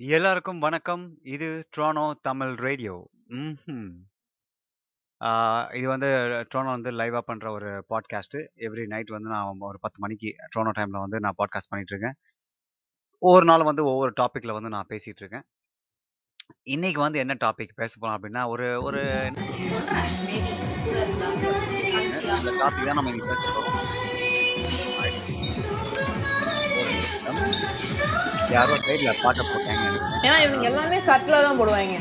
எல்லாருக்கும் 0.00 0.58
வணக்கம். 0.58 1.02
இது 1.22 1.48
ட்ரோனோ 1.74 2.04
தமிழ் 2.20 2.54
ரேடியோ. 2.54 2.94
ம்ஹ்ம். 3.28 3.92
ஆ 5.20 5.28
இது 5.72 5.86
வந்து 5.88 6.08
ட்ரோனோ 6.50 6.70
வந்து 6.76 6.90
லைவாக 6.90 7.22
பண்ணுற 7.26 7.46
ஒரு 7.50 7.68
பாட்காஸ்ட்டு. 7.90 8.40
எவ்ரி 8.66 8.84
நைட் 8.86 9.12
வந்து 9.16 9.28
நான் 9.28 9.60
ஒரு 9.68 9.78
10 9.80 10.02
மணிக்கு 10.04 10.30
ட்ரோனோ 10.52 10.72
டைமில் 10.78 11.04
வந்து 11.04 11.20
நான் 11.20 11.38
பாட்காஸ்ட் 11.38 11.70
பண்ணிட்டுருக்கேன். 11.70 12.16
ஒவ்வொரு 13.22 13.44
நாளும் 13.44 13.70
வந்து 13.70 13.84
ஒவ்வொரு 13.84 14.12
டாப்பிக்கில் 14.20 14.56
வந்து 14.56 14.74
நான் 14.76 14.90
பேசிகிட்டு 14.90 15.22
இருக்கேன். 15.24 15.46
இன்னைக்கு 16.74 17.00
வந்து 17.00 17.18
என்ன 17.18 17.36
டாபிக் 17.44 17.78
பேச 17.82 17.92
போறோம் 18.00 18.16
அப்படின்னா 18.18 18.44
ஒரு 18.54 18.68
ஒரு 18.82 19.02
அந்த 22.36 22.50
டாபிக் 22.62 22.88
தான் 22.88 22.98
நம்ம 23.00 23.10
இன்னைக்கு 23.12 23.32
பேச 23.34 23.44
போகிறோம் 23.54 23.80
யாரோ 28.54 28.74
சைடில் 28.86 29.20
பாட்டை 29.22 29.44
போட்டேன் 29.46 29.73
ஏன்னா 30.24 30.36
இவங்க 30.44 30.66
எல்லாமே 30.70 30.98
சட்டில் 31.08 31.44
தான் 31.46 31.58
போடுவாங்க 31.60 31.96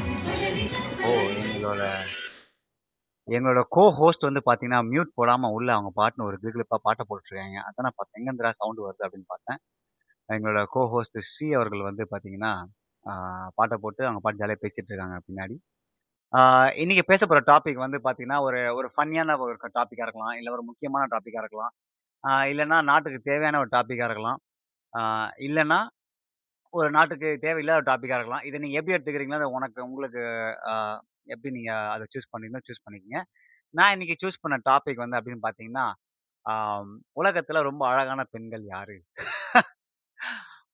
ஓ! 1.05 1.11
எங்களோட 1.43 1.83
எங்களோட 3.27 3.61
கோ 3.75 3.83
ஹோஸ்ட் 3.97 4.25
வந்து 4.27 4.41
பார்த்தீங்கன்னா, 4.45 4.79
மியூட் 4.89 5.11
போடாமல் 5.15 5.53
உள்ள 5.55 5.69
அவங்க 5.73 5.91
பாட்டுன்னு 5.95 6.27
ஒரு 6.29 6.37
கிளுகிளுப்பா 6.41 6.77
பாட்டை 6.85 7.03
போட்டுருக்காங்க. 7.09 7.57
அதான் 7.67 7.85
நான் 7.87 7.97
பார்த்தேன். 7.97 8.19
எங்கேந்திரா 8.19 8.51
சவுண்ட் 8.59 8.81
வருது 8.85 9.05
அப்படின்னு 9.05 9.27
பார்த்தேன். 9.27 9.59
எங்களோட 10.29 10.61
கோ 10.73 10.81
ஹோஸ்ட் 10.93 11.17
ஸ்ரீ 11.29 11.47
அவர்கள் 11.53 11.83
வந்து 11.83 12.03
பார்த்தீங்கன்னா, 12.11 12.51
பாட்டை 13.55 13.77
போட்டு 13.77 14.01
அவங்க 14.07 14.21
பாட்டு 14.23 14.41
ஜாலியாக 14.41 14.61
பேசிகிட்டு 14.63 14.91
இருக்காங்க 14.93 15.17
பின்னாடி. 15.27 15.55
இன்னைக்கு 16.75 17.03
பேச 17.07 17.21
போகிற 17.25 17.41
டாபிக் 17.51 17.83
வந்து 17.85 17.99
பார்த்தீங்கன்னா, 18.05 18.39
ஒரு 18.47 18.59
ஒரு 18.77 18.87
ஃபன்னியான 18.93 19.37
ஒரு 19.45 19.53
டாப்பிக்காக 19.77 20.07
இருக்கலாம். 20.07 20.35
இல்லை 20.39 20.51
ஒரு 20.53 20.63
முக்கியமான 20.69 21.07
டாப்பிக்காக 21.13 21.43
இருக்கலாம். 21.45 21.73
இல்லைன்னா 22.51 22.77
நாட்டுக்கு 22.83 23.19
தேவையான 23.23 23.59
ஒரு 23.59 23.71
டாப்பிக்காக 23.73 24.09
இருக்கலாம். 24.09 24.39
இல்லைன்னா 25.47 25.79
ஒரு 26.73 26.89
நாட்டுக்கு 26.91 27.29
தேவையில்லாத 27.41 27.81
டாப்பிக்காக 27.89 28.17
இருக்கலாம். 28.19 28.45
இதை 28.47 28.57
நீங்கள் 28.59 28.79
எப்படி 28.79 28.95
எடுத்துக்கிறீங்களோ, 28.97 29.37
அதை 29.39 29.47
உனக்கு 29.57 29.79
உங்களுக்கு 29.89 30.21
எப்படி 31.33 31.53
நீங்கள் 31.57 31.89
அதை 31.95 32.05
சூஸ் 32.13 32.31
பண்ணீங்களோ 32.33 32.61
சூஸ் 32.69 32.83
பண்ணிக்கங்க. 32.85 33.19
நான் 33.75 33.93
இன்னைக்கு 33.95 34.15
சூஸ் 34.23 34.41
பண்ண 34.41 34.55
டாபிக் 34.69 35.01
வந்து 35.03 35.17
அப்படின்னு 35.19 35.43
பார்த்தீங்கன்னா, 35.47 35.85
உலகத்தில் 37.21 37.67
ரொம்ப 37.69 37.83
அழகான 37.91 38.21
பெண்கள் 38.33 38.63
யாரு? 38.65 38.97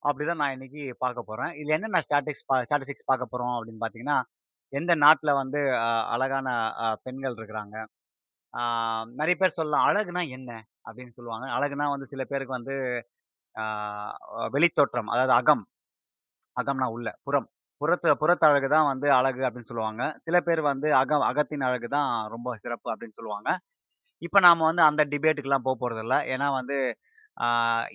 அப்படிதான் 0.10 0.42
நான் 0.42 0.56
இன்னைக்கு 0.58 0.84
பார்க்க 1.00 1.30
போகிறேன் 1.30 1.54
இதில் 1.60 1.76
என்னென்ன 1.78 2.02
ஸ்டாட்டிக்ஸ் 2.08 2.46
பா 2.50 2.58
ஸ்டாட்டிஸ்டிக்ஸ் 2.62 3.10
பார்க்க 3.12 3.32
போகிறோம் 3.34 3.56
அப்படின்னு 3.58 3.84
பார்த்தீங்கன்னா, 3.86 4.18
எந்த 4.74 4.94
நாட்டில் 5.06 5.40
வந்து 5.42 5.62
அழகான 6.16 6.48
பெண்கள் 7.04 7.38
இருக்கிறாங்க. 7.40 7.76
நிறைய 9.20 9.36
பேர் 9.40 9.58
சொல்லலாம், 9.58 9.86
"அழகுனா 9.90 10.24
என்ன?" 10.38 10.52
அப்படின்னு 10.88 11.16
சொல்லுவாங்க. 11.18 11.48
அழகுனா 11.58 11.88
வந்து 11.94 12.08
சில 12.14 12.24
பேருக்கு 12.26 12.58
வந்து 12.58 12.76
வெளித்தோற்றம், 14.56 15.12
அதாவது 15.16 15.34
அகம். 15.42 15.64
அகம்னா 16.62 16.88
உள்ள, 16.98 17.10
புறம். 17.28 17.48
புறத்து 17.82 18.10
புறத்து 18.22 18.46
அழகு 18.50 18.68
தான் 18.76 18.88
வந்து 18.92 19.08
அழகு 19.20 19.42
அப்படின்னு 19.48 19.70
சொல்லுவாங்க. 19.72 20.04
சில 20.26 20.38
பேர் 20.48 20.62
வந்து 20.72 20.88
அகம் 21.02 21.26
அகத்தின் 21.30 21.66
அழகு 21.68 21.88
தான் 21.98 22.10
ரொம்ப 22.34 22.56
சிறப்பு 22.64 22.88
அப்படின்னு 22.94 23.18
சொல்லுவாங்க. 23.20 23.50
இப்போ 24.22 24.40
நாம் 24.48 24.68
வந்து 24.70 24.84
அந்த 24.90 25.02
டிபேட்டுக்குலாம் 25.14 25.66
போக 25.68 25.76
போகிறதில்ல 25.84 26.16
ஏன்னா 26.34 26.48
வந்து 26.60 26.78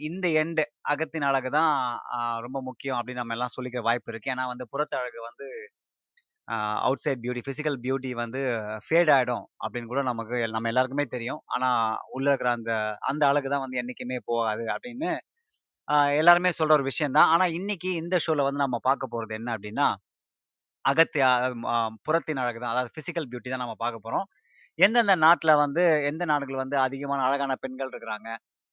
இந்த 0.08 0.26
எண்டு 0.42 0.62
அகத்தின் 0.92 1.26
அழகு 1.30 1.50
தான் 1.58 1.72
ரொம்ப 2.46 2.58
முக்கியம் 2.68 2.98
அப்படின்னு 2.98 3.22
நம்ம 3.22 3.36
எல்லாம் 3.36 3.54
சொல்லிக்க 3.56 3.78
வாய்ப்பு 3.88 4.10
இருக்குது 4.12 4.32
ஏன்னா 4.34 4.44
வந்து 4.52 4.66
புறத்து 4.72 4.96
அழகு 5.00 5.20
வந்து 5.28 5.46
out 6.86 7.02
side 7.04 7.22
beauty, 7.24 7.42
physical 7.46 7.78
beauty 7.84 8.10
வந்து 8.22 8.40
ஃபேட் 8.86 9.10
ஆகிடும் 9.16 9.44
அப்படின்னு 9.64 9.90
கூட 9.92 10.02
நமக்கு 10.10 10.36
நம்ம 10.56 10.70
எல்லாருக்குமே 10.72 11.06
தெரியும். 11.16 11.40
ஆனால் 11.54 11.78
உள்ள 12.16 12.26
இருக்கிற 12.30 12.50
அந்த 12.58 12.72
அந்த 13.10 13.22
அழகு 13.30 13.48
தான் 13.54 13.64
வந்து 13.64 13.80
என்றைக்குமே 13.82 14.18
போகாது 14.30 14.64
அப்படின்னு 14.74 15.10
எல்லாருமே 16.18 16.50
சொல்கிற 16.52 16.76
ஒரு 16.78 16.84
விஷயந்தான் 16.90 17.30
ஆனால் 17.32 17.54
இன்னைக்கு 17.58 17.90
இந்த 18.02 18.16
ஷோவில் 18.24 18.46
வந்து 18.46 18.64
நம்ம 18.64 18.78
பார்க்க 18.86 19.12
போகிறது 19.14 19.34
என்ன 19.38 19.50
அப்படின்னா, 19.56 19.86
அகத்திய 20.84 21.24
புறத்தின் 22.06 22.40
அழகு 22.42 22.58
தான். 22.58 22.72
அதாவது 22.74 22.92
ஃபிசிக்கல் 22.94 23.28
பியூட்டி 23.30 23.50
தான் 23.50 23.64
நம்ம 23.64 23.76
பார்க்க 23.82 24.04
போகிறோம் 24.06 24.26
எந்தெந்த 24.78 25.14
நாட்டில் 25.24 25.60
வந்து 25.62 25.82
எந்த 26.10 26.24
நாடுகள் 26.24 26.62
வந்து 26.62 26.76
அதிகமான 26.86 27.20
அழகான 27.26 27.52
பெண்கள் 27.64 27.90
இருக்கிறாங்க? 27.92 28.28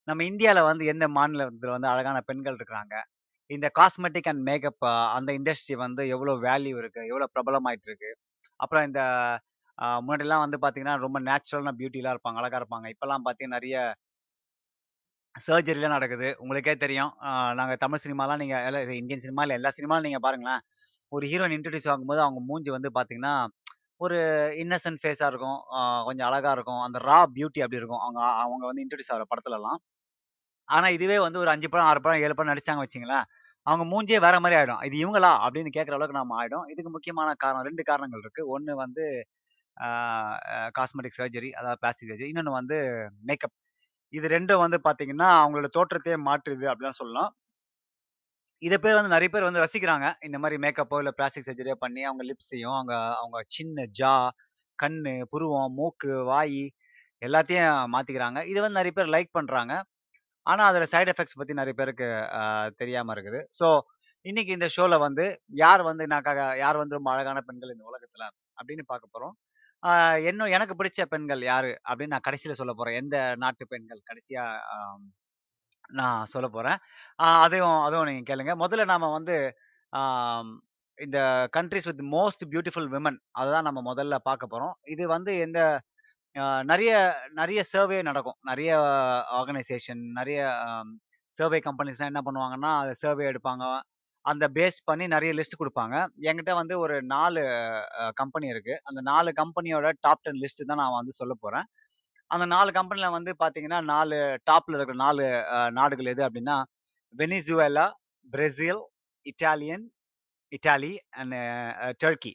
நம்ம 0.07 0.23
இந்தியாவில் 0.31 0.67
வந்து 0.69 0.83
எந்த 0.93 1.05
மாநிலத்தில் 1.17 1.75
வந்து 1.75 1.89
அழகான 1.93 2.17
பெண்கள் 2.29 2.57
இருக்கிறாங்க? 2.59 2.95
இந்த 3.51 3.67
காஸ்மெட்டிக் 3.79 4.29
அண்ட் 4.31 4.43
மேக்கப் 4.49 4.85
அந்த 5.17 5.31
இண்டஸ்ட்ரி 5.39 5.75
வந்து 5.85 6.03
எவ்வளோ 6.15 6.33
வேல்யூ 6.47 6.75
இருக்குது 6.81 7.09
எவ்வளோ 7.11 7.27
பிரபலமாயிட்டு 7.35 7.89
இருக்கு? 7.91 8.11
அப்புறம் 8.59 8.85
இந்த 8.89 9.01
முன்னாடிலாம் 10.01 10.43
வந்து 10.43 10.57
பார்த்தீங்கன்னா, 10.61 10.95
ரொம்ப 11.05 11.17
நேச்சுரலான 11.27 11.73
பியூட்டிலாம் 11.79 12.15
இருப்பாங்க. 12.15 12.39
அழகா 12.41 12.59
இருப்பாங்க. 12.61 12.87
இப்போல்லாம் 12.93 13.23
பார்த்தீங்கன்னா, 13.25 13.59
நிறைய 13.59 13.77
சர்ஜரிலாம் 15.35 15.95
நடக்குது. 15.95 16.29
உங்களுக்கே 16.37 16.73
தெரியும். 16.75 17.11
நாங்கள் 17.25 17.57
நாங்க 17.59 17.75
தமிழ் 17.83 18.03
சினிமாலாம் 18.05 18.41
நீங்க 18.41 18.55
இந்தியன் 19.01 19.23
சினிமா 19.25 19.43
இல்ல 19.45 19.57
எல்லா 19.59 19.71
சினிமாலும் 19.77 20.07
நீங்க 20.07 20.19
பாருங்களேன். 20.25 20.61
ஒரு 21.11 21.25
ஹீரோயின் 21.27 21.55
இன்ட்ரடியூஸ் 21.57 21.89
ஆகும்போது 21.91 22.21
அவங்க 22.25 22.41
மூஞ்சி 22.49 22.71
வந்து 22.75 22.89
பார்த்தீங்கன்னா, 22.97 23.33
ஒரு 24.01 24.17
இன்னசென்ட் 24.63 25.01
ஃபேஸாக 25.03 25.29
இருக்கும். 25.33 25.57
கொஞ்சம் 26.07 26.27
அழகா 26.29 26.51
இருக்கும். 26.57 26.81
அந்த 26.87 26.99
ரா 27.09 27.19
பியூட்டி 27.35 27.61
அப்படி 27.65 27.79
இருக்கும். 27.81 28.03
அவங்க 28.05 28.21
அவங்க 28.43 28.63
வந்து 28.69 28.83
இன்ட்ரடியூஸ் 28.85 29.13
ஆகிற 29.15 29.25
படத்துலலாம். 29.33 29.79
ஆனா 30.69 30.87
இதுவே 30.97 31.17
வந்து 31.25 31.39
ஒரு 31.43 31.49
அஞ்சு 31.53 31.69
படம், 31.73 31.89
ஆறு 31.91 32.01
படம், 32.05 32.21
ஏழு 32.25 32.35
படம் 32.39 32.51
நடிச்சாங்க 32.53 32.83
வச்சிங்களேன் 32.85 33.25
அவங்க 33.67 33.83
மூஞ்சியே 33.93 34.19
வேற 34.25 34.35
மாதிரி 34.43 34.57
ஆயிடும். 34.59 34.83
இது 34.87 34.95
இவங்களா? 35.03 35.31
அப்படின்னு 35.45 35.71
கேட்குற 35.77 35.95
அளவுக்கு 35.97 36.19
நம்ம 36.19 36.35
ஆயிடும். 36.41 36.65
இதுக்கு 36.73 36.91
முக்கியமான 36.95 37.29
காரணம் 37.43 37.67
ரெண்டு 37.69 37.83
காரணங்கள் 37.89 38.23
இருக்கு. 38.25 38.43
ஒன்று 38.55 38.73
வந்து 38.83 39.05
காஸ்மெட்டிக் 40.79 41.19
சர்ஜரி 41.21 41.51
அதாவது 41.59 41.79
பிளாஸ்டிக் 41.83 42.11
சர்ஜரி. 42.11 42.29
இன்னொன்னு 42.33 42.57
வந்து 42.59 42.77
மேக்கப். 43.29 43.53
இது 44.13 44.25
ரெண்டும் 44.27 44.63
வந்து 44.65 44.77
பார்த்தீங்கன்னா, 44.83 45.29
அவங்களோட 45.41 45.67
தோற்றத்தையே 45.77 46.17
மாற்றுது 46.27 46.65
அப்படின்னு 46.71 46.99
சொல்லலாம். 47.01 47.31
இதை 48.61 48.77
பேர் 48.77 48.97
வந்து 48.97 49.13
நிறைய 49.13 49.29
பேர் 49.33 49.47
வந்து 49.47 49.63
ரசிக்கிறாங்க. 49.63 50.07
இந்த 50.21 50.37
மாதிரி 50.41 50.57
மேக்கப்போ, 50.63 50.97
இல்லை 51.01 51.13
பிளாஸ்டிக் 51.17 51.47
சர்ஜரியோ 51.47 51.75
பண்ணி 51.83 52.01
அவங்க 52.03 52.23
லிப்ஸையும், 52.29 52.75
அவங்க 52.77 52.93
அவங்க 53.21 53.39
சின்ன 53.49 53.85
ஜா, 53.99 54.13
கண் 54.79 54.99
புருவம், 55.31 55.73
மூக்கு, 55.79 56.11
வாய் 56.31 56.61
எல்லாத்தையும் 57.21 57.71
மாற்றிக்கிறாங்க 57.95 58.39
இதை 58.51 58.59
வந்து 58.61 58.79
நிறைய 58.79 58.93
பேர் 58.97 59.13
லைக் 59.15 59.31
பண்ணுறாங்க 59.39 59.73
ஆனால் 60.45 60.67
அதோட 60.69 60.85
சைட் 60.93 61.11
எஃபெக்ட்ஸ் 61.13 61.37
பற்றி 61.39 61.53
நிறைய 61.53 61.73
பேருக்கு 61.79 62.07
தெரியாமல் 62.81 63.13
இருக்குது. 63.15 63.39
ஸோ, 63.59 63.67
இன்னைக்கு 64.25 64.51
இந்த 64.53 64.67
ஷோவில் 64.75 65.03
வந்து 65.05 65.25
யார் 65.61 65.81
வந்து 65.81 66.03
நாக்காக 66.07 66.41
யார் 66.63 66.81
வந்து 66.81 66.97
ரொம்ப 66.99 67.09
அழகான 67.13 67.39
பெண்கள் 67.47 67.73
இந்த 67.75 67.85
உலகத்தில் 67.91 68.25
அப்படின்னு 68.57 68.83
பார்க்க 68.87 69.13
போகிறோம் 69.15 69.35
என்னும் 69.83 70.47
என்ன 70.47 70.55
எனக்கு 70.57 70.75
பிடிச்ச 70.79 71.01
பெண்கள் 71.13 71.41
யாரு 71.43 71.71
அப்படின்னு 71.89 72.13
நான் 72.15 72.27
கடைசியில 72.27 72.55
சொல்லப் 72.59 72.79
போறேன். 72.79 72.97
எந்த 73.01 73.17
நாட்டு 73.43 73.63
பெண்கள் 73.73 74.01
கடைசியா 74.09 74.43
நான் 75.99 76.29
சொல்லப் 76.33 76.55
போறேன். 76.55 76.79
அதையும் 77.43 77.77
அதுவும் 77.87 78.07
நீங்க 78.09 78.25
கேளுங்க. 78.29 78.53
முதல்ல 78.63 78.85
நாம 78.93 79.09
வந்து 79.11 79.35
ஆம் 79.93 80.51
இந்த 80.97 81.19
countries 81.57 81.87
with 81.89 82.03
most 82.15 82.43
beautiful 82.51 82.89
women 82.95 83.17
அதுதான் 83.39 83.67
நம்ம 83.69 83.81
முதல்ல 83.91 84.17
பார்க்க 84.29 84.53
போறோம். 84.53 84.75
இது 84.93 85.03
வந்து 85.15 85.31
எந்த 85.39 85.59
நிறைய 86.71 86.91
நிறைய 87.39 87.61
சர்வே 87.73 87.99
நடக்கும். 88.09 88.37
நிறைய 88.49 88.71
ஆர்கனைசேஷன், 89.39 90.03
நிறைய 90.19 90.41
சர்வே 91.35 91.59
கம்பெனிஸ்லாம் 91.67 92.11
என்ன 92.11 92.21
பண்ணுவாங்கன்னா, 92.27 92.71
அதை 92.81 92.93
சர்வே 93.03 93.25
எடுப்பாங்க. 93.31 93.65
அந்த 94.25 94.45
பேஸ் 94.57 94.77
பண்ணி 94.85 95.05
நிறைய 95.07 95.31
லிஸ்ட் 95.37 95.59
கொடுப்பாங்க 95.59 95.95
என்கிட்ட 96.29 96.51
வந்து 96.59 96.75
ஒரு 96.79 96.95
நாலு 97.13 97.41
கம்பெனி 98.15 98.47
இருக்கு. 98.47 98.75
அந்த 98.89 99.01
நாலு 99.11 99.29
கம்பெனியோட 99.41 99.89
டாப் 100.01 100.23
10 100.25 100.41
லிஸ்ட் 100.43 100.67
தான் 100.69 100.81
நான் 100.83 100.97
வந்து 100.99 101.13
சொல்லப் 101.21 101.43
போறேன். 101.43 101.67
அந்த 102.31 102.45
நாலு 102.53 102.71
கம்பெனியில் 102.71 103.15
வந்து 103.17 103.31
பார்த்தீங்கன்னா, 103.41 103.79
நாலு 103.93 104.17
டாப்ல 104.49 104.77
இருக்கிற 104.77 104.97
நாலு 105.05 105.25
நாடுகள் 105.79 106.11
எது 106.13 106.23
அப்படின்னா, 106.27 106.57
Venezuela, 107.13 107.87
Brazil, 108.27 108.81
Italian 109.25 109.85
Italy 110.51 110.91
and 111.21 111.35
Turkey. 112.03 112.33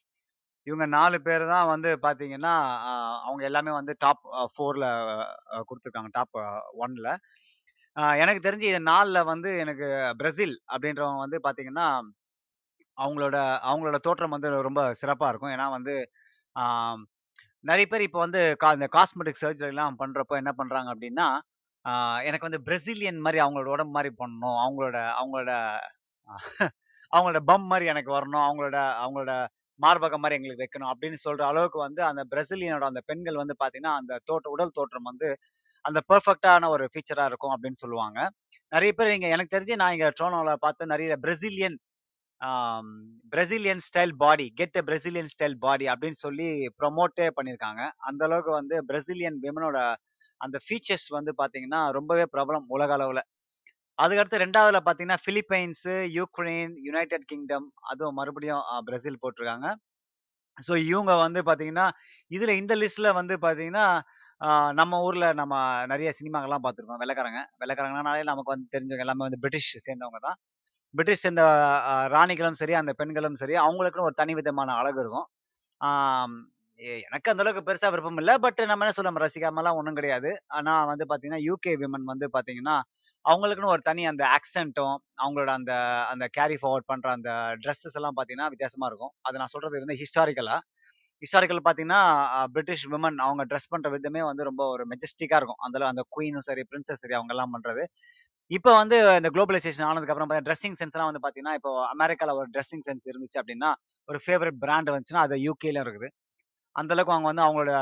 இவங்க 0.67 0.87
நாலு 0.97 1.17
பேர் 1.27 1.45
தான் 1.53 1.69
வந்து 1.73 1.91
பார்த்தீங்கன்னா, 2.05 2.55
அவங்க 3.27 3.43
எல்லாமே 3.51 3.73
வந்து 3.79 3.93
டாப் 4.05 4.25
ஃபோரில் 4.55 4.89
கொடுத்துருக்காங்க 5.69 6.11
டாப் 6.19 6.37
ஒன்ல 6.85 7.09
எனக்கு 8.23 8.41
தெரிஞ்சு 8.43 8.67
இது 8.69 8.81
4ல 8.89 9.19
வந்து 9.29 9.51
எனக்கு 9.63 9.87
பிரசில் 10.21 10.55
அப்படின்றவங்க 10.73 11.21
வந்து 11.25 11.39
பார்த்தீங்கன்னா, 11.45 11.87
அவங்களோட 12.99 13.37
அவங்களோட 13.69 13.99
தோற்றம் 14.07 14.35
வந்து 14.37 14.51
ரொம்ப 14.69 14.83
சிறப்பா 15.01 15.29
இருக்கும். 15.31 15.55
ஏன்னா 15.57 15.67
வந்து, 15.77 15.95
ஆம் 16.57 17.03
நெறைய 17.65 17.87
பேர் 17.89 18.07
இப்ப 18.09 18.21
வந்து 18.25 18.43
கா 18.63 18.71
இந்த 18.79 18.89
காஸ்மெட்டிக் 18.97 19.43
சர்ஜரிலாம் 19.43 19.99
பண்றப்போ 20.03 20.37
என்ன 20.43 20.53
பண்றாங்க 20.61 20.91
அப்படின்னா, 20.95 21.29
ஆ 21.85 21.93
எனக்கு 22.29 22.49
வந்து 22.49 22.63
பிரசிலியன் 22.69 23.23
மாரி 23.27 23.41
அவங்களோட 23.45 23.71
உடம்பு 23.77 23.95
மாரி 23.99 24.11
பண்ணணும். 24.21 24.59
அவங்களோட 24.65 24.99
அவங்களோட 25.21 25.53
அவங்களோட 27.13 27.41
பம் 27.51 27.69
மாரி 27.71 27.87
எனக்கு 27.93 28.11
வரணும். 28.17 28.45
அவங்களோட 28.47 28.77
அவங்களோட 29.03 29.33
மார்பகம் 29.81 30.23
மாரி 30.23 30.37
எங்களுக்கு 30.39 30.65
வைக்கணும் 30.65 30.93
அப்படின்னு 30.93 31.19
சொல்ற 31.25 31.43
அளவுக்கு 31.51 31.79
வந்து 31.81 32.03
அந்த 32.09 32.23
பிரசிலியனோட 32.33 32.85
அந்த 32.91 33.03
பெண்கள் 33.11 33.43
வந்து 33.43 33.57
பார்த்தீங்கன்னா, 33.57 33.95
அந்த 34.01 34.21
தோற்ற 34.29 34.49
உடல் 34.57 34.77
தோற்றம் 34.79 35.09
வந்து 35.11 35.29
அந்த 35.87 35.99
பெர்ஃபெக்டான 36.11 36.69
ஒரு 36.75 36.85
ஃபீச்சராக 36.93 37.31
இருக்கும் 37.31 37.55
அப்படின்னு 37.55 37.83
சொல்லுவாங்க. 37.85 38.19
நிறைய 38.73 38.93
பேர் 38.99 39.15
இங்கே 39.17 39.33
எனக்கு 39.35 39.55
தெரிஞ்சு 39.57 39.81
நான் 39.83 39.95
இங்கே 39.97 40.11
ட்ரோனோவில் 40.19 40.63
பார்த்து 40.65 40.93
நிறைய 40.93 41.17
Brazilian 41.27 41.77
Brazilian 43.33 43.83
style 43.87 44.15
body, 44.23 44.47
get 44.59 44.77
a 44.77 44.83
Brazilian 44.89 45.31
style 45.33 45.57
body 45.63 45.87
அப்படின்னு 45.93 46.19
சொல்லி 46.25 46.49
ப்ரொமோட்டே 46.81 47.27
பண்ணியிருக்காங்க. 47.37 47.83
அந்த 48.09 48.23
அளவுக்கு 48.29 48.53
வந்து 48.59 48.77
பிரசிலியன் 48.91 49.39
விமனோட 49.45 49.79
அந்த 50.41 50.57
ஃபீச்சர்ஸ் 50.65 51.09
வந்து 51.17 51.33
பார்த்தீங்கன்னா, 51.39 51.81
ரொம்பவே 51.99 52.25
பிரபலம் 52.35 52.67
உலக 52.77 52.93
அளவில் 52.99 53.23
அதுக்கடுத்து 53.99 54.43
ரெண்டாவதுல 54.45 54.81
பார்த்தீங்கன்னா, 54.87 55.21
பிலிப்பைன்ஸு 55.27 55.95
யுக்ரைன், 56.19 56.75
யுனைடெட் 56.89 57.29
கிங்டம் 57.33 57.69
அதுவும் 57.93 58.19
மறுபடியும் 58.21 58.63
பிரசில் 58.63 58.89
பிரேசில் 58.89 59.23
போட்டிருக்காங்க. 59.23 59.69
ஸோ 60.57 60.73
இவங்க 60.91 61.13
வந்து 61.25 61.41
பார்த்தீங்கன்னா, 61.47 61.87
இதில் 62.31 62.59
இந்த 62.61 62.75
லிஸ்ட்ல 62.83 63.09
வந்து 63.13 63.35
பார்த்தீங்கன்னா, 63.43 63.87
நம்ம 64.81 64.99
ஊரில் 65.03 65.29
நம்ம 65.35 65.55
நிறைய 65.87 66.11
சினிமாக்கள்லாம் 66.19 66.65
பார்த்துருக்கோம். 66.65 67.01
வெள்ளக்காரங்க 67.03 67.41
வெள்ளக்காரங்கனாலே 67.63 68.23
நமக்கு 68.31 68.53
வந்து 68.55 68.67
தெரிஞ்சவங்க 68.75 69.05
எல்லாமே 69.07 69.27
வந்து 69.29 69.41
பிரிட்டிஷ் 69.45 69.71
சேர்ந்தவங்க 69.87 70.21
தான். 70.27 70.39
பிரிட்டிஷ் 70.95 71.25
சேர்ந்த 71.25 71.45
ராணிகளும் 72.15 72.59
சரி, 72.63 72.75
அந்த 72.75 72.93
பெண்களும் 73.01 73.41
சரி, 73.43 73.55
அவங்களுக்குன்னு 73.67 74.09
ஒரு 74.11 74.19
தனி 74.23 74.35
விதமான 74.41 74.75
அழகு 74.83 75.01
இருக்கும். 75.05 75.29
எனக்கு 77.07 77.31
அந்த 77.33 77.43
அளவுக்கு 77.45 77.67
பெருசாக 77.69 77.91
விருப்பம் 77.93 78.21
இல்லை 78.23 78.35
பட் 78.45 78.61
நம்ம 78.71 78.85
என்ன 78.85 78.95
சொல்ல 78.99 79.25
ரசிக்காமலாம் 79.25 79.79
ஒன்றும் 79.81 79.99
கிடையாது. 79.99 80.31
ஆனால் 80.59 80.89
வந்து 80.91 81.05
பார்த்தீங்கன்னா, 81.11 81.43
யூகே 81.49 81.73
விமன் 81.83 82.07
வந்து 82.13 82.27
பார்த்தீங்கன்னா, 82.35 82.77
அவங்களுக்குன்னு 83.25 83.73
ஒரு 83.75 83.83
தனி 83.83 84.03
அந்த 84.07 84.25
ஆக்சென்ட்டும், 84.37 84.97
அவங்களோட 85.23 85.51
அந்த 85.61 85.73
அந்த 86.13 86.25
கேரி 86.39 86.57
ஃபார்வர்ட் 86.63 86.89
பண்ணுற 86.93 87.09
அந்த 87.19 87.31
ட்ரெஸ்ஸஸ் 87.65 87.99
எல்லாம் 88.01 88.17
பார்த்தீங்கன்னா, 88.19 88.51
வித்தியாசமாக 88.55 88.91
இருக்கும். 88.93 89.15
அது 89.23 89.41
நான் 89.43 89.53
சொல்கிறது 89.55 89.85
வந்து 89.85 89.99
ஹிஸ்டாரிக்கலாக 90.03 90.61
ஹிஸ்டாரிக்கல் 91.23 91.61
பார்த்தீங்கன்னா, 91.65 92.01
பிரிட்டிஷ் 92.53 92.85
விமன் 92.89 93.19
அவங்க 93.19 93.43
ட்ரெஸ் 93.45 93.71
பண்ணுற 93.73 93.89
விதமே 93.93 94.23
வந்து 94.23 94.45
ரொம்ப 94.45 94.63
ஒரு 94.69 94.85
மெஜஸ்டிக்காக 94.87 95.41
இருக்கும். 95.41 95.61
அந்த 95.61 95.87
அந்த 95.87 96.03
குயினும் 96.11 96.47
சரி, 96.49 96.65
பிரின்சஸ் 96.71 97.03
சரி 97.03 97.15
அவங்கெல்லாம் 97.15 97.55
பண்ணுறது 97.55 97.85
இப்போ 98.51 98.73
வந்து 98.75 98.97
இந்த 99.17 99.29
குளோபலைசேஷன் 99.35 99.87
ஆனதுக்கப்புறம் 99.89 100.29
பார்த்தீங்கன்னா, 100.29 100.51
ட்ரெஸ்ஸிங் 100.51 100.79
சென்ஸ்லாம் 100.81 101.09
வந்து 101.11 101.23
பார்த்தீங்கன்னா, 101.23 101.55
இப்போ 101.55 101.73
அமெரிக்காவில் 101.95 102.39
ஒரு 102.39 102.49
ட்ரெஸ்ஸிங் 102.55 102.85
சென்ஸ் 102.89 103.07
இருந்துச்சு 103.13 103.41
அப்படின்னா 103.43 103.71
ஒரு 104.09 104.19
ஃபேவரட் 104.27 104.59
பிராண்ட் 104.65 104.91
வந்துச்சுன்னா, 104.91 105.25
அது 105.27 105.37
யூகேல 105.47 105.81
இருக்குது. 105.87 106.09
அந்த 106.77 106.93
அளவுக்கு 106.95 107.15
அவங்க 107.15 107.29
வந்து 107.31 107.45
அவங்களோட 107.45 107.73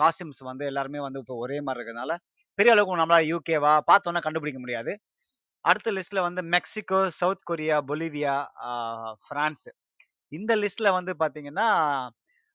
காஸ்டியூம்ஸ் 0.00 0.42
வந்து 0.42 0.64
எல்லாருமே 0.66 1.00
வந்து 1.00 1.20
இப்போ 1.20 1.36
ஒரே 1.36 1.58
மாதிரி 1.60 1.80
இருக்கிறதுனால, 1.80 2.14
பெரிய 2.58 2.72
அளவுக்கு 2.74 3.00
நம்மளால 3.02 3.26
யூகேவா 3.32 3.72
பார்த்தோன்னா 3.90 4.22
கண்டுபிடிக்க 4.26 4.60
முடியாது. 4.60 4.92
அடுத்த 5.64 5.92
லிஸ்ட்ல 5.92 6.20
வந்து 6.20 6.42
Mexico, 6.54 7.00
South 7.20 7.46
Korea, 7.50 7.78
Bolivia, 7.88 8.36
France 9.24 9.66
இந்த 10.32 10.52
லிஸ்ட்ல 10.56 10.88
வந்து 10.92 11.12
பார்த்தீங்கன்னா, 11.20 11.68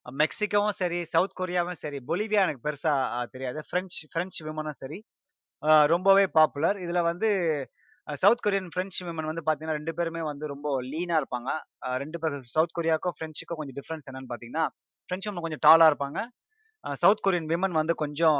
மெக்சிகோவும் 0.05 0.77
சரி, 0.79 0.99
சவுத் 1.11 1.37
கொரியாவும் 1.39 1.79
சரி, 1.81 1.97
பொலிவியா 2.09 2.41
எனக்கு 2.45 2.63
பெருசா 2.67 2.93
தெரியாது. 3.33 3.59
பிரெஞ்ச் 3.71 3.97
பிரெஞ்ச் 4.13 4.37
விமனும் 4.47 4.77
சரி, 4.79 4.99
ரொம்பவே 5.89 6.25
பாப்புலர். 6.37 6.77
இதுல 6.85 7.01
வந்து 7.09 7.29
சவுத் 8.21 8.43
கொரியன், 8.45 8.69
பிரெஞ்ச் 8.75 8.97
விமன் 9.07 9.29
வந்து 9.29 9.43
பாத்தீங்கன்னா 9.47 9.77
ரெண்டு 9.79 9.93
பேருமே 9.97 10.21
வந்து 10.29 10.45
ரொம்ப 10.53 10.67
லீனா 10.91 11.15
இருப்பாங்க. 11.21 11.49
ரெண்டு 12.03 12.19
பேரும் 12.23 12.45
சவுத் 12.55 12.75
கொரியாவுக்கும், 12.77 13.15
பிரெஞ்சுக்கும் 13.19 13.59
கொஞ்சம் 13.59 13.77
டிஃப்ரென்ஸ் 13.79 14.07
என்னன்னு 14.09 14.31
பார்த்தீங்கன்னா, 14.31 14.65
பிரெஞ்ச் 15.09 15.27
விமன் 15.27 15.45
கொஞ்சம் 15.45 15.63
டாலா 15.67 15.87
இருப்பாங்க. 15.91 16.19
சவுத் 17.01 17.23
கொரியன் 17.25 17.49
விமன் 17.51 17.75
வந்து 17.79 17.93
கொஞ்சம் 18.03 18.37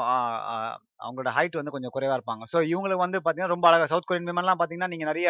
அவங்களோட 0.99 1.31
ஹைட் 1.37 1.59
வந்து 1.59 1.73
கொஞ்சம் 1.75 1.93
குறைவா 1.95 2.15
இருப்பாங்க. 2.19 2.43
ஸோ 2.53 2.59
இவங்களுக்கு 2.71 3.05
வந்து 3.05 3.19
பாத்தீங்கன்னா 3.19 3.53
ரொம்ப 3.55 3.67
அழகா 3.71 3.87
சவுத் 3.93 4.09
கொரியன் 4.09 4.29
விமன்லாம் 4.31 4.59
பார்த்தீங்கன்னா, 4.59 4.93
நீங்க 4.93 5.07
நிறைய 5.11 5.29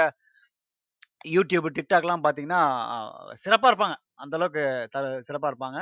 யூடியூப் 1.29 1.67
டிக்டாக்லாம் 1.77 2.23
பார்த்தீங்கன்னா, 2.23 2.61
சிறப்பாக 3.43 3.71
இருப்பாங்க. 3.71 3.95
அந்த 4.23 4.35
அளவுக்கு 4.39 4.63
த 4.93 4.97
சிறப்பாக 5.27 5.51
இருப்பாங்க. 5.53 5.79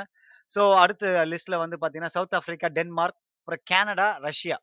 ஸோ 0.52 0.62
அடுத்த 0.76 1.04
லிஸ்ட்டில் 1.32 1.62
வந்து 1.64 1.76
பார்த்தீங்கன்னா, 1.78 2.14
சவுத் 2.16 2.36
ஆஃப்ரிக்கா, 2.38 2.68
டென்மார்க், 2.78 3.18
அப்புறம் 3.40 3.64
கேனடா, 3.72 4.08
ரஷ்யா. 4.26 4.58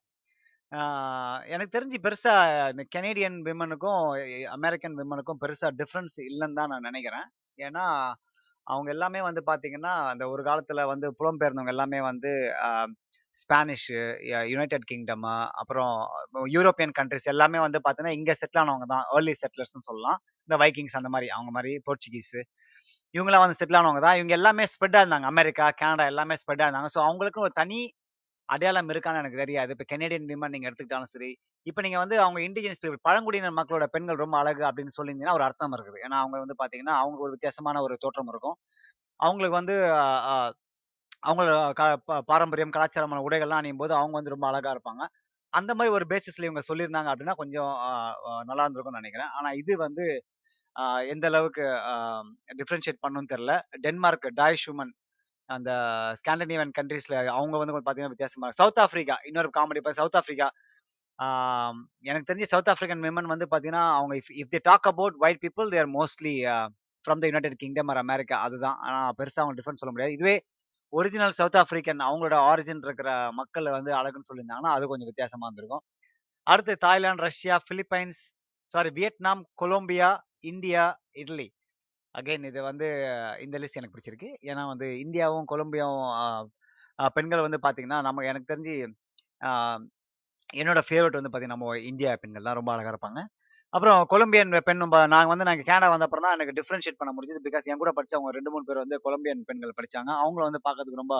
எனக்கு 1.47 1.75
தெரிஞ்சு 1.75 1.97
பெருசாக 2.05 2.41
இந்த 2.71 2.83
கெனேடியன் 2.95 3.37
விமனுக்கும், 3.47 4.01
அமெரிக்கன் 4.57 4.97
விமனுக்கும் 5.01 5.41
பெருசாக 5.43 5.71
டிஃப்ரென்ஸ் 5.81 6.17
இல்லைன்னு 6.29 6.59
தான் 6.59 6.71
நான் 6.73 6.87
நினைக்கிறேன் 6.89 7.27
ஏன்னா, 7.59 7.85
அவங்க 8.67 8.89
எல்லாமே 8.91 9.21
வந்து 9.27 9.41
பார்த்தீங்கன்னா, 9.49 9.93
அந்த 10.11 10.23
ஒரு 10.29 10.41
காலத்தில் 10.43 10.83
வந்து 10.85 11.07
புலம்பெயர்ந்தவங்க 11.19 11.73
எல்லாமே 11.75 11.99
வந்து 12.09 12.31
ஸ்பானிஷு, 13.37 13.99
யுனைடெட் 14.51 14.85
கிங்டம், 14.85 15.25
அப்புறம் 15.61 15.93
யூரோப்பியன் 16.55 16.95
கண்ட்ரிஸ் 16.99 17.31
எல்லாமே 17.33 17.59
வந்து 17.59 17.79
பார்த்தீங்கன்னா, 17.81 18.17
இங்கே 18.19 18.35
செட்டில் 18.41 18.61
ஆனவங்க 18.63 18.87
தான். 18.93 19.05
ஏர்லி 19.17 19.35
செட்டிலர்ஸ்னு 19.43 19.87
சொல்லலாம். 19.89 20.19
இந்த 20.49 20.57
வைக்கிங்ஸ் 20.63 20.99
அந்த 20.99 21.09
மாதிரி 21.15 21.27
அவங்க 21.35 21.51
மாதிரி 21.57 21.73
போர்ச்சுகீஸு. 21.87 22.41
இவங்களாம் 23.15 23.43
வந்து 23.43 23.57
செட்டில் 23.59 23.79
ஆனவங்க 23.79 24.01
தான். 24.03 24.17
இவங்க 24.19 24.33
எல்லாமே 24.37 24.63
ஸ்ப்ரெட்டா 24.71 24.99
இருந்தாங்க. 25.03 25.27
அமெரிக்கா, 25.33 25.65
கனடா 25.81 26.05
எல்லாமே 26.11 26.35
ஸ்ப்ரெட்டா 26.41 26.65
இருந்தாங்க. 26.67 26.89
ஸோ 26.95 26.99
அவங்களுக்கும் 27.07 27.45
ஒரு 27.47 27.55
தனி 27.61 27.79
அடையாளம் 28.49 28.91
இருக்கான்னு 28.93 29.21
எனக்கு 29.21 29.41
தெரியாது. 29.41 29.71
இப்போ 29.75 29.85
கெனடியன் 29.91 30.27
விமன் 30.31 30.53
நீங்கள் 30.53 30.69
எடுத்துக்கிட்டாலும் 30.69 31.11
சரி, 31.13 31.29
இப்போ 31.67 31.81
நீங்கள் 31.85 32.03
வந்து 32.03 32.17
அவங்க 32.23 32.39
இண்டிஜினஸ் 32.47 32.81
பீப்புள் 32.83 33.01
பழங்குடியினர் 33.07 33.57
மக்களோட 33.59 33.85
பெண்கள் 33.95 34.21
ரொம்ப 34.23 34.35
அழகு 34.41 34.63
அப்படின்னு 34.69 34.95
சொல்லியிருந்தீங்கன்னா, 34.97 35.37
ஒரு 35.39 35.45
அர்த்தம் 35.47 35.75
இருக்குது. 35.77 35.99
ஏன்னா 36.05 36.17
அவங்க 36.23 36.37
வந்து 36.43 36.57
பார்த்தீங்கன்னா, 36.61 36.95
அவங்க 37.03 37.19
ஒரு 37.25 37.33
வித்தியாசமான 37.35 37.81
ஒரு 37.87 37.95
தோற்றம் 38.05 38.31
இருக்கும். 38.33 38.57
அவங்களுக்கு 39.19 39.59
வந்து 39.61 39.75
அவங்களோட 41.23 41.51
க 41.79 41.83
ப 42.07 42.19
பாரம்பரியம், 42.29 42.73
கலாச்சாரமான 42.75 43.23
உடைகள்லாம் 43.27 43.61
அணியும்போது 43.61 43.93
அவங்க 43.97 44.15
வந்து 44.19 44.33
ரொம்ப 44.35 44.47
அழகா 44.51 44.71
இருப்பாங்க. 44.75 45.03
அந்த 45.53 45.71
மாதிரி 45.77 45.93
ஒரு 45.97 46.05
பேசிஸ்ல 46.11 46.47
இவங்க 46.47 46.63
சொல்லியிருந்தாங்க 46.69 47.09
அப்படின்னா, 47.13 47.35
கொஞ்சம் 47.41 47.71
நல்லா 48.49 48.65
இருந்திருக்கும்னு 48.65 49.01
நினைக்கிறேன் 49.01 49.31
ஆனால் 49.37 49.57
இது 49.61 49.73
வந்து 49.85 50.05
எந்த 51.11 51.25
அளவுக்கு 51.27 51.63
டிஃப்ரென்ஷியேட் 52.51 52.59
டிஃபரன்ஷியேட் 52.59 53.03
பண்ணும்னு 53.03 53.57
டென்மார்க் 53.85 54.27
டாய் 54.35 54.61
ஷூமன் 54.63 54.93
அந்த 55.49 55.71
ஸ்காண்டினேவன் 56.19 56.73
கண்ட்ரீஸில் 56.79 57.17
அவங்க 57.37 57.55
வந்து 57.57 57.73
கொஞ்சம் 57.73 57.85
பார்த்தீங்கன்னா 57.85 58.15
வித்தியாசமாக 58.15 58.55
சவுத் 58.59 58.81
ஆஃப்ரிக்கா 58.85 59.15
இன்னொரு 59.29 59.49
காமெடி 59.57 59.81
இப்போ 59.81 59.93
சவுத் 59.99 60.17
ஆஃப்ரிக்கா 60.21 60.47
எனக்கு 62.05 62.27
தெரிஞ்சு 62.29 62.49
சவுத் 62.51 62.69
ஆஃப்ரிக்கன் 62.73 63.03
விமன் 63.05 63.31
வந்து 63.33 63.45
பார்த்தீங்கன்னா, 63.45 63.85
அவங்க 63.99 64.13
if 64.21 64.31
if 64.41 64.51
they 64.53 64.59
talk 64.69 64.87
about 64.91 65.15
white 65.23 65.41
people 65.45 65.69
they're 65.75 65.89
mostly 65.95 66.33
from 67.05 67.21
the 67.23 67.27
United 67.31 67.57
Kingdom 67.63 67.89
or 67.89 68.01
America 68.03 68.37
அதுதான். 68.47 68.77
ஆனால் 68.85 69.13
பெருசாக 69.19 69.43
அவங்க 69.43 69.57
டிஃபரன்ஸ் 69.59 69.81
சொல்ல 69.81 69.93
முடியாது. 69.95 70.15
இதுவே 70.17 70.35
ஒரிஜினல் 70.93 71.35
சவுத் 71.39 71.59
ஆஃப்ரிக்கன் 71.61 72.01
அவங்களோட 72.07 72.35
ஆரிஜின் 72.51 72.83
இருக்கிற 72.87 73.09
மக்கள் 73.39 73.67
வந்து 73.77 73.91
அழகுன்னு 73.99 74.29
சொல்லியிருந்தாங்கன்னா, 74.29 74.73
அது 74.77 74.85
கொஞ்சம் 74.91 75.09
வித்தியாசமாக 75.11 75.47
இருந்திருக்கும். 75.49 75.83
அடுத்து 76.47 76.73
Thailand, 76.85 77.25
Russia, 77.27 77.55
Philippines, 77.69 78.21
sorry 78.71 78.89
Vietnam, 78.99 79.43
Colombia, 79.55 80.09
India, 80.47 80.83
Italy. 81.21 81.47
Again 82.15 82.45
இது 82.49 82.59
வந்து 82.63 82.87
இந்த 83.45 83.57
லிஸ்ட் 83.61 83.79
எனக்கு 83.79 83.95
பிடிச்சிருக்கு. 83.95 84.29
ஏன்னா 84.49 84.63
வந்து 84.69 84.87
இந்தியாவும், 85.05 85.47
கொலம்பியாவும் 85.53 86.05
பெண்கள் 87.15 87.45
வந்து 87.45 87.59
பார்த்தீங்கன்னா, 87.63 87.99
நம்ம 88.07 88.23
எனக்கு 88.29 88.51
தெரிஞ்சு 88.53 88.73
என்னோட 90.53 90.79
ஃபேவரட் 90.87 91.17
வந்து 91.17 91.29
பார்த்தீங்கன்னா, 91.29 91.57
நம்ம 91.57 91.77
இந்தியா 91.89 92.11
பெண்கள் 92.21 92.47
தான் 92.47 92.57
ரொம்ப 92.59 92.71
அழகாக 92.73 92.93
இருப்பாங்க. 92.93 93.19
அப்புறம் 93.73 93.99
கொலம்பியன் 94.11 94.53
பெண் 94.67 94.81
நாங்கள் 95.13 95.31
வந்து 95.33 95.47
நாங்கள் 95.49 95.67
கேனடா 95.69 95.87
வந்த 95.93 96.05
அப்புறம் 96.07 96.25
தான் 96.25 96.35
எனக்கு 96.37 96.55
டிஃப்ரென்ஷியேட் 96.59 96.99
பண்ண 96.99 97.11
முடிஞ்சது. 97.15 97.41
பிகாஸ் 97.47 97.67
என் 97.71 97.81
கூட 97.81 97.91
படித்தவங்க 97.97 98.31
ரெண்டு 98.37 98.51
மூணு 98.53 98.65
பேர் 98.69 98.83
வந்து 98.83 98.97
கொலம்பியன் 99.05 99.43
பெண்கள் 99.49 99.77
படிச்சாங்க. 99.79 100.11
அவங்கள 100.21 100.43
வந்து 100.49 100.61
பார்க்கறதுக்கு 100.67 101.03
ரொம்ப 101.03 101.15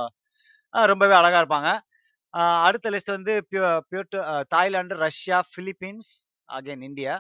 ரொம்பவே 0.74 1.16
அழகாக 1.20 1.42
இருப்பாங்க. 1.44 1.70
அடுத்த 2.68 2.88
லிஸ்ட் 2.94 3.16
வந்து 3.16 3.34
பியூ 3.50 3.62
பியூட்டு 3.92 4.18
அ 4.32 4.36
Thailand, 4.54 4.96
Russia, 5.06 5.38
Philippines, 5.56 6.10
again 6.50 6.86
India. 6.90 7.16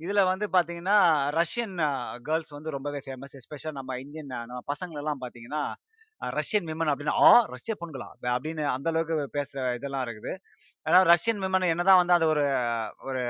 இதில் 0.00 0.28
வந்து 0.28 0.46
பார்த்தீங்கன்னா 0.52 0.96
ரஷ்யன் 1.36 1.74
கேர்ள்ஸ் 2.24 2.52
வந்து 2.52 2.70
ரொம்பவே 2.70 3.00
ஃபேமஸ். 3.04 3.34
எஸ்பெஷலாக 3.40 3.78
நம்ம 3.78 3.96
இந்தியன் 4.00 4.30
நம்ம 4.42 4.60
பசங்களெல்லாம் 4.72 5.20
பார்த்தீங்கன்னா 5.22 5.62
ரஷ்யன் 6.22 6.68
விமன் 6.68 6.90
அப்படின்னா 6.90 7.14
"ஆ! 7.24 7.30
ரஷ்ய 7.52 7.74
பொண்களா?" 7.80 8.08
அப்படின்னு 8.28 8.64
அந்த 8.74 8.88
அளவுக்கு 8.92 9.16
பேசுகிற 9.34 9.64
இதெல்லாம் 9.74 10.04
இருக்குது. 10.06 10.32
அதாவது 10.86 11.08
ரஷ்யன் 11.12 11.42
விமன் 11.44 11.70
என்னதான் 11.72 12.00
வந்து 12.00 12.14
அது 12.14 12.26
ஒரு 12.28 12.44
ஒரு 13.04 13.22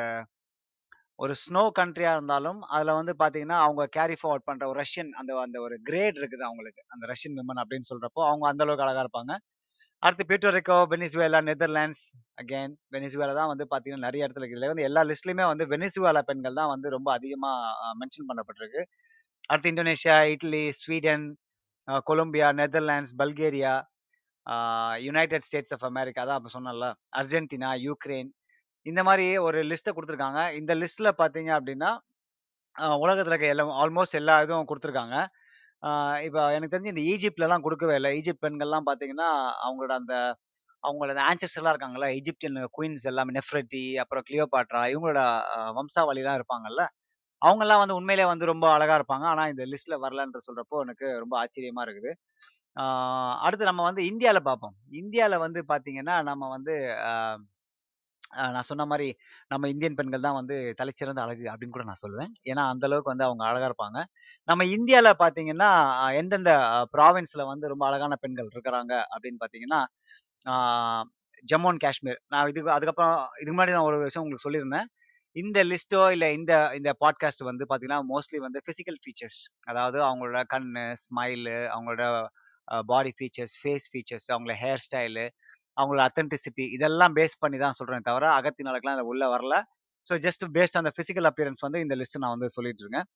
ஒரு 1.19 1.35
ஸ்னோ 1.41 1.63
கண்ட்ரியாக 1.77 2.17
இருந்தாலும், 2.17 2.61
அதில் 2.71 2.99
வந்து 2.99 3.13
பார்த்தீங்கன்னா 3.21 3.59
அவங்க 3.63 3.83
கேரி 3.97 4.17
ஃபார்வர்ட் 4.21 4.47
பண்ணுற 4.49 4.65
ஒரு 4.67 4.79
ரஷ்யன் 4.83 5.11
அந்த 5.15 5.33
அந்த 5.41 5.59
ஒரு 5.61 5.77
கிரேட் 5.85 6.19
இருக்குது 6.21 6.45
அவங்களுக்கு. 6.45 6.83
அந்த 6.91 7.05
ரஷ்யன் 7.13 7.37
விமன் 7.39 7.61
அப்படின்னு 7.63 7.91
சொல்றப்போ, 7.91 8.23
அவங்க 8.29 8.47
அந்த 8.49 8.65
அளவுக்கு 8.67 9.05
இருப்பாங்க. 9.05 9.33
அடுத்து 10.05 10.25
Puerto Rico, 10.31 10.77
Venezuela, 10.93 11.39
Netherlands, 11.49 12.03
again 12.41 12.73
Venezuela 12.95 13.35
தான் 13.39 13.51
வந்து 13.53 13.65
பார்த்தீங்கன்னா, 13.71 14.07
நிறைய 14.07 14.27
இடத்துல 14.27 14.45
இருக்குது 14.45 14.71
வந்து 14.73 14.85
எல்லா 14.89 15.03
லிஸ்ட்லையுமே 15.11 15.45
வந்து 15.51 15.65
வெனிசுவேலா 15.73 16.23
பெண்கள் 16.31 16.59
தான் 16.61 16.71
வந்து 16.73 16.89
ரொம்ப 16.97 17.09
அதிகமாக 17.19 17.93
மென்ஷன் 18.01 18.29
பண்ணப்பட்டிருக்கு. 18.31 18.83
அடுத்து 19.51 19.71
Indonesia, 19.73 20.17
Italy, 20.35 20.63
Sweden, 20.81 21.25
Colombia, 22.11 22.49
Netherlands, 22.61 23.15
Bulgaria, 23.23 23.75
United 25.07 25.47
States 25.49 25.75
of 25.77 25.87
America 25.91 26.23
தான் 26.29 26.39
அப்போ 26.41 26.51
சொன்னேன்ல. 26.57 26.89
அர்ஜென்டினா, 27.21 27.71
யூக்ரைன் 27.87 28.31
இந்த 28.87 29.01
மாதிரி 29.09 29.27
ஒரு 29.47 29.59
லிஸ்ட்டை 29.71 29.93
கொடுத்துருக்காங்க 29.97 30.41
இந்த 30.61 30.73
லிஸ்ட்டில் 30.83 31.19
பார்த்தீங்க 31.23 31.51
அப்படின்னா 31.59 31.91
உலகத்தில் 33.05 33.33
இருக்க 33.33 33.55
எல்லா 33.55 33.65
ஆல்மோஸ்ட் 33.83 34.19
எல்லா 34.21 34.35
இதுவும் 34.45 34.69
கொடுத்துருக்காங்க 34.71 35.17
இப்போ 36.27 36.43
எனக்கு 36.57 36.75
தெரிஞ்சு 36.75 36.93
இந்த 36.93 37.05
ஈஜிப்ட்லலாம் 37.13 37.65
கொடுக்கவே 37.67 37.95
இல்லை 37.99 38.11
ஈஜிப்ட் 38.19 38.45
பெண்கள்லாம் 38.47 38.87
பார்த்தீங்கன்னா, 38.89 39.31
அவங்களோட 39.65 39.93
அந்த 40.01 40.15
அவங்களோட 40.85 41.21
ஆன்சர்ஸ்லாம் 41.31 41.73
இருக்காங்கல்ல, 41.75 42.09
ஈஜிப்டியன் 42.19 42.59
குயின்ஸ் 42.77 43.07
எல்லாமே 43.11 43.35
நெஃப்ரட்டி, 43.39 43.85
அப்புறம் 44.03 44.25
கிளியோபாட்ரா 44.29 44.83
இவங்களோட 44.93 45.21
வம்சாவளிலாம் 45.79 46.39
இருப்பாங்கல்ல. 46.41 46.83
அவங்கெல்லாம் 47.43 47.83
வந்து 47.83 47.99
உண்மையிலேயே 48.01 48.29
வந்து 48.33 48.51
ரொம்ப 48.53 48.67
அழகா 48.77 48.97
இருப்பாங்க. 49.01 49.27
ஆனால் 49.33 49.51
இந்த 49.53 49.65
லிஸ்ட்ல 49.73 49.97
வரலன்ற 50.05 50.41
சொல்றப்போ 50.49 50.79
எனக்கு 50.87 51.07
ரொம்ப 51.25 51.35
ஆச்சரியமா 51.43 51.85
இருக்குது. 51.87 52.13
அடுத்து 53.47 53.71
நம்ம 53.71 53.83
வந்து 53.89 54.03
இந்தியாவில் 54.11 54.49
பார்ப்போம். 54.51 54.75
இந்தியாவில் 55.03 55.43
வந்து 55.47 55.61
பார்த்தீங்கன்னா, 55.73 56.17
நம்ம 56.31 56.49
வந்து 56.57 56.75
நான் 58.55 58.69
சொன்ன 58.71 58.85
மாதிரி 58.91 59.09
நம்ம 59.53 59.69
இந்தியன் 59.69 59.97
பெண்கள் 59.99 60.25
தான் 60.27 60.39
வந்து 60.39 60.57
தலைச்சிறந்த 60.81 61.21
அழகு 61.25 61.45
அப்படின்னு 61.53 61.77
கூட 61.77 61.85
நான் 61.91 62.03
சொல்லுவேன். 62.03 62.31
ஏன்னா 62.51 62.63
அந்த 62.73 62.85
அளவுக்கு 62.89 63.13
வந்து 63.13 63.27
அவங்க 63.29 63.45
அழகா 63.49 63.69
இருப்பாங்க. 63.71 64.01
நம்ம 64.49 64.65
இந்தியாவில் 64.77 65.21
பார்த்தீங்கன்னா, 65.23 65.71
எந்தெந்த 66.21 66.53
ப்ராவின்ஸில் 66.97 67.51
வந்து 67.53 67.69
ரொம்ப 67.69 67.87
அழகான 67.87 68.17
பெண்கள் 68.17 68.53
இருக்கிறாங்க 68.55 68.93
அப்படின்னு 69.15 69.41
பார்த்தீங்கன்னா, 69.43 69.81
ஜம்மு 71.45 71.69
அண்ட் 71.71 71.83
காஷ்மீர். 71.85 72.21
நான் 72.33 72.49
இதுக்கு 72.53 72.71
அதுக்கப்புறம் 72.71 73.17
இதுக்கு 73.41 73.57
முன்னாடி 73.57 73.75
நான் 73.77 73.89
ஒரு 73.91 73.99
விஷயம் 74.07 74.25
உங்களுக்கு 74.25 74.47
சொல்லியிருந்தேன். 74.47 74.89
இந்த 75.37 75.59
லிஸ்ட்டோ 75.65 76.01
இல்லை 76.15 76.29
இந்த 76.39 76.53
இந்த 76.79 76.91
பாட்காஸ்ட் 77.05 77.43
வந்து 77.51 77.65
பார்த்தீங்கன்னா, 77.71 78.01
மோஸ்ட்லி 78.13 78.39
வந்து 78.47 78.61
ஃபிசிக்கல் 78.65 78.99
ஃபீச்சர்ஸ். 79.03 79.41
அதாவது 79.71 79.99
அவங்களோட 80.09 80.41
கண்ணு, 80.55 80.85
ஸ்மைலு, 81.05 81.57
அவங்களோட 81.75 82.05
பாடி 82.91 83.13
ஃபீச்சர்ஸ், 83.19 83.55
ஃபேஸ் 83.63 83.87
ஃபீச்சர்ஸ், 83.93 84.29
அவங்களோட 84.33 84.55
ஹேர் 84.63 84.83
ஸ்டைலு, 84.87 85.25
அவங்களோட 85.77 86.03
அத்தென்டிசிட்டி 86.09 86.65
இதெல்லாம் 86.77 87.15
பேஸ் 87.17 87.37
பண்ணி 87.41 87.59
தான் 87.59 87.77
சொல்கிறேன் 87.79 88.07
தவிர, 88.09 88.25
அகத்தின் 88.39 88.71
அளவுக்குலாம் 88.71 88.97
அதுல 88.97 89.09
உள்ளே 89.13 89.29
வரல. 89.35 89.55
So 90.07 90.15
just 90.25 90.45
based 90.57 90.77
on 90.79 90.89
the 90.89 90.93
physical 90.99 91.29
appearance 91.31 91.65
வந்து 91.67 91.81
இந்த 91.85 91.95
லிஸ்ட் 92.01 92.23
நான் 92.23 92.35
வந்து 92.37 92.51
சொல்லிட்டு 92.57 92.83
இருக்கேன். 92.85 93.07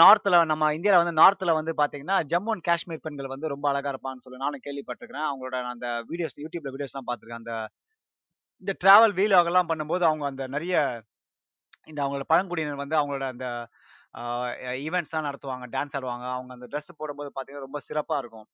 நார்த்தில் 0.00 0.36
நம்ம 0.50 0.64
இந்தியாவில் 0.76 1.02
வந்து 1.02 1.16
நார்த்தில் 1.20 1.56
வந்து 1.58 1.72
பார்த்தீங்கன்னா, 1.78 2.16
ஜம்மு 2.32 2.52
அண்ட் 2.54 2.64
காஷ்மீர் 2.68 3.04
பெண்கள் 3.04 3.32
வந்து 3.34 3.52
ரொம்ப 3.54 3.66
அழகா 3.70 3.90
இருப்பான்னு 3.92 4.24
சொல்லி 4.24 4.42
நானும் 4.44 4.64
கேள்விப்பட்டிருக்கிறேன் 4.66 5.28
அவங்களோட 5.28 5.56
அந்த 5.74 5.88
வீடியோஸ் 6.10 6.36
யூடியூப்ல 6.44 6.72
வீடியோஸ்லாம் 6.74 7.08
பார்த்துருக்கேன். 7.08 7.42
அந்த 7.44 7.54
இந்த 8.62 8.72
டிராவல் 8.82 9.14
வீலாகலாம் 9.18 9.70
பண்ணும்போது 9.70 10.04
அவங்க 10.04 10.24
அந்த 10.26 10.44
நிறைய 10.48 10.74
இந்த 11.86 11.98
அவங்களோட 12.02 12.26
பழங்குடியினர் 12.32 12.82
வந்து 12.82 12.96
அவங்களோட 12.98 13.24
அந்த 13.34 13.46
ஆ 14.16 14.22
நடத்துவாங்க. 15.28 15.66
டான்ஸ் 15.74 15.94
ஆடுவாங்க. 15.98 16.26
அவங்க 16.36 16.52
அந்த 16.56 16.66
ட்ரெஸ் 16.72 16.98
போடும்போது 17.00 17.30
பார்த்தீங்கன்னா, 17.30 17.66
ரொம்ப 17.66 17.80
சிறப்பாக 17.88 18.22
இருக்கும். 18.22 18.46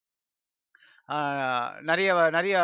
நிறைய 1.88 2.08
நிறைய 2.30 2.56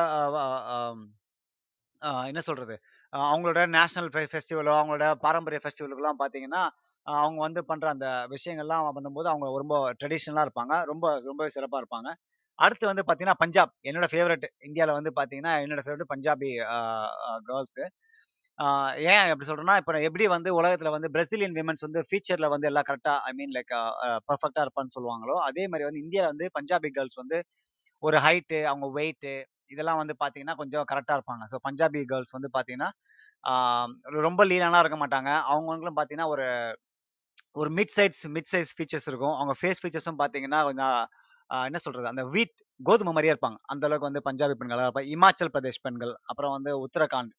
என்ன 2.31 2.41
சொல்கிறது 2.49 2.75
அவங்களோட 3.13 3.61
நேஷ்னல் 3.77 4.09
ஃபெஸ்டிவலோ, 4.33 4.73
அவங்களோட 4.79 5.07
பாரம்பரிய 5.25 5.61
ஃபெஸ்டிவலுக்குலாம் 5.65 6.21
பார்த்தீங்கன்னா, 6.23 6.63
அவங்க 7.07 7.39
வந்து 7.41 7.61
பண்ணுற 7.69 7.87
அந்த 7.95 8.07
விஷயங்கள்லாம் 8.33 8.87
பண்ணும்போது 8.97 9.29
அவங்க 9.33 9.47
ரொம்ப 9.63 9.77
ட்ரெடிஷ்னலாக 10.01 10.47
இருப்பாங்க. 10.47 10.75
ரொம்ப 10.91 11.07
ரொம்பவே 11.29 11.51
சிறப்பாக 11.57 11.83
இருப்பாங்க. 11.83 12.09
அடுத்து 12.59 12.85
வந்து 12.91 13.05
பார்த்தீங்கன்னா, 13.07 13.41
பஞ்சாப். 13.43 13.73
என்னோட 13.89 14.07
ஃபேவரெட் 14.13 14.47
இந்தியாவில் 14.69 14.99
வந்து 14.99 15.13
பார்த்தீங்கன்னா, 15.19 15.55
என்னோட 15.65 15.83
ஃபேவரெட் 15.87 16.13
பஞ்சாபி 16.15 16.51
கேர்ள்ஸு 17.49 17.85
ஏன் 19.13 19.29
எப்படி 19.31 19.47
சொல்கிறேன்னா 19.49 19.77
இப்போ 19.81 19.93
எப்படி 20.09 20.25
வந்து 20.35 20.51
உலகத்தில் 20.59 20.95
வந்து 20.97 21.09
பிரசிலியன் 21.15 21.57
விமன்ஸ் 21.59 21.85
வந்து 21.87 22.01
ஃபியூச்சரில் 22.09 22.53
வந்து 22.55 22.69
எல்லாம் 22.71 22.87
கரெக்டாக 22.89 23.19
ஐ 23.29 23.33
மீன் 23.39 23.53
லைக் 23.57 23.73
பர்ஃபெக்டாக 24.29 24.65
இருப்பான்னு 24.67 24.95
சொல்லுவாங்களோ, 24.97 25.37
அதே 25.49 25.65
மாதிரி 25.69 25.87
வந்து 25.89 26.03
இந்தியாவில் 26.05 26.33
வந்து 26.33 26.47
பஞ்சாபி 26.59 26.91
கேர்ள்ஸ் 26.97 27.21
வந்து 27.23 27.39
ஒரு 28.05 28.19
ஹைட்டு, 28.27 28.61
அவங்க 28.71 28.87
வெயிட்டு 28.99 29.35
இதெல்லாம் 29.71 30.01
வந்து 30.01 30.15
பார்த்தீங்கன்னா, 30.23 30.57
கொஞ்சம் 30.61 30.87
கரெக்டாக 30.91 31.17
இருப்பாங்க. 31.19 31.45
ஸோ 31.53 31.57
பஞ்சாபி 31.67 32.01
கேர்ள்ஸ் 32.11 32.35
வந்து 32.37 32.51
பார்த்தீங்கன்னா, 32.57 32.91
ரொம்ப 34.27 34.43
லீனாலாம் 34.51 34.83
இருக்க 34.85 34.99
மாட்டாங்க. 35.03 35.31
அவங்கவங்களும் 35.53 35.97
பார்த்தீங்கன்னா, 35.99 36.31
ஒரு 36.35 36.47
ஒரு 37.57 37.71
mid 37.79 37.95
size 37.97 38.21
mid 38.37 38.51
size 38.53 38.73
features 38.77 39.09
இருக்கும். 39.11 39.35
அவங்க 39.39 39.55
ஃபேஸ் 39.61 39.81
ஃபீச்சர்ஸும் 39.83 40.21
பார்த்தீங்கன்னா, 40.21 40.61
கொஞ்சம் 40.69 40.97
என்ன 41.51 41.79
சொல்கிறது 41.85 42.13
அந்த 42.13 42.23
வீட் 42.35 42.55
கோதுமை 42.81 43.13
மாதிரியே 43.13 43.33
இருப்பாங்க. 43.35 43.59
அந்த 43.73 43.85
அளவுக்கு 43.89 44.09
வந்து 44.09 44.23
பஞ்சாபி 44.29 44.55
பெண்கள் 44.61 44.81
இருப்பாங்க. 44.81 45.11
இமாச்சல் 45.17 45.53
பிரதேஷ் 45.55 45.83
பெண்கள், 45.87 46.13
அப்புறம் 46.31 46.55
வந்து 46.57 46.73
உத்தரகாண்ட், 46.87 47.33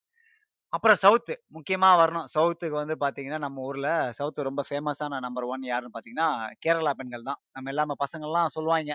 அப்புறம் 0.75 1.00
சவுத்து 1.01 1.34
முக்கியமா 1.55 1.89
வரணும். 2.00 2.27
சவுத்துக்கு 2.34 2.75
வந்து 2.75 2.96
பார்த்தீங்கன்னா, 3.01 3.39
நம்ம 3.39 3.62
ஊர்ல 3.62 3.89
சவுத்து 4.17 4.48
ரொம்ப 4.48 4.62
ஃபேமஸான 4.67 5.20
நம்பர் 5.20 5.48
ஒன் 5.48 5.63
யாருன்னு 5.65 5.94
பார்த்தீங்கன்னா, 5.96 6.27
கேரளா 6.60 6.91
பெண்கள் 6.94 7.27
தான். 7.29 7.39
நம்ம 7.55 7.72
எல்லா 7.74 7.86
பசங்கள்லாம் 8.03 8.53
சொல்லுவாங்க 8.55 8.94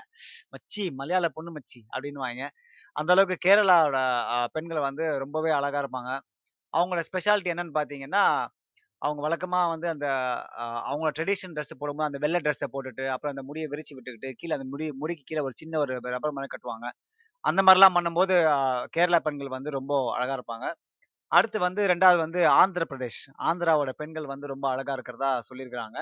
"மச்சி 0.54 0.84
மலையாள 0.99 1.28
பொண்ணு 1.37 1.52
மச்சி" 1.56 1.80
அப்படின்வாங்க 1.92 2.44
அந்த 2.96 3.10
அளவுக்கு 3.12 3.38
கேரளாவோட 3.46 3.99
பெண்களை 4.54 4.82
வந்து 4.82 5.04
ரொம்பவே 5.25 5.52
அழகா 5.58 5.80
இருப்பாங்க. 5.84 6.10
அவங்களோட 6.75 7.04
ஸ்பெஷாலிட்டி 7.08 7.52
என்னன்னு 7.54 7.76
பார்த்தீங்கன்னா, 7.76 8.25
அவங்க 9.02 9.20
வழக்கமா 9.26 9.60
வந்து 9.70 9.88
அந்த 9.90 10.06
அவங்க 10.88 11.08
ட்ரெடிஷன் 11.16 11.54
ட்ரெஸ் 11.56 11.80
போடும்போது 11.80 12.08
அந்த 12.08 12.20
வெள்ள 12.20 12.38
ட்ரெஸ்ஸை 12.40 12.68
போட்டுட்டு, 12.72 13.04
அப்புறம் 13.14 13.34
அந்த 13.34 13.44
முடிய 13.44 13.64
விரிச்சு 13.72 13.94
விட்டுக்கிட்டு, 13.96 14.30
கீழே 14.40 14.54
அந்த 14.58 14.66
முடி 14.72 14.87
முடிக்கு 15.02 15.25
கீழே 15.25 15.42
ஒரு 15.42 15.54
சின்ன 15.56 15.78
ஒரு 15.80 15.94
ரப்பர் 16.08 16.37
மாதிரி 16.37 16.52
கட்டுவாங்க. 16.54 16.88
அந்த 17.44 17.60
மாதிரிலாம் 17.62 17.96
பண்ணும்போது 17.99 18.37
கேரளா 18.94 19.20
பெண்கள் 19.22 19.56
வந்து 19.56 19.70
ரொம்ப 19.72 19.92
அழகா 20.16 20.37
இருப்பாங்க. 20.38 20.66
அடுத்து 21.32 21.58
வந்து 21.58 21.82
ரெண்டாவது 21.87 22.20
வந்து 22.25 22.40
ஆந்திர 22.60 22.84
பிரதேஷ். 22.90 23.20
ஆந்திராவோட 23.49 23.90
பெண்கள் 24.00 24.26
வந்து 24.32 24.46
ரொம்ப 24.46 24.66
அழகா 24.70 24.92
இருக்கிறதா 24.92 25.30
சொல்லியிருக்கிறாங்க. 25.49 25.99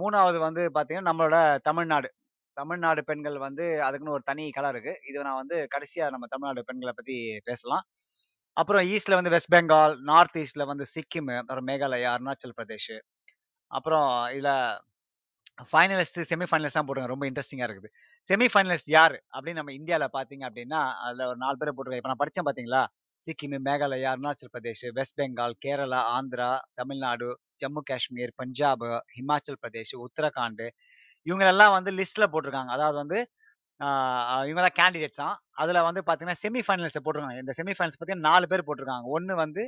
மூணாவது 0.00 0.38
வந்து 0.46 0.62
பார்த்தீங்கன்னா, 0.76 1.08
நம்மளோட 1.10 1.36
தமிழ்நாடு. 1.68 2.08
தமிழ்நாடு 2.56 3.02
பெண்கள் 3.10 3.36
வந்து 3.46 3.66
அதுக்குன்னு 3.86 4.16
ஒரு 4.16 4.24
தனி 4.30 4.44
கலை 4.56 4.70
இருக்கு. 4.74 4.92
இது 5.10 5.24
நான் 5.26 5.40
வந்து 5.42 5.56
கடைசியா 5.74 6.06
நம்ம 6.14 6.26
தமிழ்நாடு 6.34 6.64
பெண்களை 6.70 6.92
பத்தி 6.96 7.16
பேசலாம். 7.44 7.84
அப்புறம் 8.56 8.84
ஈஸ்ட்ல 8.94 9.18
வந்து 9.18 9.32
வெஸ்ட் 9.34 9.52
பெங்கால், 9.54 9.94
நார்த் 10.10 10.38
ஈஸ்ட்ல 10.42 10.64
வந்து 10.72 10.86
சிக்கிம், 10.94 11.30
அப்புறம் 11.42 11.66
மேகாலயா, 11.70 12.10
அருணாச்சல் 12.16 12.56
பிரதேஷ். 12.60 12.94
அப்புறம் 13.70 14.08
இதுல 14.36 14.50
ஃபைனலிஸ்ட், 15.72 16.18
செமி 16.30 16.46
ஃபைனலிஸ்ட் 16.50 16.78
தான் 16.78 16.86
போட்டிருக்காங்க. 16.88 17.12
ரொம்ப 17.14 17.26
இன்ட்ரெஸ்டிங்காக 17.30 17.68
இருக்குது. 17.68 17.90
செமி 18.30 18.46
ஃபைனலிஸ்ட் 18.54 18.92
யார் 18.98 19.16
அப்படின்னு 19.36 19.60
நம்ம 19.60 19.72
இந்தியாவில் 19.80 20.14
பார்த்தீங்க 20.18 20.44
அப்படின்னா, 20.50 20.80
அதில் 21.06 21.28
ஒரு 21.30 21.38
நாலு 21.44 21.56
பேரை 21.60 21.72
போட்டுருக்காங்க 21.74 22.02
இப்போ 22.02 22.12
நான் 22.12 22.22
படித்தேன் 22.24 22.46
பார்த்தீங்களா? 22.48 22.82
சிக்கிம், 23.26 23.54
மேகாலயா, 23.66 24.08
அருணாச்சல் 24.14 24.52
பிரதேஷ், 24.54 24.84
வெஸ்ட் 24.98 25.16
பெங்கால், 25.20 25.54
கேரளா, 25.64 26.00
ஆந்திரா, 26.16 26.50
தமிழ்நாடு, 26.80 27.28
ஜம்மு 27.62 27.80
காஷ்மீர், 27.90 28.32
பஞ்சாப், 28.40 28.84
ஹிமாச்சல் 29.16 29.60
பிரதேஷ், 29.62 29.94
உத்தரகாண்ட் 30.06 30.64
இவங்களெல்லாம் 31.26 31.74
வந்து 31.76 31.90
லிஸ்ட்ல 31.98 32.26
போட்டிருக்காங்க. 32.32 32.72
அதாவது 32.76 32.98
வந்து 33.02 33.18
இவங்க 34.48 34.62
தான் 34.66 34.78
கேண்டிடேட்ஸ் 34.80 35.20
தான் 35.22 35.36
அதில் 35.62 35.86
வந்து 35.88 36.00
பார்த்தீங்கன்னா, 36.06 36.40
செமி 36.44 36.62
போட்டிருக்காங்க. 37.06 37.42
இந்த 37.44 37.54
செமி 37.58 37.74
ஃபைனல்ஸ் 37.78 37.98
பார்த்தீங்கன்னா 37.98 38.28
நாலு 38.30 38.46
பேர் 38.52 38.66
போட்டிருக்காங்க. 38.68 39.06
ஒன்று 39.16 39.34
வந்து 39.44 39.62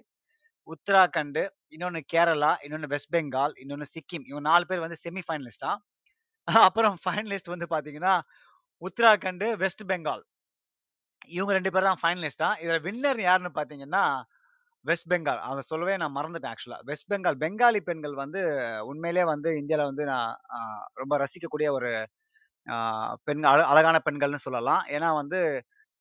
உத்தராகண்ட், 0.68 1.40
இன்னொன்று 1.74 2.00
கேரளா, 2.14 2.52
இன்னொன்று 2.66 2.88
வெஸ்ட் 2.94 3.12
பெங்கால், 3.16 3.54
இன்னொன்று 3.64 3.86
சிக்கிம். 3.94 4.24
இவங்க 4.30 4.44
நாலு 4.50 4.64
பேர் 4.70 4.84
வந்து 4.86 4.98
செமி 5.04 5.22
ஃபைனலிஸ்ட்டாம். 5.28 5.80
அப்புறம் 6.66 6.96
ஃபைனலிஸ்ட் 7.04 7.52
வந்து 7.54 7.68
பார்த்தீங்கன்னா, 7.74 8.14
உத்தராகண்ட், 8.82 9.46
வெஸ்ட் 9.64 9.84
பெங்கால். 9.92 10.24
இவங்க 11.28 11.52
ரெண்டு 11.52 11.72
பேர் 11.74 11.88
தான் 11.88 12.00
ஃபைனலிஸ்டா 12.02 12.48
இதுல 12.62 12.78
வின்னர் 12.86 13.20
யாருன்னு 13.26 13.52
பார்த்தீங்கன்னா, 13.58 14.02
வெஸ்ட் 14.84 15.08
பெங்கால். 15.12 15.40
அதை 15.48 15.62
சொல்லவே 15.70 15.94
நான் 16.02 16.16
மறந்துட்டேன் 16.18 16.52
ஆக்சுவலா. 16.52 16.78
வெஸ்ட் 16.90 17.08
பெங்கால் 17.12 17.38
பெங்காலி 17.44 17.80
பெண்கள் 17.88 18.14
வந்து 18.14 18.40
உண்மையிலே 18.90 19.24
வந்து 19.32 19.50
இந்தியாவில் 19.60 19.90
வந்து 19.90 20.04
நான் 20.12 20.30
ரொம்ப 21.02 21.14
ரசிக்கக்கூடிய 21.24 21.68
ஒரு 21.78 21.90
பெண்கள் 23.26 23.28
பெண் 23.28 23.44
அழகான 23.72 23.98
பெண்கள்னு 24.06 24.44
சொல்லலாம். 24.46 24.82
ஏன்னா 24.96 25.08
வந்து 25.22 25.40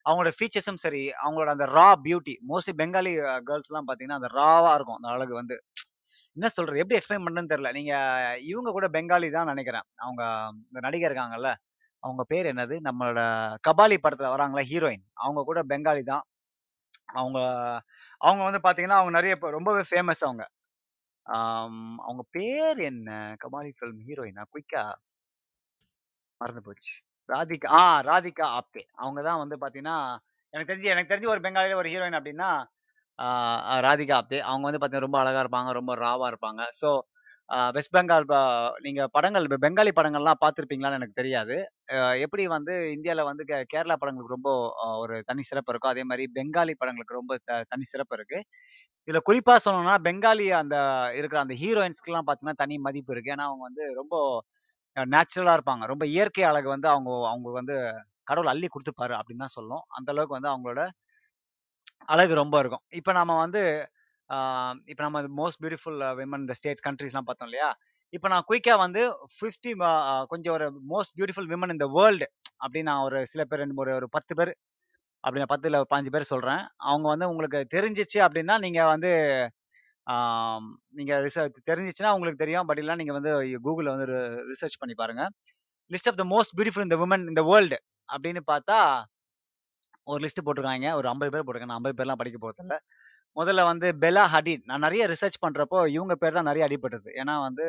அவங்களோட 0.06 0.32
ஃபீச்சர்ஸும் 0.38 0.82
சரி, 0.84 1.02
அவங்களோட 1.24 1.50
அந்த 1.56 1.66
ரா 1.78 1.88
பியூட்டி 2.06 2.34
மோஸ்ட்லி 2.50 2.74
பெங்காலி 2.80 3.12
கேர்ள்ஸ்லாம் 3.48 3.86
பார்த்தீங்கன்னா, 3.88 4.20
அந்த 4.22 4.30
ராவாக 4.38 4.74
இருக்கும். 4.78 4.98
அந்த 5.00 5.08
அழகு 5.16 5.34
வந்து. 5.40 5.56
என்ன 6.36 6.48
சொல்றது? 6.56 6.80
எப்படி 6.82 6.98
எக்ஸ்பிளைன் 6.98 7.26
பண்ணுன்னு 7.26 7.52
தெரியல. 7.52 7.70
நீங்க 7.78 7.94
இவங்க 8.52 8.70
கூட 8.76 8.88
பெங்காலி 8.96 9.28
தான் 9.30 9.50
நினைக்கிறேன் 9.52 9.86
அவங்க 10.04 10.22
இந்த 10.70 10.80
நடிகை 10.86 11.06
இருக்காங்கல்ல, 11.10 11.50
அவங்க 12.02 12.22
பேர் 12.24 12.46
என்னது? 12.46 12.76
நம்மளோட 12.80 13.20
கபாலி 13.68 13.96
படத்துல 13.98 14.30
வராங்களா 14.34 14.62
ஹீரோயின். 14.70 15.04
அவங்க 15.20 15.40
கூட 15.44 15.60
பெங்காலி 15.64 16.02
தான். 16.04 16.24
அவங்க 17.14 17.38
அவங்க 18.20 18.42
வந்து 18.44 18.60
பார்த்தீங்கன்னா, 18.64 19.00
அவங்க 19.00 19.12
நிறைய 19.18 19.34
ரொம்பவே 19.56 19.82
ஃபேமஸ் 19.90 20.24
அவங்க. 20.26 20.44
அவங்க 22.02 22.22
பேர் 22.30 22.80
என்ன? 22.88 23.10
கபாலி 23.42 23.70
ஃபிலிம் 23.76 24.02
ஹீரோயினா? 24.08 24.44
குயிக்கா 24.52 24.84
மறந்து 26.40 26.62
போச்சு. 26.66 26.92
ராதிகா 27.28 27.68
ஆ 27.78 27.82
ராதிகா 28.02 28.46
ஆப்தே. 28.58 28.82
அவங்க 28.96 29.20
தான் 29.22 29.40
வந்து 29.42 29.56
பார்த்தீங்கன்னா, 29.56 29.96
எனக்கு 30.54 30.70
தெரிஞ்சு 30.72 30.92
எனக்கு 30.92 31.12
தெரிஞ்சு 31.12 31.32
ஒரு 31.34 31.40
பெங்காலில 31.40 31.80
ஒரு 31.82 31.90
ஹீரோயின் 31.92 32.18
அப்படின்னா 32.18 32.50
ராதிகா 33.84 34.14
ஆப்தே. 34.18 34.38
அவங்க 34.48 34.64
வந்து 34.68 34.78
பார்த்தீங்கன்னா, 34.78 35.08
ரொம்ப 35.08 35.18
அழகா 35.22 35.40
இருப்பாங்க. 35.44 35.70
ரொம்ப 35.78 35.94
ராவா 35.98 36.26
இருப்பாங்க. 36.32 36.62
ஸோ 36.80 36.90
வெஸ்ட் 37.76 37.94
பெங்கால் 37.96 38.26
நீங்கள் 38.80 39.10
படங்கள் 39.12 39.46
பெங்காலி 39.64 39.92
படங்கள்லாம் 39.98 40.40
பார்த்துருப்பீங்களான்னு 40.42 40.98
எனக்கு 41.00 41.18
தெரியாது. 41.20 41.56
எப்படி 42.24 42.44
வந்து 42.54 42.74
இந்தியாவில் 42.94 43.28
வந்து 43.30 43.44
கே 43.44 43.58
கேரளா 43.72 43.96
படங்களுக்கு 44.02 44.36
ரொம்ப 44.36 44.50
ஒரு 45.02 45.16
தனி 45.30 45.42
சிறப்பு 45.50 45.72
இருக்கோ, 45.74 45.90
அதே 45.92 46.04
மாதிரி 46.10 46.26
பெங்காலி 46.38 46.74
படங்களுக்கு 46.82 47.18
ரொம்ப 47.20 47.36
த 47.48 47.60
தனி 47.72 47.86
சிறப்பு 47.92 48.16
இருக்குது 48.18 48.46
இதில் 49.08 49.26
குறிப்பாக 49.28 49.60
சொல்லணும்னா, 49.64 49.96
பெங்காலி 50.06 50.46
அந்த 50.60 50.76
இருக்கிற 51.18 51.38
அந்த 51.44 51.54
ஹீரோயின்ஸ்க்குலாம் 51.62 52.26
பார்த்தீங்கன்னா, 52.28 52.60
தனி 52.62 52.76
மதிப்பு 52.86 53.12
இருக்குது 53.14 53.34
ஏன்னா, 53.36 53.46
அவங்க 53.50 53.64
வந்து 53.68 53.84
ரொம்ப 54.00 54.14
நேச்சுரலாக 54.96 55.58
இருப்பாங்க. 55.58 55.84
ரொம்ப 55.92 56.04
இயற்கை 56.14 56.44
அழகு 56.50 56.68
வந்து 56.74 56.88
அவங்க 56.94 57.10
அவங்க 57.32 57.50
வந்து 57.60 57.76
கடவுள் 58.30 58.52
அள்ளி 58.52 58.68
கொடுத்துப்பாரு 58.70 59.14
அப்படின்னு 59.18 59.44
தான் 59.44 59.56
சொல்லணும். 59.58 59.84
அந்த 59.98 60.08
அளவுக்கு 60.14 60.38
வந்து 60.38 60.52
அவங்களோட 60.52 60.82
அழகு 62.08 62.34
ரொம்ப 62.34 62.56
இருக்கும். 62.62 62.84
இப்போ 62.98 63.12
நம்ம 63.12 63.32
வந்து 63.42 63.62
இப்போ 64.90 65.02
நம்ம 65.06 65.20
மோஸ்ட் 65.40 65.60
பியூட்டிஃபுல் 65.62 66.00
விமன் 66.20 66.42
இந்த 66.44 66.54
ஸ்டேட்ஸ் 66.58 66.84
கண்ட்ரீஸ்லாம் 66.88 67.28
பார்த்தோம் 67.28 67.48
இல்லையா? 67.50 67.68
இப்போ 68.12 68.28
நான் 68.32 68.46
குயிக்காக 68.48 68.78
வந்து 68.84 69.02
ஃபிஃப்டி 69.36 69.72
கொஞ்சம் 70.32 70.54
ஒரு 70.56 70.66
மோஸ்ட் 70.92 71.14
பியூட்டிஃபுல் 71.18 71.48
விமன் 71.52 71.74
இந்த 71.76 71.86
வேர்ல்டு 71.96 72.26
அப்படின்னு 72.64 72.90
நான் 72.90 73.04
ஒரு 73.08 73.18
சில 73.32 73.42
பேர் 73.50 73.62
ரெண்டு 73.62 73.82
ஒரு 73.84 73.92
ஒரு 74.00 74.08
10 74.16 74.34
பேர் 74.40 74.52
அப்படி 75.24 75.40
நான் 75.42 75.52
பத்தில் 75.54 75.76
பாஞ்சு 75.92 76.10
பேர் 76.14 76.30
சொல்றேன். 76.32 76.62
அவங்க 76.90 77.06
வந்து 77.12 77.26
உங்களுக்கு 77.32 77.60
தெரிஞ்சிச்சு 77.74 78.18
அப்படின்னா, 78.26 78.54
நீங்க 78.64 78.80
வந்து 78.92 79.10
நீங்கள் 80.98 81.20
ரிசர்ச் 81.26 81.58
தெரிஞ்சிச்சுன்னா 81.70 82.12
உங்களுக்கு 82.16 82.42
தெரியும். 82.44 82.68
பட் 82.70 82.80
இல்லை 82.82 82.94
நீங்கள் 83.00 83.16
வந்து 83.18 83.32
கூகுளில் 83.66 83.92
வந்து 83.94 84.06
ரிசர்ச் 84.52 84.80
பண்ணி 84.82 84.94
பாருங்க. 85.02 85.24
List 85.90 86.10
of 86.12 86.18
the 86.22 86.26
most 86.34 86.54
beautiful 86.58 86.86
இந்த 86.88 86.98
உமன் 87.04 87.26
இந்த 87.32 87.42
வேர்ல்டு 87.50 87.78
த 87.78 87.84
அப்படின்னு 88.08 88.42
பார்த்தா, 88.52 88.78
ஒரு 90.06 90.20
லிஸ்ட் 90.24 90.44
போட்டிருக்காங்க 90.46 90.88
ஒரு 91.00 91.08
50 91.12 91.32
பேர் 91.34 91.44
போட்டிருக்காங்க. 91.44 91.78
ஐம்பது 91.80 91.98
பேர்லாம் 92.00 92.20
படிக்க 92.22 92.38
போகிறதில்ல 92.44 92.76
முதல்ல 93.36 93.62
வந்து 93.70 93.88
பெல்லா 94.02 94.24
ஹடிட். 94.34 94.62
நான் 94.70 94.84
நிறைய 94.86 95.02
ரிசர்ச் 95.12 95.42
பண்ணுறப்போ 95.44 95.78
இவங்க 95.96 96.14
பேர் 96.22 96.36
தான் 96.38 96.48
நிறைய 96.50 96.62
அடிபட்டது. 96.68 97.08
ஏன்னா 97.20 97.34
வந்து 97.46 97.66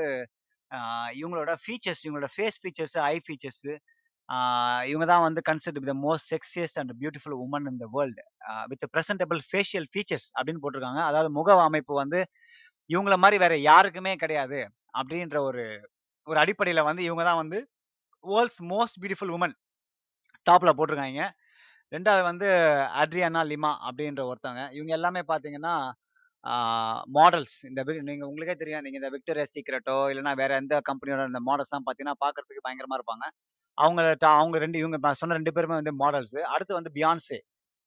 இவங்களோட 1.22 1.52
ஃபீச்சர்ஸ், 1.64 2.04
இவங்களோட 2.06 2.30
ஃபேஸ் 2.36 2.60
ஃபீச்சர்ஸு 2.64 3.00
ஐ 3.14 3.16
ஃபீச்சர்ஸு 3.26 3.74
இவங்க 4.92 5.06
தான் 5.12 5.24
வந்து 5.28 5.42
consider 5.50 5.88
the 5.92 5.96
most 6.06 6.28
sexiest 6.34 6.78
and 6.82 6.92
beautiful 7.02 7.36
woman 7.46 7.66
in 7.72 7.80
the 7.84 7.88
world. 7.96 8.22
With 8.72 8.86
presentable 8.96 9.40
facial 9.50 9.88
features 9.94 10.28
அப்படின்னு 10.38 10.62
போட்டிருக்காங்க. 10.64 11.02
அதாவது 11.10 11.30
முக 11.38 11.58
அமைப்பு 11.70 11.94
வந்து 12.04 12.20
இவங்கள 12.90 13.16
மாதிரி 13.24 13.38
வேற 13.46 13.56
யாருக்குமே 13.72 14.14
கிடையாது. 14.24 14.60
அப்படின்ற 15.00 15.38
ஒரு 15.50 15.64
ஒரு 16.28 16.38
அடிப்படையில் 16.44 16.88
வந்து 16.90 17.02
இவங்க 17.08 17.24
தான் 17.30 17.42
வந்து 17.44 17.60
வேர்ல்ட்ஸ் 18.24 18.62
மோஸ்ட் 18.74 18.98
பியூட்டிஃபுல் 19.02 19.34
உமன் 19.38 19.56
டாப்பில் 20.48 20.76
போட்டிருக்காங்க 20.80 21.24
ரெண்டாவது 21.92 22.24
வந்து 22.24 22.48
அட்ரியானா 23.02 23.42
லிமா 23.50 23.72
அப்படின்ற 23.88 24.22
ஒருத்தவங்க. 24.30 24.64
இவங்க 24.72 24.92
எல்லாமே 24.94 25.22
பார்த்தீங்கன்னா, 25.28 25.74
மாடல்ஸ். 27.18 27.56
இந்த 27.70 27.82
நீங்கள் 28.10 28.30
உங்களுக்கே 28.30 28.56
தெரியும். 28.56 28.84
நீங்கள் 28.86 29.02
இந்த 29.02 29.12
விக்டோரியா 29.16 29.48
சீக்ரெட்டோ, 29.54 29.98
இல்லைனா 30.12 30.34
வேற 30.36 30.52
எந்த 30.56 30.76
கம்பெனியோட 30.90 31.26
இந்த 31.32 31.42
மாடல்ஸ்லாம் 31.50 31.86
பார்த்தீங்கன்னா, 31.88 32.18
பார்க்கறதுக்கு 32.24 32.66
பயங்கரமாக 32.68 33.00
இருப்பாங்க. 33.00 33.26
அவங்கள 33.78 34.08
ட 34.24 34.28
அவங்க 34.40 34.58
ரெண்டு 34.60 34.80
இவங்க 34.80 35.14
சொன்ன 35.22 35.36
ரெண்டு 35.40 35.54
பேருமே 35.54 35.76
வந்து 35.80 35.94
மாடல்ஸ். 36.04 36.38
அடுத்து 36.54 36.74
வந்து 36.74 36.92
பியான்சே. 36.96 37.40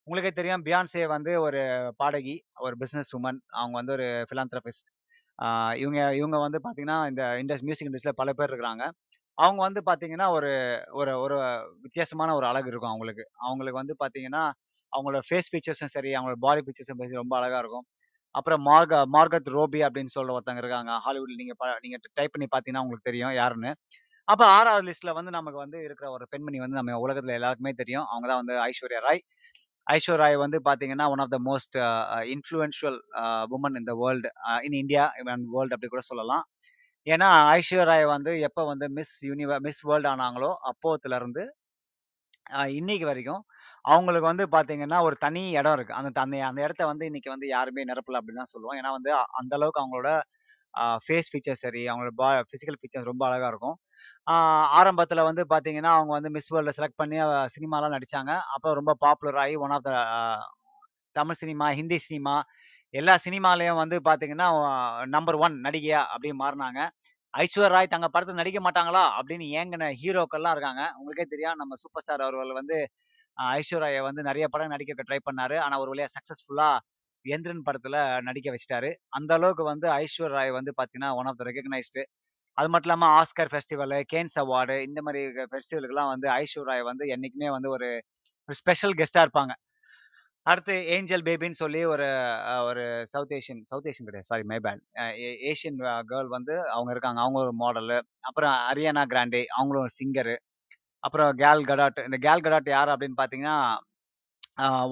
உங்களுக்கே 0.07 0.33
தெரியும் 0.33 0.65
பியான்சே 0.67 1.05
வந்து 1.09 1.33
ஒரு 1.43 1.61
பாடகி, 1.97 2.37
ஒரு 2.61 2.75
பிஸ்னஸ் 2.81 3.13
உமன் 3.19 3.41
அவங்க 3.55 3.77
வந்து 3.81 3.93
ஒரு 3.93 4.07
பிலாந்திரபிஸ்ட். 4.33 4.89
இவங்க 5.83 6.01
இவங்க 6.17 6.39
வந்து 6.39 6.59
பார்த்தீங்கன்னா, 6.65 6.99
இந்த 7.13 7.25
இண்டஸ் 7.43 7.65
மியூசிக் 7.69 7.91
இண்டஸ்ட்ரியில் 7.91 8.21
பல 8.23 8.33
பேர் 8.33 8.51
இருக்கிறாங்க. 8.51 8.85
அவங்க 9.39 9.61
வந்து 9.65 9.81
பார்த்தீங்கன்னா, 9.87 10.27
ஒரு 10.35 10.51
ஒரு 10.95 11.13
ஒரு 11.21 11.37
வித்தியாசமான 11.85 12.35
ஒரு 12.35 12.47
அழகு 12.47 12.69
இருக்கும் 12.71 12.93
அவங்களுக்கு. 12.93 13.25
அவங்களுக்கு 13.45 13.81
வந்து 13.81 13.95
பார்த்தீங்கன்னா, 14.03 14.43
அவங்களோட 14.93 15.21
ஃபேஸ் 15.29 15.51
ஃபீச்சர்ஸும் 15.53 15.93
சரி, 15.95 16.11
அவங்களோட 16.15 16.39
பாடி 16.45 16.63
ஃபீச்சர்ஸும் 16.65 17.01
சரி 17.03 17.21
ரொம்ப 17.23 17.35
அழகா 17.41 17.59
இருக்கும். 17.59 17.87
அப்புறம் 18.35 18.63
மார்க 18.69 18.95
மார்கத் 19.15 19.51
ரோபி 19.57 19.81
அப்படின்னு 19.87 20.13
சொல்ற 20.17 20.31
ஒருத்தங்க 20.37 20.63
இருக்காங்க. 20.63 20.93
ஹாலிவுட்ல 21.05 21.37
நீங்க 21.43 21.55
ப 21.61 21.75
நீங்க 21.85 21.99
டைப் 22.19 22.35
பண்ணி 22.35 22.49
பார்த்தீங்கன்னா 22.49 22.85
உங்களுக்கு 22.85 23.09
தெரியும் 23.11 23.35
யாருன்னு. 23.37 23.71
அப்ப 24.29 24.43
ஆறாவது 24.57 24.85
லிஸ்ட்ல 24.89 25.13
வந்து 25.17 25.33
நமக்கு 25.33 25.59
வந்து 25.61 25.79
இருக்கிற 25.87 26.07
ஒரு 26.13 26.25
பெண்மணி 26.33 26.59
வந்து 26.61 26.79
நம்ம 26.79 26.99
உலகத்துல 27.05 27.37
எல்லாருக்குமே 27.39 27.73
தெரியும். 27.81 28.07
அவங்க 28.11 28.27
தான் 28.31 28.43
வந்து 28.43 28.57
ஐஸ்வர்யா 28.67 29.01
ராய். 29.07 29.23
ஐஸ்வர்யா 29.87 30.21
ராய் 30.23 30.39
வந்து 30.43 30.59
பார்த்தீங்கன்னா, 30.69 31.07
one 31.15 31.23
of 31.25 31.35
the 31.35 31.41
most 31.49 31.77
influential 32.35 32.35
influential 32.35 32.99
a 33.21 33.25
in 33.81 33.89
the 33.91 33.97
world 34.03 34.31
in 34.69 34.79
India 34.83 35.05
and 35.29 35.49
world 35.55 35.77
அப்படி 35.77 35.91
கூட 35.91 36.05
சொல்லலாம். 36.11 36.45
ஏன்னா, 37.07 37.29
ஐஸ்வர்யா 37.55 37.85
ராய் 37.89 38.05
வந்து 38.11 38.33
எப்போ 38.47 38.63
வந்து 38.69 38.87
மிஸ் 38.97 39.15
யூனிவர் 39.29 39.65
மிஸ் 39.67 39.83
வேர்ல்டு 39.89 40.11
ஆனாங்களோ, 40.13 40.51
அப்போத்துலேருந்து 40.71 41.45
இன்னைக்கு 42.75 43.07
வரைக்கும் 43.09 43.43
அவங்களுக்கு 43.85 44.27
வந்து 44.31 44.45
பார்த்தீங்கன்னா, 44.55 44.99
ஒரு 45.07 45.17
தனி 45.19 45.43
இடம் 45.59 45.75
இருக்குது 45.77 45.97
அந்த 46.01 46.21
அந்த 46.23 46.37
அந்த 46.49 46.61
இடத்த 46.67 46.83
வந்து 46.91 47.05
இன்னைக்கு 47.07 47.31
வந்து 47.35 47.47
யாருமே 47.49 47.83
நிரப்பல 47.91 48.19
அப்படின்னு 48.21 48.43
தான் 48.43 48.53
சொல்லுவோம். 48.55 48.77
ஏன்னா 48.81 48.91
வந்து 48.97 49.11
அந்த 49.41 49.53
அளவுக்கு 49.59 49.83
அவங்களோட 49.83 50.11
ஃபேஸ் 51.05 51.31
ஃபீச்சர் 51.33 51.61
சரி, 51.63 51.83
அவங்களோட 51.91 52.13
பா 52.21 52.29
ஃபிசிக்கல் 52.49 52.79
ஃபீச்சர்ஸ் 52.81 53.11
ரொம்ப 53.11 53.25
அழகாக 53.29 53.51
இருக்கும். 53.53 53.77
ஆரம்பத்தில் 54.79 55.27
வந்து 55.29 55.45
பார்த்தீங்கன்னா, 55.53 55.93
அவங்க 55.99 56.13
வந்து 56.19 56.33
மிஸ் 56.37 56.53
வேர்ல்டில் 56.55 56.79
செலக்ட் 56.79 57.01
பண்ணி 57.03 57.19
சினிமாலாம் 57.57 57.97
நடிச்சாங்க. 57.97 58.33
அப்போ 58.57 58.75
ரொம்ப 58.81 58.95
பாப்புலர் 59.07 59.41
ஆகி 59.45 59.57
one 59.67 59.75
of 59.79 59.87
the 59.89 59.93
Tamil 61.17 61.41
cinema, 61.41 61.67
Hindi 61.73 61.99
cinema 62.05 62.35
எல்லா 62.95 63.15
சினிமாலையும் 63.25 63.81
வந்து 63.81 63.97
பார்த்தீங்கன்னா, 64.07 64.49
நம்பர் 65.15 65.39
ஒன் 65.41 65.57
நடிகையா 65.67 66.01
அப்படின்னு 66.13 66.39
மாறினாங்க 66.43 66.81
ஐஸ்வர் 67.35 67.73
ராய் 67.73 67.93
தங்க 67.93 68.07
படத்தில் 68.09 68.41
நடிக்க 68.41 68.59
மாட்டாங்களா? 68.61 69.05
அப்படின்னு 69.19 69.47
ஏங்கின 69.59 69.87
ஹீரோக்கள்லாம் 70.01 70.55
இருக்காங்க. 70.57 70.83
உங்களுக்கே 70.99 71.27
தெரியும் 71.33 71.59
நம்ம 71.61 71.77
சூப்பர் 71.83 72.05
ஸ்டார் 72.05 72.25
அவர்கள் 72.27 72.53
வந்து 72.55 72.77
அ 73.37 73.47
வந்து 74.09 74.23
நிறைய 74.29 74.47
படம் 74.51 74.75
நடிக்க 74.75 74.95
ட்ரை 75.03 75.21
பண்ணாரு. 75.25 75.57
ஆனால் 75.65 75.83
ஒரு 75.83 75.93
வழியாக 75.93 76.13
சக்ஸஸ்ஃபுல்லாக 76.17 76.83
எந்திரன் 77.25 77.65
படத்தில் 77.67 77.99
நடிக்க 78.27 78.49
வச்சுட்டாரு. 78.55 78.89
அந்த 79.13 79.31
அளவுக்கு 79.39 79.65
வந்து 79.73 79.87
ஐஸ்வர் 79.99 80.35
ராய் 80.35 80.53
வந்து 80.59 80.73
பார்த்தீங்கன்னா, 80.79 81.13
ஒன் 81.21 81.29
ஆஃப் 81.31 81.41
த 81.41 81.47
ரெகக்னைஸ்டு. 81.51 82.03
அது 82.59 82.69
மட்டும் 82.73 82.89
இல்லாமல் 82.89 83.15
ஆஸ்கர் 83.19 83.51
ஃபெஸ்டிவலு, 83.53 83.99
கேன்ஸ் 84.13 84.37
அவார்டு 84.43 84.77
இந்த 84.89 85.01
மாதிரி 85.07 85.23
ஃபெஸ்டிவலுக்குலாம் 85.53 86.13
வந்து 86.15 86.29
ஐஸ்வர் 86.39 86.69
ராய் 86.71 86.85
வந்து 86.91 87.07
என்றைக்குமே 87.15 87.51
வந்து 87.57 87.71
ஒரு 87.77 87.89
ஸ்பெஷல் 88.59 88.97
கெஸ்ட்டாக 88.99 89.27
இருப்பாங்க. 89.27 89.55
அடுத்து 90.47 90.75
ஏஞ்சல் 90.87 91.23
பேபின்னு 91.23 91.59
சொல்லி 91.61 91.81
ஒரு 91.85 92.07
ஒரு 92.69 92.83
சவுத் 93.13 93.31
ஏஷியன் 93.37 93.63
சவுத் 93.71 93.87
ஏஷியன் 93.91 94.09
கிடையாது. 94.09 94.29
Sorry 94.31 94.43
my 94.51 94.59
Asian 95.51 95.79
a 95.91 95.95
girl 96.11 96.29
வந்து 96.37 96.55
அவங்க 96.75 96.91
இருக்காங்க. 96.95 97.21
அவங்க 97.25 97.39
ஒரு 97.45 97.53
மாடலு. 97.63 97.99
அப்புறம் 98.29 98.55
அரியானா 98.71 99.05
கிராண்டே 99.13 99.43
அவங்களும் 99.59 99.85
ஒரு 99.87 99.95
சிங்கரு. 100.01 100.35
அப்புறம் 101.05 101.31
கேல் 101.45 101.65
கடாட். 101.71 101.99
இந்த 102.09 102.19
கேல் 102.27 102.45
கடாட் 102.47 102.71
யார் 102.77 102.93
அப்படின்னு 102.93 103.19
பார்த்தீங்கன்னா, 103.23 103.57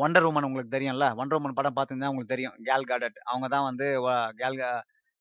ஒண்டர் 0.05 0.27
உமன் 0.29 0.47
உங்களுக்கு 0.49 0.75
தெரியும்ல. 0.77 1.07
ஒண்டர் 1.23 1.39
உமன் 1.41 1.59
படம் 1.61 1.77
பார்த்தீங்கன்னா 1.79 2.11
உங்களுக்கு 2.13 2.35
தெரியும். 2.35 2.57
கேல் 2.69 2.89
கடாட். 2.93 3.19
அவங்க 3.33 3.49
தான் 3.55 3.67
வந்து 3.71 3.87
Gal 4.43 4.59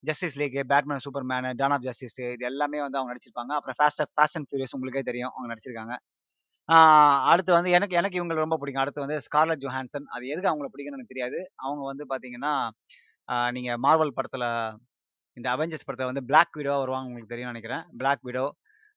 Justice 0.04 0.38
League, 0.42 0.58
Batman, 0.72 1.04
Superman, 1.06 1.48
Dawn 1.62 1.74
of 1.76 1.86
Justice 1.88 2.20
இது 2.26 2.46
எல்லாமே 2.52 2.80
வந்து 2.86 2.98
அவங்க 3.00 3.14
நடிச்சிருப்பாங்க. 3.14 3.54
அப்புறம் 3.60 3.78
ஃபாஸ்ட் 3.80 4.06
ஃபாஸ்ட் 4.16 4.38
அண்ட் 4.40 4.48
ஃபியூரியஸ் 4.50 4.76
உங்களுக்கே 4.78 5.04
தெரியும். 5.10 5.32
அவங்க 5.36 5.50
நடிச்சிருக்காங்க. 5.54 5.96
அடுத்து 7.32 7.52
வந்து 7.56 7.70
எனக்கு 7.78 7.96
எனக்கு 8.00 8.18
இவங்கள 8.20 8.38
ரொம்ப 8.44 8.58
பிடிக்கும். 8.62 8.84
அடுத்து 8.84 9.04
வந்து 9.06 9.18
ஸ்கார்லட் 9.26 9.62
ஜோஹான்சன். 9.64 10.06
அது 10.16 10.24
எதுக்கு 10.34 10.50
அவங்கள 10.52 10.68
பிடிக்கும்னு 10.72 10.98
எனக்கு 11.00 11.14
தெரியாது. 11.14 11.40
அவங்க 11.66 11.84
வந்து 11.92 12.06
பார்த்தீங்கன்னா, 12.12 12.54
நீங்கள் 13.58 13.80
மார்வல் 13.86 14.16
படத்தில் 14.18 14.48
இந்த 15.38 15.48
அவெஞ்சர்ஸ் 15.56 15.86
படத்தில் 15.88 16.10
வந்து 16.12 16.24
பிளாக் 16.30 16.56
வீடோ 16.60 16.74
வருவாங்க 16.82 17.10
உங்களுக்கு 17.10 17.34
தெரியும்னு 17.34 17.54
நினைக்கிறேன் 17.54 17.84
பிளாக் 18.02 18.24
வீடோ 18.28 18.46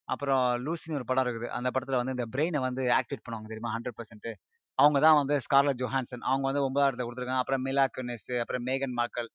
அப்புறம் 0.08 0.44
லூசின்னு 0.64 0.98
ஒரு 1.00 1.06
படம் 1.10 1.24
இருக்குது. 1.26 1.48
அந்த 1.58 1.68
படத்தில் 1.74 2.00
வந்து 2.00 2.14
இந்த 2.16 2.26
பிரெயினை 2.34 2.60
வந்து 2.66 2.82
ஆக்டிவேட் 2.98 3.24
பண்ணுவாங்க 3.26 3.50
தெரியுமா? 3.52 3.72
100% 3.76 4.32
அவங்க 4.78 4.98
தான் 5.06 5.18
வந்து 5.20 5.34
ஸ்கார்லட் 5.46 5.80
ஜோஹான்சன். 5.82 6.24
அவங்க 6.30 6.44
வந்து 6.50 6.64
ஒன்பதாம் 6.66 6.88
இடத்துல 6.90 7.06
கொடுத்துருக்காங்க 7.06 7.42
அப்புறம் 7.44 7.64
மிலா 7.68 7.84
குனிஸ், 7.96 8.30
அப்புறம் 8.42 8.64
மேகன் 8.68 8.94
மார்கல். 9.00 9.30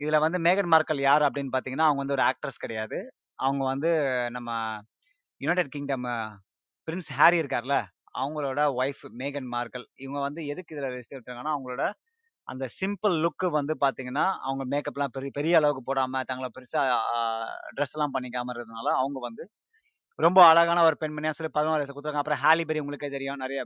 இதில் 0.00 0.22
வந்து 0.26 0.38
மேகன் 0.46 0.70
மார்க்கல் 0.74 1.02
யார் 1.06 1.24
அப்படின்னு 1.28 1.52
பார்த்தீங்கன்னா, 1.54 1.88
அவங்க 1.88 2.02
வந்து 2.04 2.16
ஒரு 2.18 2.24
ஆக்ட்ரஸ் 2.30 2.62
கிடையாது. 2.64 2.98
அவங்க 3.38 3.62
வந்து 3.72 3.90
நம்ம 4.30 4.50
யுனைடெட் 5.40 5.74
கிங்டம் 5.74 6.08
பிரின்ஸ் 6.88 7.10
ஹாரி 7.18 7.36
இருக்கார்ல, 7.42 7.76
அவங்களோட 8.20 8.60
ஒய்ஃப் 8.80 9.04
மேகன் 9.20 9.48
மார்கல். 9.54 9.86
இவங்க 10.04 10.20
வந்து 10.26 10.40
எதுக்கு 10.52 10.74
இதில் 10.74 10.90
ரெஜிஸ்டர் 10.94 11.16
எடுத்திருக்காங்கன்னா, 11.18 11.54
அவங்களோட 11.56 11.84
அந்த 12.48 12.64
சிம்பிள் 12.80 13.14
லுக் 13.24 13.46
வந்து 13.58 13.74
பார்த்தீங்கன்னா, 13.84 14.26
அவங்க 14.46 14.64
மேக்கப்லாம் 14.72 15.14
பெரிய 15.16 15.30
பெரிய 15.38 15.54
அளவுக்கு 15.60 15.82
போடாமல் 15.90 16.26
தங்களை 16.30 16.48
பெருசாக 16.56 16.96
ட்ரெஸ்லாம் 17.76 18.14
பண்ணிக்காம 18.16 18.52
இருக்கிறதுனால, 18.52 18.88
அவங்க 19.02 19.18
வந்து 19.28 19.44
ரொம்ப 20.18 20.40
அழகான 20.50 20.80
ஒரு 20.88 20.96
பெண்மணியாக 21.02 21.36
சொல்லி 21.36 21.52
பதினோரு 21.56 21.80
வயசு 21.80 21.92
கொடுத்துருக்காங்க 21.92 22.24
அப்புறம் 22.24 22.42
ஹாலிபெரி 22.44 22.80
உங்களுக்கே 22.84 23.10
தெரியும். 23.16 23.40
நிறைய 23.44 23.60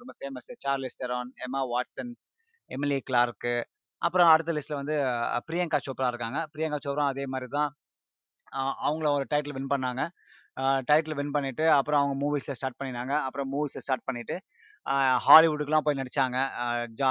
ரொம்ப 0.00 0.12
famous 0.18 0.50
Charlize 0.64 1.00
Theron, 1.02 1.30
Emma 1.46 1.62
Watson, 1.74 2.12
Emily 2.70 2.98
Clarke 3.10 3.54
அப்புறம் 4.02 4.30
அடுத்த 4.32 4.52
லிஸ்ட்ல 4.56 4.76
வந்து 4.80 4.96
பிரியங்கா 5.48 5.78
சோப்ரா 5.86 6.08
இருக்காங்க. 6.12 6.38
பிரியங்கா 6.54 6.78
சோப்ரா 6.86 7.06
அதே 7.14 7.24
மாதிரி 7.34 7.48
தான் 7.58 7.70
அவங்கள 8.86 9.08
ஒரு 9.18 9.26
டைட்டில் 9.32 9.56
வின் 9.56 9.72
பண்ணாங்க. 9.74 10.02
டைட்டில் 10.88 11.16
வின் 11.18 11.34
பண்ணிட்டு, 11.36 11.64
அப்புறம் 11.78 12.00
அவங்க 12.00 12.16
மூவிஸில் 12.22 12.56
ஸ்டார்ட் 12.58 12.78
பண்ணினாங்க. 12.80 13.14
அப்புறம் 13.26 13.48
மூவிஸை 13.54 13.82
ஸ்டார்ட் 13.86 14.06
பண்ணிட்டு, 14.08 14.36
ஹாலிவுட்டுக்கெலாம் 15.26 15.26
ஹாலிவுட்டுக்குலாம் 15.26 15.86
போய் 15.86 15.98
நடித்தாங்க 16.00 16.38
ஜா 17.00 17.10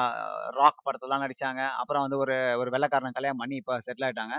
ராக் 0.59 0.85
படத்தெல்லாம் 0.87 1.23
நடிச்சாங்க. 1.25 1.61
அப்புறம் 1.81 2.03
வந்து 2.05 2.19
ஒரு 2.23 2.35
ஒரு 2.61 2.69
வெள்ளைக்காரன 2.75 3.13
கல்யாணம் 3.17 3.41
பண்ணி 3.43 3.57
இப்போ 3.61 3.75
செட்டில் 3.87 4.07
ஆயிட்டாங்க. 4.07 4.35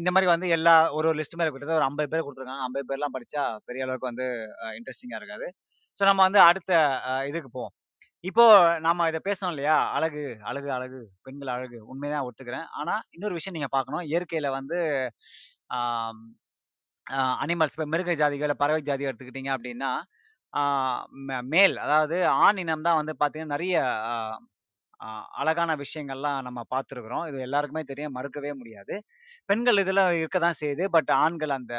இந்த 0.00 0.10
மாதிரி 0.14 0.28
வந்து 0.32 0.46
எல்லா 0.56 0.74
ஒரு 0.98 1.06
ஒரு 1.10 1.18
லிஸ்ட் 1.20 1.36
மாதிரி 1.38 1.52
கிட்டத்தட்ட 1.54 1.80
ஒரு 1.80 1.88
50 1.88 2.10
பேர் 2.12 2.24
கொடுத்துருக்காங்க 2.26 2.64
ஐம்பது 2.66 2.86
பேர்லாம் 2.90 3.14
படித்தா 3.16 3.42
பெரிய 3.68 3.84
அளவுக்கு 3.86 4.10
வந்து 4.10 4.26
இன்ட்ரெஸ்டிங்காக 4.78 5.20
இருக்காது. 5.22 5.46
ஸோ 5.96 6.02
நம்ம 6.10 6.20
வந்து 6.28 6.40
அடுத்த 6.50 6.72
இதுக்கு 7.30 7.50
போவோம். 7.56 7.74
இப்போ 8.24 8.44
நாம 8.86 9.06
இதை 9.10 9.20
பேசணும் 9.28 9.52
இல்லையா? 9.54 9.76
அழகு, 9.96 10.22
அழகு, 10.50 10.68
அழகு, 10.76 10.98
பெண்கள் 11.26 11.52
அழகு. 11.54 11.78
உண்மைதான் 11.92 12.26
ஒத்துக்கிறேன். 12.28 12.66
ஆனா 12.80 12.94
இன்னொரு 13.16 13.36
விஷயம் 13.38 13.56
நீங்க 13.58 13.70
பார்க்கணும். 13.76 14.04
இயற்கையில 14.10 14.50
வந்து 14.58 14.78
அனிமல்ஸ் 17.42 17.74
இப்போ 17.76 17.86
மிருக 17.92 18.14
ஜாதிகள், 18.22 18.54
பறவை 18.62 18.82
ஜாதி 18.88 19.08
எடுத்துக்கிட்டீங்க 19.08 19.52
அப்படின்னா 19.56 19.90
மேல் 21.52 21.74
அதாவது 21.84 22.16
ஆண் 22.44 22.60
இனம் 22.62 22.86
தான் 22.86 22.98
வந்து 23.00 23.12
பார்த்தீங்கன்னா, 23.20 23.54
நிறைய 23.54 23.74
அழகான 25.40 25.70
விஷயங்கள்லாம் 25.82 26.38
நம்ம 26.46 26.60
பார்த்துருக்குறோம் 26.72 27.26
இது 27.30 27.38
எல்லாருக்குமே 27.46 27.82
தெரியும். 27.90 28.14
மறுக்கவே 28.18 28.52
முடியாது. 28.60 28.94
பெண்கள் 29.48 29.80
இதில் 29.84 30.02
இருக்க 30.20 30.38
தான் 30.40 30.58
செய்யுது. 30.60 30.84
பட் 30.96 31.10
ஆண்கள் 31.24 31.54
அந்த 31.58 31.74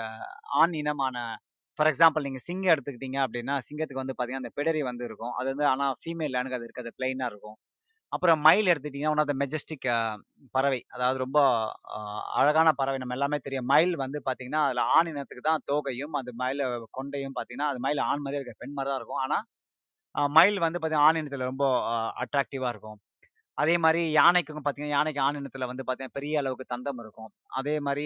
ஆண் 0.61 0.75
இனமான 0.81 1.17
ஃபார் 1.79 1.89
எக்ஸாம்பிள் 1.91 2.25
நீங்கள் 2.27 2.45
சிங்கம் 2.47 2.73
எடுத்துக்கிட்டீங்க 2.73 3.19
அப்படின்னா 3.25 3.55
சிங்கத்துக்கு 3.67 4.03
வந்து 4.03 4.15
பார்த்தீங்கன்னா, 4.15 4.45
அந்த 4.45 4.53
பிடரி 4.59 4.81
வந்து 4.89 5.05
இருக்கும். 5.09 5.33
அது 5.39 5.47
வந்து 5.53 5.67
ஆனால் 5.73 5.95
ஃபீமேல் 6.03 6.39
எனக்கு 6.41 6.59
அது 6.59 6.67
இருக்காது. 6.69 6.91
பிளெயினாக 6.99 7.31
இருக்கும். 7.33 7.57
அப்புறம் 8.13 8.39
மயில் 8.41 8.69
எடுத்துக்கிட்டிங்கன்னா 8.71 9.13
ஒன் 9.13 9.21
ஆஃப் 9.23 9.29
த 9.29 9.35
மெஜஸ்டிக் 9.41 9.85
பறவை. 10.55 10.79
அதாவது 10.95 11.17
ரொம்ப 11.17 11.39
அழகான 12.39 12.69
பறவை. 12.73 12.97
நம்ம 12.97 13.15
எல்லாமே 13.17 13.37
தெரியும். 13.45 13.67
மயில் 13.71 13.95
வந்து 13.97 14.19
பார்த்தீங்கன்னா, 14.27 14.61
அதில் 14.67 14.83
ஆண் 14.95 15.09
இனத்துக்கு 15.11 15.43
தான் 15.49 15.63
தோகையும், 15.71 16.15
அந்த 16.19 16.31
மயில 16.41 16.67
கொண்டையும் 16.97 17.35
பார்த்தீங்கன்னா, 17.37 17.69
அது 17.71 17.81
மயில் 17.85 18.01
ஆண் 18.07 18.23
மாதிரியே 18.23 18.41
இருக்க 18.41 18.55
பெண் 18.63 18.75
மாதிரி 18.75 18.91
தான் 18.91 18.99
இருக்கும். 19.01 19.21
ஆனால் 19.25 19.45
மயில் 20.35 20.59
வந்து 20.59 20.79
பார்த்தீங்கன்னா, 20.79 21.09
ஆண் 21.09 21.21
இனத்தில் 21.21 21.49
ரொம்ப 21.51 21.65
அட்ராக்டிவாக 22.23 22.73
இருக்கும். 22.73 22.99
அதே 23.57 23.75
மாதிரி 23.83 24.01
யானைக்கும் 24.13 24.57
பார்த்தீங்கன்னா, 24.59 24.95
யானைக்கு 24.97 25.21
ஆண் 25.21 25.39
இனத்தில் 25.41 25.69
வந்து 25.71 25.83
பார்த்தீங்கன்னா, 25.83 26.17
பெரிய 26.19 26.41
அளவுக்கு 26.41 26.73
தந்தம் 26.73 27.01
இருக்கும். 27.03 27.31
அதே 27.59 27.75
மாதிரி 27.81 28.05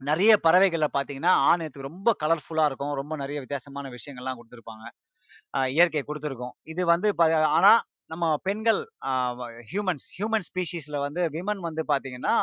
நிறைய 0.00 0.32
பறவைகளில் 0.38 0.94
பார்த்தீங்கன்னா, 0.94 1.32
ஆண் 1.48 1.60
இனத்துக்கு 1.60 1.90
ரொம்ப 1.90 2.10
கலர்ஃபுல்லாக 2.22 2.70
இருக்கும். 2.70 2.94
ரொம்ப 2.94 3.14
நிறைய 3.16 3.38
வித்தியாசமான 3.40 3.90
விஷயங்கள்லாம் 3.96 4.38
கொடுத்துருப்பாங்க 4.38 4.86
இயற்கை 5.72 6.02
கொடுத்துருக்கும் 6.04 6.54
இது 6.66 6.82
வந்து 6.86 7.08
ஆனால் 7.52 7.80
நம்ம 8.10 8.24
பெண்கள் 8.46 8.80
ஹியூமன்ஸ் 9.70 10.06
ஹியூமன் 10.16 10.46
ஸ்பீஷீஸில் 10.48 10.98
வந்து 11.04 11.22
விமன் 11.36 11.62
வந்து 11.68 11.82
பார்த்தீங்கன்னா, 11.90 12.34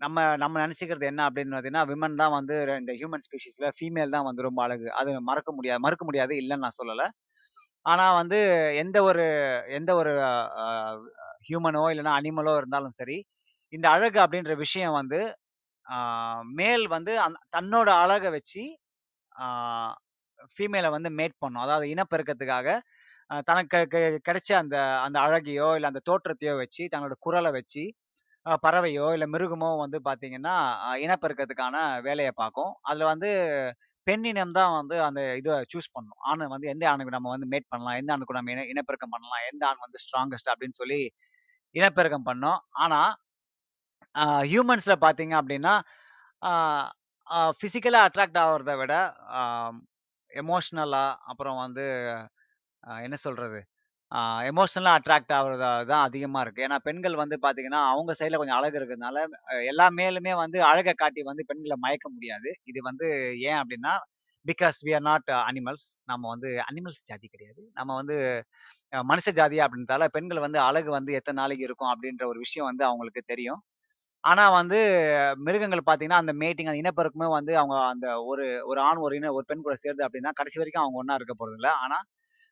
நம்ம 0.00 0.18
நம்ம 0.42 0.54
நினச்சிக்கிறது 0.64 1.06
என்ன 1.12 1.22
அப்படின்னு 1.28 1.54
பார்த்தீங்கன்னா, 1.54 1.84
விமன் 1.92 2.18
தான் 2.22 2.34
வந்து 2.38 2.54
இந்த 2.80 2.92
ஹியூமன் 3.00 3.24
ஸ்பீஷீஸில் 3.26 3.74
ஃபீமேல் 3.78 4.14
தான் 4.16 4.28
வந்து 4.28 4.46
ரொம்ப 4.48 4.60
அழகு. 4.66 4.86
அது 5.00 5.10
மறக்க 5.30 5.52
முடியாது 5.58 5.82
மறுக்க 5.86 6.04
முடியாது 6.08 6.34
இல்லைன்னு 6.42 6.64
நான் 6.66 6.78
சொல்லலை 6.80 7.06
ஆனால் 7.86 8.16
வந்து 8.20 8.38
எந்த 8.82 8.98
ஒரு 9.10 9.24
எந்த 9.78 9.90
ஒரு 10.00 10.12
ஹியூமனோ 11.48 11.84
இல்லைன்னா 11.92 12.14
அனிமலோ 12.20 12.54
இருந்தாலும் 12.60 12.96
சரி, 13.00 13.18
இந்த 13.72 13.86
அழகு 13.96 14.18
அப்படின்ற 14.24 14.54
விஷயம் 14.64 14.96
வந்து 15.00 15.20
மேல் 16.58 16.84
வந்து 16.96 17.12
அந் 17.26 17.42
தன்னோட 17.56 17.88
அழகை 18.02 18.30
வச்சு 18.36 18.62
ஃபீமேலை 20.50 20.90
வந்து 20.96 21.10
மேட் 21.18 21.36
பண்ணும். 21.42 21.64
அதாவது 21.66 21.86
இனப்பெருக்கத்துக்காக 21.94 22.68
தனக்கு 23.48 23.78
கெ 23.92 23.98
கிடைச்ச 24.28 24.50
அந்த 24.62 24.76
அந்த 25.06 25.18
அழகையோ, 25.26 25.68
இல்லை 25.76 25.88
அந்த 25.92 26.00
தோற்றத்தையோ 26.10 26.54
வச்சு, 26.62 26.82
தன்னோட 26.92 27.14
குரலை 27.26 27.50
வச்சு, 27.58 27.82
பறவையோ, 28.64 29.06
இல்லை 29.16 29.28
மிருகமோ 29.34 29.70
வந்து 29.84 29.98
பார்த்தீங்கன்னா, 30.08 30.54
இனப்பெருக்கத்துக்கான 31.04 31.76
வேலையை 32.06 32.32
பார்க்கும். 32.42 32.72
அதில் 32.90 33.10
வந்து 33.12 33.30
பெண்ணினம் 34.06 34.54
தான் 34.58 34.72
வந்து 34.78 34.96
அந்த 35.06 35.20
இதை 35.40 35.54
சூஸ் 35.72 35.94
பண்ணும். 35.96 36.18
ஆணை 36.30 36.46
வந்து 36.54 36.68
எந்த 36.74 36.84
ஆணுக்கு 36.92 37.16
நம்ம 37.16 37.30
வந்து 37.34 37.48
மேட் 37.54 37.70
பண்ணலாம், 37.72 37.98
எந்த 38.00 38.12
ஆணுக்கு 38.14 38.38
நம்ம 38.38 38.52
இன 38.54 38.64
இனப்பெருக்கம் 38.74 39.14
பண்ணலாம், 39.16 39.44
எந்த 39.52 39.64
ஆண் 39.70 39.84
வந்து 39.86 40.00
ஸ்ட்ராங்கஸ்ட் 40.04 40.50
அப்படின்னு 40.52 40.80
சொல்லி 40.82 41.00
இனப்பெருக்கம் 41.74 42.28
பண்ணோம் 42.30 42.60
ஆனால் 42.84 43.12
ஹியூமன்ஸில் 44.50 45.02
பார்த்தீங்க 45.04 45.34
அப்படின்னா, 45.40 45.74
ஃபிசிக்கலாக 47.58 48.06
அட்ராக்ட் 48.08 48.40
ஆகிறத 48.42 48.72
விட, 48.80 48.94
எமோஷ்னலாக 50.32 51.18
அப்புறம் 51.30 51.58
வந்து 51.64 51.86
என்ன 53.06 53.16
சொல்கிறது 53.22 53.60
எமோஷனலாக 54.48 54.98
அட்ராக்ட் 54.98 55.32
ஆகுறது 55.36 55.60
தான் 55.90 56.04
அதிகமாக 56.06 56.42
இருக்குது 56.44 56.66
ஏன்னா 56.66 56.78
பெண்கள் 56.86 57.16
வந்து 57.22 57.36
பார்த்தீங்கன்னா, 57.44 57.80
அவங்க 57.92 58.12
சைடில் 58.20 58.40
கொஞ்சம் 58.40 58.58
அழகு 58.58 58.78
இருக்கிறதுனால, 58.78 59.18
எல்லா 59.70 59.86
மேலுமே 59.98 60.32
வந்து 60.40 60.58
அழகை 60.68 60.94
காட்டி 60.94 61.22
வந்து 61.28 61.44
பெண்களை 61.50 61.76
மயக்க 61.84 62.06
முடியாது. 62.14 62.50
இது 62.70 62.80
வந்து 62.88 63.08
ஏன் 63.48 63.58
அப்படின்னா 63.62 63.92
because 64.46 64.78
we 64.86 64.92
are 64.96 65.06
not 65.08 65.30
animals. 65.42 65.86
நம்ம 66.10 66.24
வந்து 66.34 66.50
அனிமல்ஸ் 66.68 67.02
ஜாதி 67.10 67.28
கிடையாது. 67.28 67.62
நம்ம 67.78 67.90
வந்து 68.00 68.16
மனுஷ 69.08 69.28
ஜாதி 69.34 69.58
அப்படின்றதால 69.64 70.06
பெண்கள் 70.14 70.44
வந்து 70.46 70.60
அழகு 70.68 70.90
வந்து 70.96 71.12
எத்தனை 71.18 71.38
நாளைக்கு 71.42 71.66
இருக்கும் 71.68 71.92
அப்படின்ற 71.92 72.24
ஒரு 72.30 72.38
விஷயம் 72.44 72.68
வந்து 72.70 72.84
அவங்களுக்கு 72.88 73.22
தெரியும். 73.32 73.60
ஆனால் 74.24 74.54
வந்து 74.58 74.78
மிருகங்கள் 75.46 75.82
பார்த்தீங்கன்னா, 75.82 76.22
அந்த 76.22 76.32
மேட்டிங் 76.42 76.70
அந்த 76.70 76.80
இனப்பெருக்குமே 76.82 77.28
வந்து 77.36 77.52
அவங்க 77.60 77.76
அந்த 77.92 78.08
ஒரு 78.30 78.46
ஒரு 78.70 78.80
ஆண் 78.86 79.02
ஒரு 79.06 79.14
இன 79.18 79.32
ஒரு 79.38 79.46
பெண் 79.50 79.66
கூட 79.66 79.76
சேர்ந்து 79.84 80.06
அப்படின்னா 80.06 80.32
கடைசி 80.40 80.60
வரைக்கும் 80.62 80.84
அவங்க 80.84 81.00
ஒன்றா 81.02 81.18
இருக்க 81.20 81.34
போகிறது 81.36 81.58
இல்லை 81.60 81.72
ஆனால் 81.84 82.04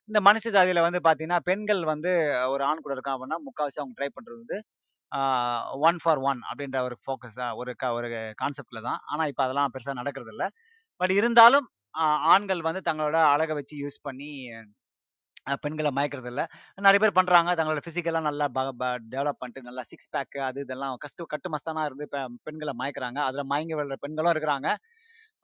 இந்த 0.09 0.19
மனுஷ 0.27 0.47
ஜாதியில 0.55 0.81
வந்து 0.85 1.01
பாத்தீங்கன்னா 1.07 1.39
பெண்கள் 1.49 1.81
வந்து 1.91 2.11
ஒரு 2.53 2.63
ஆண் 2.67 2.83
கூட 2.85 2.93
இருக்கான் 2.97 3.17
அப்படின்னா, 3.17 3.39
முக்கால்வாசி 3.47 3.81
அவங்க 3.83 3.97
ட்ரை 3.99 4.09
பண்றது 4.11 4.39
வந்து 4.43 4.59
ஒன் 5.89 5.99
ஃபார் 6.03 6.21
ஒன் 6.29 6.41
அப்படின்ற 6.51 6.79
ஒரு 6.87 6.97
ஃபோக்கஸ் 7.03 7.39
ஒரு 7.61 7.73
க 7.81 7.93
ஒரு 7.97 8.09
கான்செப்ட்ல 8.43 8.81
தான். 8.89 9.01
ஆனா, 9.13 9.25
இப்போ 9.33 9.43
அதெல்லாம் 9.47 9.73
பெருசா 9.75 9.95
இல்லை 10.35 10.49
பட் 11.01 11.15
இருந்தாலும் 11.19 11.67
ஆண்கள் 12.33 12.63
வந்து 12.69 12.81
தங்களோட 12.89 13.19
அழகை 13.35 13.55
வச்சு 13.59 13.77
யூஸ் 13.83 13.99
பண்ணி 14.07 14.31
பெண்களை 15.65 15.91
மயக்கிறது 15.97 16.31
இல்லை 16.33 16.45
நிறைய 16.79 17.01
பேர் 17.03 17.17
பண்ணுறாங்க 17.19 17.51
தங்களோட 17.59 17.81
ஃபிசிக்கலாக 17.85 18.27
நல்லா 18.29 18.47
ப 18.55 18.87
டெவலப் 19.13 19.41
பண்ணிட்டு 19.41 19.69
நல்லா 19.69 19.83
சிக்ஸ் 19.91 20.11
பேக்கு 20.15 20.41
அது 20.49 20.61
இதெல்லாம் 20.65 20.95
கஷ்ட 21.05 21.27
கட்டு 21.27 21.49
மஸ்தானா 21.55 21.83
இருந்து 21.89 22.07
பெண்களை 22.47 22.75
மயக்கிறாங்க 22.81 23.21
அதில் 23.27 23.51
மயங்கி 23.53 23.77
விழுற 23.79 23.97
பெண்களும் 24.05 24.33
இருக்கிறாங்க. 24.35 24.69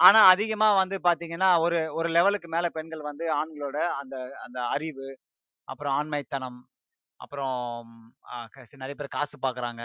ஆனா, 0.03 0.21
அதிகமா 0.33 0.69
வந்து 0.75 0.97
பாத்தீங்கன்னா 1.07 1.49
ஒரு 1.65 1.79
ஒரு 1.99 2.09
லெவலுக்கு 2.17 2.49
மேல 2.49 2.67
பெண்கள் 2.77 3.03
வந்து 3.09 3.25
ஆண்களோட 3.39 3.79
அந்த 4.01 4.15
அந்த 4.45 4.59
அறிவு 4.75 5.09
அப்புறம் 5.69 5.95
ஆண்மைத்தனம், 5.99 6.59
அப்புறம் 7.21 7.91
நிறைய 8.83 8.95
பேர் 8.95 9.15
காசு 9.17 9.37
பார்க்குறாங்க. 9.45 9.83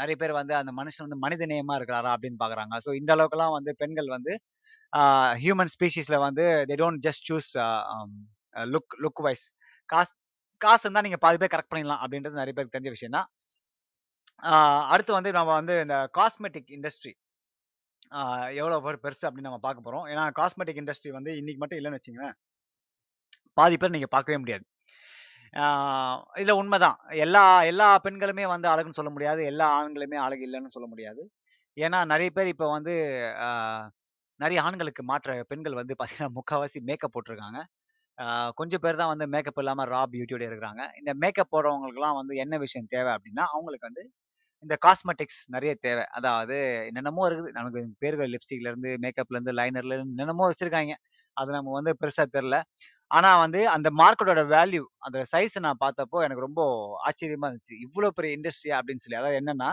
நிறைய 0.00 0.16
பேர் 0.22 0.34
வந்து 0.40 0.54
அந்த 0.60 0.72
மனுஷன் 0.80 1.06
வந்து 1.06 1.22
மனிதநேயமாக 1.24 1.78
இருக்கிறாரா 1.80 2.12
அப்படின்னு 2.16 2.40
பார்க்குறாங்க. 2.42 2.74
ஸோ 2.86 2.92
இந்த 3.00 3.12
அளவுக்கெல்லாம் 3.16 3.56
வந்து 3.58 3.72
பெண்கள் 3.82 4.10
வந்து 4.16 4.34
ஹியூமன் 5.42 5.72
ஸ்பீஷீஸ்ல 5.74 6.18
வந்து 6.26 6.44
they 6.70 6.76
don't 6.82 7.02
just 7.06 7.26
choose 7.30 7.50
look 8.72 8.94
look 9.04 9.22
wise 9.26 9.46
காசு 9.88 10.12
காசு 10.60 10.84
இருந்தா 10.86 11.04
நீங்க 11.06 11.18
பாதி 11.24 11.38
பேர் 11.42 11.54
கரெக்ட் 11.54 11.72
பண்ணிடலாம் 11.72 12.02
அப்படின்றது 12.04 12.40
நிறைய 12.40 12.54
பேருக்கு 12.56 12.76
தெரிஞ்ச 12.76 12.92
விஷயம் 12.96 13.16
தான். 13.18 13.28
அடுத்து 14.92 15.12
வந்து 15.18 15.30
நம்ம 15.38 15.50
வந்து 15.58 15.74
இந்த 15.84 15.96
காஸ்மெட்டிக் 16.18 16.70
இண்டஸ்ட்ரி 16.76 17.12
எவ்வளோ 18.58 18.78
பேர் 18.84 19.02
பெருசு 19.04 19.24
அப்படின்னு 19.26 19.48
நம்ம 19.48 19.62
பார்க்க 19.64 19.86
போகிறோம் 19.86 20.06
ஏன்னா 20.12 20.24
காஸ்மெட்டிக் 20.38 20.80
இண்டஸ்ட்ரி 20.82 21.12
வந்து 21.18 21.32
இன்னைக்கு 21.40 21.60
மட்டும் 21.62 21.78
இல்லைன்னு 21.80 21.98
வச்சுக்கங்களேன், 21.98 22.36
பாதி 23.56 23.76
பேர் 23.80 23.94
நீங்கள் 23.96 24.14
பார்க்கவே 24.14 24.38
முடியாது. 24.42 24.64
இதில் 26.40 26.58
உண்மை 26.60 26.78
தான் 26.84 26.96
எல்லா 27.24 27.42
எல்லா 27.70 27.88
பெண்களுமே 28.06 28.44
வந்து 28.52 28.68
அழகுன்னு 28.72 28.98
சொல்ல 29.00 29.10
முடியாது. 29.16 29.40
எல்லா 29.52 29.66
ஆண்களுமே 29.78 30.18
அழகு 30.26 30.44
இல்லைன்னு 30.48 30.74
சொல்ல 30.76 30.86
முடியாது. 30.92 31.22
ஏன்னா 31.76 31.98
நிறைய 32.12 32.30
பேர் 32.36 32.52
இப்போ 32.54 32.66
வந்து 32.76 32.94
நிறைய 34.40 34.60
ஆண்களுக்கு 34.66 35.02
மாற்ற 35.10 35.30
பெண்கள் 35.50 35.80
வந்து 35.80 35.94
பார்த்தீங்கன்னா, 35.96 36.32
முக்கால்வாசி 36.38 36.80
மேக்கப் 36.90 37.14
போட்டிருக்காங்க 37.14 37.60
கொஞ்சம் 38.60 38.82
பேர் 38.84 39.00
தான் 39.00 39.12
வந்து 39.12 39.26
மேக்கப் 39.34 39.60
இல்லாமல் 39.62 39.88
ரா 39.92 40.00
பியூட்டியோட 40.12 40.44
இருக்கிறாங்க. 40.50 40.82
இந்த 41.00 41.12
மேக்கப் 41.22 41.52
போடுறவங்களுக்குலாம் 41.52 42.18
வந்து 42.20 42.34
என்ன 42.44 42.54
விஷயம் 42.64 42.90
தேவை 42.94 43.10
அப்படின்னா 43.16 43.44
அவங்களுக்கு 43.54 43.88
வந்து 43.90 44.04
இந்த 44.62 44.74
காஸ்மெட்டிக்ஸ் 44.84 45.40
நிறைய 45.48 45.72
தேவை. 45.80 46.04
அதாவது 46.12 46.56
என்னென்னமோ 46.88 47.22
இருக்குது. 47.28 47.50
நமக்கு 47.52 47.80
பேர்கள் 47.98 48.32
லிப்ஸ்டிக்ல 48.34 48.70
இருந்து, 48.72 48.90
மேக்கப்ல 49.04 49.36
இருந்து, 49.38 49.54
லைனர்ல 49.54 49.96
இருந்து 49.96 50.14
என்னென்னமோ 50.16 50.46
வச்சிருக்காய்ங்க. 50.50 50.96
அது 51.36 51.50
நம்ம 51.52 51.72
வந்து 51.72 51.92
பெருசா 52.00 52.24
தெரில 52.34 52.56
ஆனா 53.10 53.30
வந்து 53.38 53.60
அந்த 53.70 53.88
மார்க்கெட்டோட 53.98 54.42
வேல்யூ 54.52 54.84
அந்த 55.00 55.18
சைஸ் 55.32 55.56
நான் 55.66 55.80
பார்த்தப்போ 55.82 56.18
எனக்கு 56.26 56.46
ரொம்ப 56.46 56.62
ஆச்சரியமா 57.06 57.48
இருந்துச்சு. 57.48 57.76
இவ்வளோ 57.86 58.10
பெரிய 58.10 58.36
இண்டஸ்ட்ரியா 58.38 58.76
அப்படின்னு 58.78 59.04
சொல்லி. 59.04 59.20
அதாவது 59.20 59.40
என்னன்னா, 59.42 59.70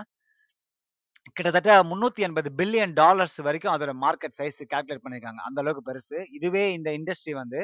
கிட்டத்தட்ட 1.38 1.72
380 1.90 2.50
பில்லியன் 2.60 2.94
டாலர்ஸ் 2.94 3.38
வரைக்கும் 3.48 3.74
அதோட 3.74 3.92
மார்க்கெட் 4.04 4.38
சைஸ் 4.40 4.62
கால்குலேட் 4.74 5.04
பண்ணியிருக்காங்க. 5.06 5.42
அந்த 5.48 5.60
அளவுக்கு 5.64 5.84
பெருசு. 5.90 6.18
இதுவே 6.38 6.64
இந்த 6.74 6.92
இண்டஸ்ட்ரி 7.00 7.34
வந்து 7.36 7.62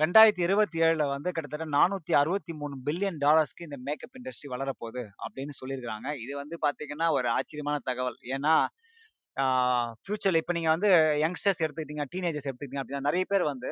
2027ல 0.00 1.04
வந்து 1.12 1.30
கிட்டத்தட்ட 1.32 1.66
463 1.72 2.50
பில்லியன் 2.86 3.18
டாலர்ஸ்க்கு 3.18 3.66
இந்த 3.68 3.78
மேக்கப் 3.86 4.16
இண்டஸ்ட்ரி 4.18 4.48
வளரப்போகுது 4.52 5.02
அப்படின்னு 5.24 5.54
சொல்லியிருக்கிறாங்க 5.60 6.08
இது 6.24 6.32
வந்து 6.36 6.56
பார்த்தீங்கன்னா, 6.62 7.06
ஒரு 7.10 7.28
ஆச்சரியமான 7.30 7.78
தகவல். 7.90 8.18
ஏன்னா, 8.34 8.54
ஃபியூச்சர்ல 10.04 10.40
இப்ப 10.42 10.52
நீங்க 10.52 10.70
வந்து 10.70 10.90
யங்ஸ்டர்ஸ் 11.24 11.62
எடுத்துக்கிட்டீங்க, 11.64 12.04
டீனேஜர்ஸ் 12.14 12.48
எடுத்துக்கிட்டீங்க 12.50 12.82
அப்படின்னா, 12.82 13.06
நிறைய 13.08 13.24
பேர் 13.24 13.44
வந்து 13.44 13.70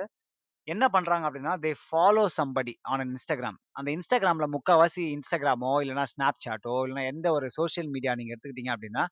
என்ன 0.68 0.84
பண்றாங்க 0.88 1.24
அப்படின்னா, 1.28 1.54
they 1.64 1.72
follow 1.84 2.24
somebody 2.38 2.74
on 2.90 3.02
an 3.02 3.12
Instagram 3.12 3.58
அந்த 3.76 4.48
முக்கால்வாசி 4.56 5.02
இன்ஸ்டாகிராமோ 5.16 5.72
Instagramமோ, 5.82 6.06
ஸ்னாப் 6.12 6.42
சாட்டோ 6.46 6.74
இல்லைனா 6.86 7.04
எந்த 7.12 7.28
ஒரு 7.32 7.48
சோஷியல் 7.58 7.90
மீடியா 7.94 8.14
நீங்க 8.20 8.32
எடுத்துக்கிட்டீங்க 8.34 8.72
அப்படின்னா, 8.76 9.04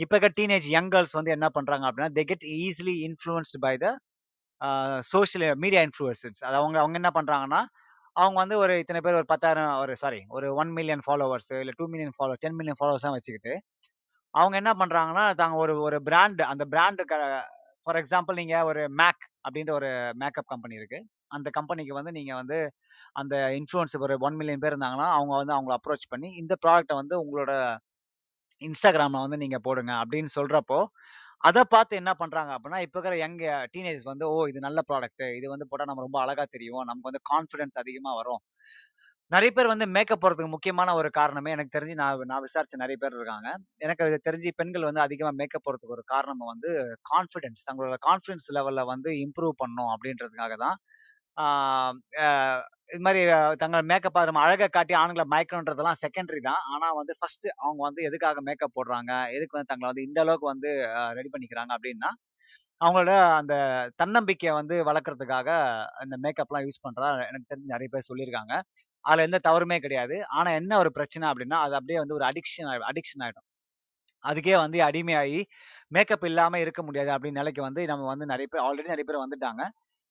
இப்போ 0.00 0.14
இருக்க 0.16 0.30
டீனேஜ் 0.40 0.66
யங் 0.70 0.90
கேர்ள்ஸ் 0.90 1.18
வந்து 1.18 1.34
என்ன 1.36 1.48
பண்றாங்க 1.50 1.84
அப்படின்னா, 1.88 2.10
they 2.18 2.24
get 2.24 2.46
easily 2.60 2.96
influenced 3.08 3.60
by 3.66 3.74
the 3.78 3.88
social 5.12 5.46
media 5.64 5.82
influencers. 5.86 6.40
அது 6.46 6.56
அவங்க 6.60 6.76
அவங்க 6.82 6.96
என்ன 7.00 7.10
பண்ணுறாங்கன்னா 7.16 7.60
அவங்க 8.16 8.36
வந்து 8.42 8.56
ஒரு 8.62 8.72
இத்தனை 8.82 9.00
பேர் 9.04 9.18
ஒரு 9.20 9.28
10,000 9.30 9.74
ஒரு 9.82 9.94
சாரி 10.02 10.20
ஒரு 10.36 10.46
ஒன் 10.62 10.72
மில்லியன் 10.78 11.04
ஃபாலோவர்ஸ் 11.06 11.52
இல்லை 11.62 11.74
டூ 11.78 11.86
மில்லியன் 11.92 12.16
ஃபாலோ 12.16 12.34
10 12.42 12.56
மில்லியன் 12.58 12.78
ஃபாலோவர்ஸாக 12.80 13.14
வச்சுக்கிட்டு, 13.16 13.52
அவங்க 14.34 14.56
என்ன 14.62 14.72
பண்ணுறாங்கன்னா 14.80 15.24
தாங்க 15.40 15.56
ஒரு 15.64 15.74
ஒரு 15.86 15.98
பிராண்டு 16.08 16.44
அந்த 16.52 16.64
பிராண்டுக்கு 16.74 17.18
ஃபார் 17.86 17.98
எக்ஸாம்பிள் 18.02 18.38
நீங்கள் 18.42 18.68
ஒரு 18.70 18.82
மேக் 19.00 19.24
அப்படின்ற 19.46 19.72
ஒரு 19.80 19.90
மேக்கப் 20.22 20.50
கம்பெனி 20.52 20.76
இருக்குது 20.80 21.06
அந்த 21.36 21.48
கம்பெனிக்கு 21.58 21.94
வந்து 21.98 22.12
நீங்கள் 22.18 22.38
வந்து 22.40 22.58
அந்த 23.16 23.34
இன்ஃப்ளூயன்ஸ் 23.58 23.96
ஒரு 24.06 24.16
ஒன் 24.26 24.36
மில்லியன் 24.40 24.62
பேர் 24.64 24.74
இருந்தாங்கன்னா, 24.74 25.08
அவங்க 25.18 25.32
வந்து 25.40 25.54
அவங்கள 25.56 25.74
அப்ரோச் 25.78 26.10
பண்ணி, 26.12 26.28
இந்த 26.42 26.54
ப்ராடக்டை 26.64 26.96
வந்து 27.00 27.14
உங்களோட 27.24 27.52
இன்ஸ்டாகிராமில் 28.62 29.24
வந்து 29.24 29.38
நீங்கள் 29.42 29.64
போடுங்க 29.66 29.92
அப்படின்னு 30.02 30.30
சொல்கிறப்போ 30.38 30.78
அதை 31.44 31.62
பார்த்து 31.68 31.94
என்ன 32.00 32.12
பண்றாங்க 32.18 32.50
அப்படின்னா, 32.56 32.80
இப்போ 32.84 32.96
இருக்கிற 32.98 33.16
யங் 33.20 33.36
டீனேஜ் 33.74 34.02
வந்து, 34.10 34.24
ஓ! 34.30 34.38
இது 34.50 34.60
நல்ல 34.60 34.80
ப்ராடக்ட். 34.88 35.24
இது 35.38 35.46
வந்து 35.48 35.66
போட்டால் 35.70 35.90
நம்ம 35.90 36.04
ரொம்ப 36.06 36.18
அழகா 36.24 36.44
தெரியும் 36.52 36.84
நமக்கு 36.88 37.10
வந்து 37.10 37.22
கான்ஃபிடன்ஸ் 37.32 37.78
அதிகமாக 37.82 38.16
வரும். 38.20 38.42
நிறைய 39.32 39.50
பேர் 39.54 39.70
வந்து 39.70 39.86
மேக்கப் 39.94 40.22
போடுறதுக்கு 40.22 40.52
முக்கியமான 40.54 40.94
ஒரு 40.96 41.10
காரணமே 41.14 41.50
எனக்கு 41.54 41.74
தெரிஞ்சு 41.76 41.96
நான் 42.00 42.24
நான் 42.30 42.44
விசாரிச்ச 42.46 42.76
நிறைய 42.82 42.98
பேர் 43.02 43.16
இருக்காங்க. 43.18 43.48
எனக்கு 43.80 44.08
இது 44.08 44.18
தெரிஞ்சு 44.26 44.50
பெண்கள் 44.58 44.88
வந்து 44.88 45.02
அதிகமாக 45.04 45.36
மேக்கப் 45.40 45.64
போடுறதுக்கு 45.66 45.96
ஒரு 45.98 46.04
காரணம் 46.08 46.44
வந்து 46.46 46.70
கான்ஃபிடன்ஸ். 47.10 47.62
தங்களோட 47.68 47.98
கான்ஃபிடன்ஸ் 48.08 48.48
லெவலில் 48.58 48.90
வந்து 48.92 49.12
இம்ப்ரூவ் 49.24 49.54
பண்ணும் 49.62 49.92
அப்படின்றதுக்காக 49.94 50.56
தான். 50.64 50.78
இது 52.92 53.02
மாதிரி 53.06 53.20
தங்களை 53.60 53.82
மேக்கப் 53.90 54.18
நம்ம 54.28 54.40
அழகை 54.44 54.66
காட்டி 54.68 54.94
ஆண்களை 54.94 55.24
மயக்கணுன்றதெல்லாம் 55.32 56.00
செகண்டரி 56.02 56.40
தான். 56.48 56.62
ஆனால் 56.72 56.96
வந்து 57.00 57.14
ஃபர்ஸ்ட் 57.20 57.46
அவங்க 57.64 57.80
வந்து 57.88 58.02
எதுக்காக 58.08 58.40
மேக்கப் 58.48 58.74
போடுறாங்க? 58.76 59.12
எதுக்கு 59.36 59.56
வந்து 59.56 59.70
தங்களை 59.72 59.88
வந்து 59.92 60.06
இந்த 60.08 60.20
அளவுக்கு 60.24 60.46
வந்து 60.52 60.70
ரெடி 61.18 61.30
பண்ணிக்கிறாங்க 61.34 61.72
அப்படின்னா, 61.76 62.10
அவங்களோட 62.80 63.12
அந்த 63.40 63.54
தன்னம்பிக்கையை 64.02 64.54
வந்து 64.60 64.76
வளர்க்குறதுக்காக 64.88 65.48
இந்த 66.04 66.16
மேக்கப்லாம் 66.24 66.66
யூஸ் 66.68 66.82
பண்ணுறதா 66.86 67.10
எனக்கு 67.28 67.48
தெரிஞ்சு 67.52 67.72
நிறைய 67.74 67.88
பேர் 67.94 68.08
சொல்லியிருக்காங்க. 68.10 68.54
அதில் 69.04 69.26
எந்த 69.28 69.40
தவறுமே 69.48 69.78
கிடையாது. 69.86 70.16
ஆனால் 70.38 70.58
என்ன 70.60 70.72
ஒரு 70.82 70.90
பிரச்சனை 70.98 71.26
அப்படின்னா 71.32 71.58
அது 71.66 71.74
அப்படியே 71.78 72.00
வந்து 72.02 72.16
ஒரு 72.18 72.26
அடிக்ஷன் 72.30 72.68
ஆயிடும் 72.72 72.90
அடிக்ஷன் 72.92 73.24
ஆகிடும் 73.26 73.46
அதுக்கே 74.24 74.56
வந்து 74.64 74.78
அடிமையாகி, 74.88 75.40
மேக்கப் 75.92 76.26
இல்லாமல் 76.30 76.62
இருக்க 76.64 76.80
முடியாது 76.88 77.10
அப்படின்னு 77.14 77.40
நிலைக்கு 77.40 77.62
வந்து 77.68 77.82
நம்ம 77.92 78.06
வந்து 78.12 78.26
நிறைய 78.32 78.46
பேர் 78.52 78.64
ஆல்ரெடி 78.66 78.92
நிறைய 78.94 79.06
பேர் 79.08 79.24
வந்துட்டாங்க. 79.24 79.62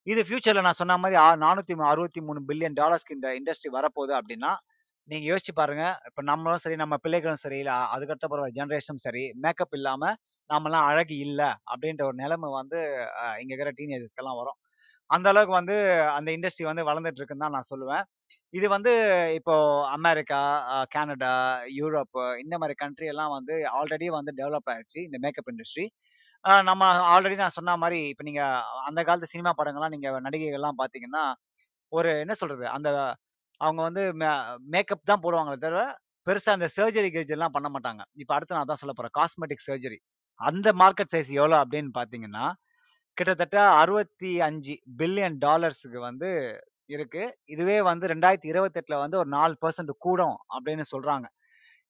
இது 0.08 0.22
ஃபியூச்சரில் 0.28 0.66
நான் 0.66 0.80
சொன்ன 0.80 0.98
மாதிரி 1.02 1.18
நானூற்றி 1.44 1.74
அறுபத்தி 1.92 2.22
மூணு 2.28 2.40
பில்லியன் 2.50 2.78
டாலர்ஸ்க்கு 2.80 3.18
இந்த 3.18 3.30
இண்டஸ்ட்ரி 3.40 3.70
வரப்போகுது 3.78 4.14
அப்படின்னா 4.20 4.52
நீங்கள் 5.08 5.30
யோசிச்சு 5.32 5.54
பாருங்க. 5.60 5.84
இப்போ 6.08 6.22
நம்மளும் 6.30 6.62
சரி, 6.64 6.76
நம்ம 6.82 6.96
பிள்ளைகளும் 7.04 7.42
சரி, 7.44 7.58
இல்லை 7.64 7.76
அதுக்கடுத்த 7.94 8.28
போகிற 8.32 8.48
ஜென்ரேஷனும் 8.58 9.04
சரி, 9.06 9.24
மேக்கப் 9.44 9.76
இல்லாமல் 9.80 10.16
நாமெல்லாம் 10.50 10.86
அழகு 10.90 11.16
இல்லை 11.26 11.50
அப்படின்ற 11.72 12.02
ஒரு 12.10 12.18
நிலைமை 12.24 12.50
வந்து 12.60 12.80
இங்கே 13.42 13.54
இருக்கிற 13.54 13.72
டீனேஜர்ஸ்க்கெல்லாம் 13.80 14.40
வரும். 14.42 14.58
அந்த 15.10 15.28
அளவுக்கு 15.32 15.54
வந்து 15.60 15.76
அந்த 16.18 16.30
இண்டஸ்ட்ரி 16.38 16.66
வந்து 16.70 16.84
வளர்ந்துட்டு 16.90 17.20
இருக்குன்னு 17.22 17.46
தான் 17.46 17.56
நான் 17.58 17.70
சொல்லுவேன். 17.72 18.04
இது 18.54 18.68
வந்து 18.76 18.92
இப்போ 19.40 19.56
அமெரிக்கா, 19.98 20.42
கனடா, 20.96 21.34
யூரோப் 21.80 22.20
இந்த 22.44 22.56
மாதிரி 22.62 22.76
கண்ட்ரி 22.84 23.08
எல்லாம் 23.14 23.34
வந்து 23.38 23.56
ஆல்ரெடி 23.80 24.08
வந்து 24.18 24.34
டெவலப் 24.42 24.72
ஆயிடுச்சு 24.74 25.00
இந்த 25.08 25.20
மேக்கப் 25.26 25.52
இண்டஸ்ட்ரி. 25.54 25.86
நம்ம 26.66 26.84
ஆல்ரெடி 27.12 27.36
நான் 27.38 27.58
சொன்ன 27.58 27.76
மாதிரி 27.78 28.00
இப்போ 28.12 28.24
நீங்க 28.24 28.44
அந்த 28.88 29.00
காலத்து 29.08 29.32
சினிமா 29.34 29.52
படங்கள்லாம் 29.58 29.94
நீங்க 29.96 30.10
நடிகைகள்லாம் 30.26 30.80
பார்த்தீங்கன்னா, 30.80 31.24
ஒரு 31.92 32.12
என்ன 32.24 32.34
சொல்றது? 32.42 32.66
அந்த 32.76 32.90
அவங்க 33.62 33.82
வந்து 33.88 34.04
மே 34.22 34.30
மேக்கப் 34.74 35.10
தான் 35.10 35.24
போடுவாங்களே 35.24 35.60
தவிர, 35.64 35.82
பெருசா 36.28 36.52
அந்த 36.54 36.68
சர்ஜரி 36.76 37.10
கிர்ஜரிலாம் 37.14 37.56
பண்ண 37.56 37.70
மாட்டாங்க. 37.74 38.02
இப்போ 38.18 38.34
அடுத்து 38.36 38.56
நான் 38.56 38.66
அதான் 38.66 38.82
சொல்ல 38.82 38.94
போறேன். 38.96 39.16
Cosmetic 39.20 39.66
surgery. 39.68 40.00
அந்த 40.40 40.70
மார்க்கெட் 40.82 41.14
சைஸ் 41.16 41.32
எவ்வளோ 41.40 41.58
அப்படின்னு 41.64 41.92
பார்த்தீங்கன்னா, 42.00 42.46
கிட்டத்தட்ட 43.18 43.60
65 43.78 44.74
பில்லியன் 45.00 45.38
டாலர்ஸுக்கு 45.46 46.00
வந்து 46.10 46.30
இருக்கு. 46.90 47.24
இதுவே 47.50 47.78
வந்து 47.84 48.06
2028ல 48.10 48.56
வந்து 49.04 49.20
ஒரு 49.22 49.30
நாலு 49.38 49.56
பர்சன்ட் 49.64 49.94
கூடும் 50.06 50.38
அப்படின்னு 50.56 50.86
சொல்றாங்க. 50.94 51.28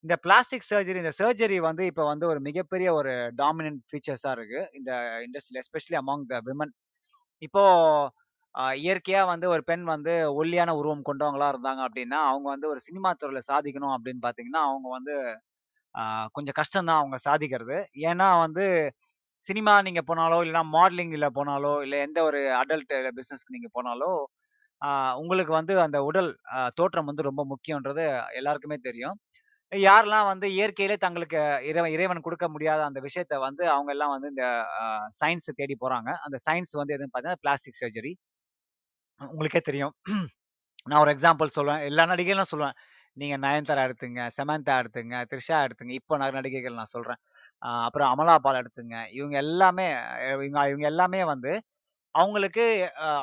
இந்த 0.03 0.15
பிளாஸ்டிக் 0.23 0.67
சர்ஜரி 0.69 0.99
இந்த 1.01 1.13
சர்ஜரி 1.19 1.57
வந்து 1.65 1.83
இப்போ 1.89 2.03
வந்து 2.05 2.25
ஒரு 2.27 2.39
மிகப்பெரிய 2.47 2.89
ஒரு 2.99 3.11
டாமினன்ட் 3.41 3.81
ஃபீச்சர்ஸாக 3.89 4.35
இருக்கு. 4.37 4.61
இந்த 4.77 4.91
இண்டஸ்ட்ரியில் 5.25 5.61
எஸ்பெஷலி 5.63 5.97
அமாங் 6.01 6.23
த 6.31 6.37
விமன். 6.47 6.73
இப்போ 7.41 7.63
இயற்கையாக 8.55 8.79
இயற்கையா 8.81 9.21
வந்து 9.31 9.47
ஒரு 9.53 9.63
பெண் 9.69 9.83
வந்து 9.91 10.13
ஒல்லியான 10.39 10.71
உருவம் 10.79 11.05
கொண்டவங்களா 11.09 11.47
இருந்தாங்க 11.53 11.81
அப்படின்னா, 11.87 12.19
அவங்க 12.29 12.47
வந்து 12.53 12.67
ஒரு 12.71 12.81
சினிமா 12.87 13.09
துறையில் 13.15 13.49
சாதிக்கணும் 13.49 13.95
அப்படின்னு 13.95 14.23
பார்த்தீங்கன்னா, 14.25 14.63
அவங்க 14.69 14.87
வந்து 14.97 15.13
கொஞ்சம் 16.35 16.57
கஷ்டம் 16.59 16.87
தான் 16.89 16.99
அவங்க 17.01 17.17
சாதிக்கிறது. 17.25 17.77
ஏன்னா 18.09 18.27
வந்து 18.43 18.65
சினிமா 19.45 19.73
நீங்க 19.87 20.01
போனாலோ, 20.07 20.37
இல்லன்னா 20.45 20.63
மாடலிங்கில் 20.75 21.35
போனாலோ, 21.37 21.73
இல்லை 21.85 21.99
எந்த 22.07 22.19
ஒரு 22.29 22.41
அடல்ட் 22.61 22.91
பிசினஸ்க்கு 23.19 23.57
நீங்க 23.57 23.69
போனாலோ, 23.77 24.11
உங்களுக்கு 25.21 25.53
வந்து 25.57 25.73
அந்த 25.83 25.97
உடல் 26.03 26.29
தோற்றம் 26.77 27.09
வந்து 27.09 27.27
ரொம்ப 27.27 27.41
முக்கியம்ன்றது 27.51 28.03
எல்லாருக்குமே 28.39 28.77
தெரியும். 28.87 29.17
யாரெல்லாம் 29.71 30.29
வந்து 30.29 30.47
இயற்கையிலே 30.53 30.95
தங்களுக்கு 30.97 31.39
இறைவன் 31.69 31.93
இறைவன் 31.93 32.21
கொடுக்க 32.21 32.45
முடியாத 32.49 32.81
அந்த 32.85 32.99
விஷயத்த 32.99 33.39
வந்து 33.39 33.63
அவங்க 33.69 33.91
எல்லாம் 33.91 34.13
வந்து 34.15 34.31
இந்த 34.33 34.45
சயின்ஸை 35.21 35.53
தேடி 35.55 35.77
போறாங்க. 35.81 36.09
அந்த 36.25 36.37
சயின்ஸ் 36.47 36.73
வந்து 36.81 36.95
எதுன்னு 36.97 37.13
பார்த்தீங்கன்னா, 37.13 37.43
பிளாஸ்டிக் 37.43 37.81
சர்ஜரி. 37.81 38.13
உங்களுக்கே 39.21 39.61
தெரியும். 39.61 39.93
நான் 40.87 41.01
ஒரு 41.03 41.11
எக்ஸாம்பிள் 41.15 41.55
சொல்லுவேன். 41.57 41.83
எல்லா 41.89 42.03
நடிகைகளும் 42.05 42.51
சொல்லுவேன். 42.51 42.77
நீங்க 43.17 43.35
நயன்தாரா 43.39 43.83
எடுத்துங்க, 43.87 44.21
செமந்தா 44.37 44.75
எடுத்துங்க, 44.81 45.15
த்ரிஷா 45.31 45.57
எடுத்துங்க. 45.65 45.93
இப்போ 45.99 46.17
நான் 46.17 46.37
நடிகைகள் 46.39 46.79
நான் 46.79 46.93
சொல்றேன். 46.95 47.19
அப்புறம் 47.81 48.09
அமலா 48.13 48.35
பால் 48.37 48.59
எடுத்துங்க. 48.61 48.95
இவங்க 49.11 49.35
எல்லாமே 49.45 49.87
இவங்க 50.33 50.59
இவங்க 50.71 50.87
எல்லாமே 50.93 51.21
வந்து 51.25 51.51
அவங்களுக்கு 52.15 52.63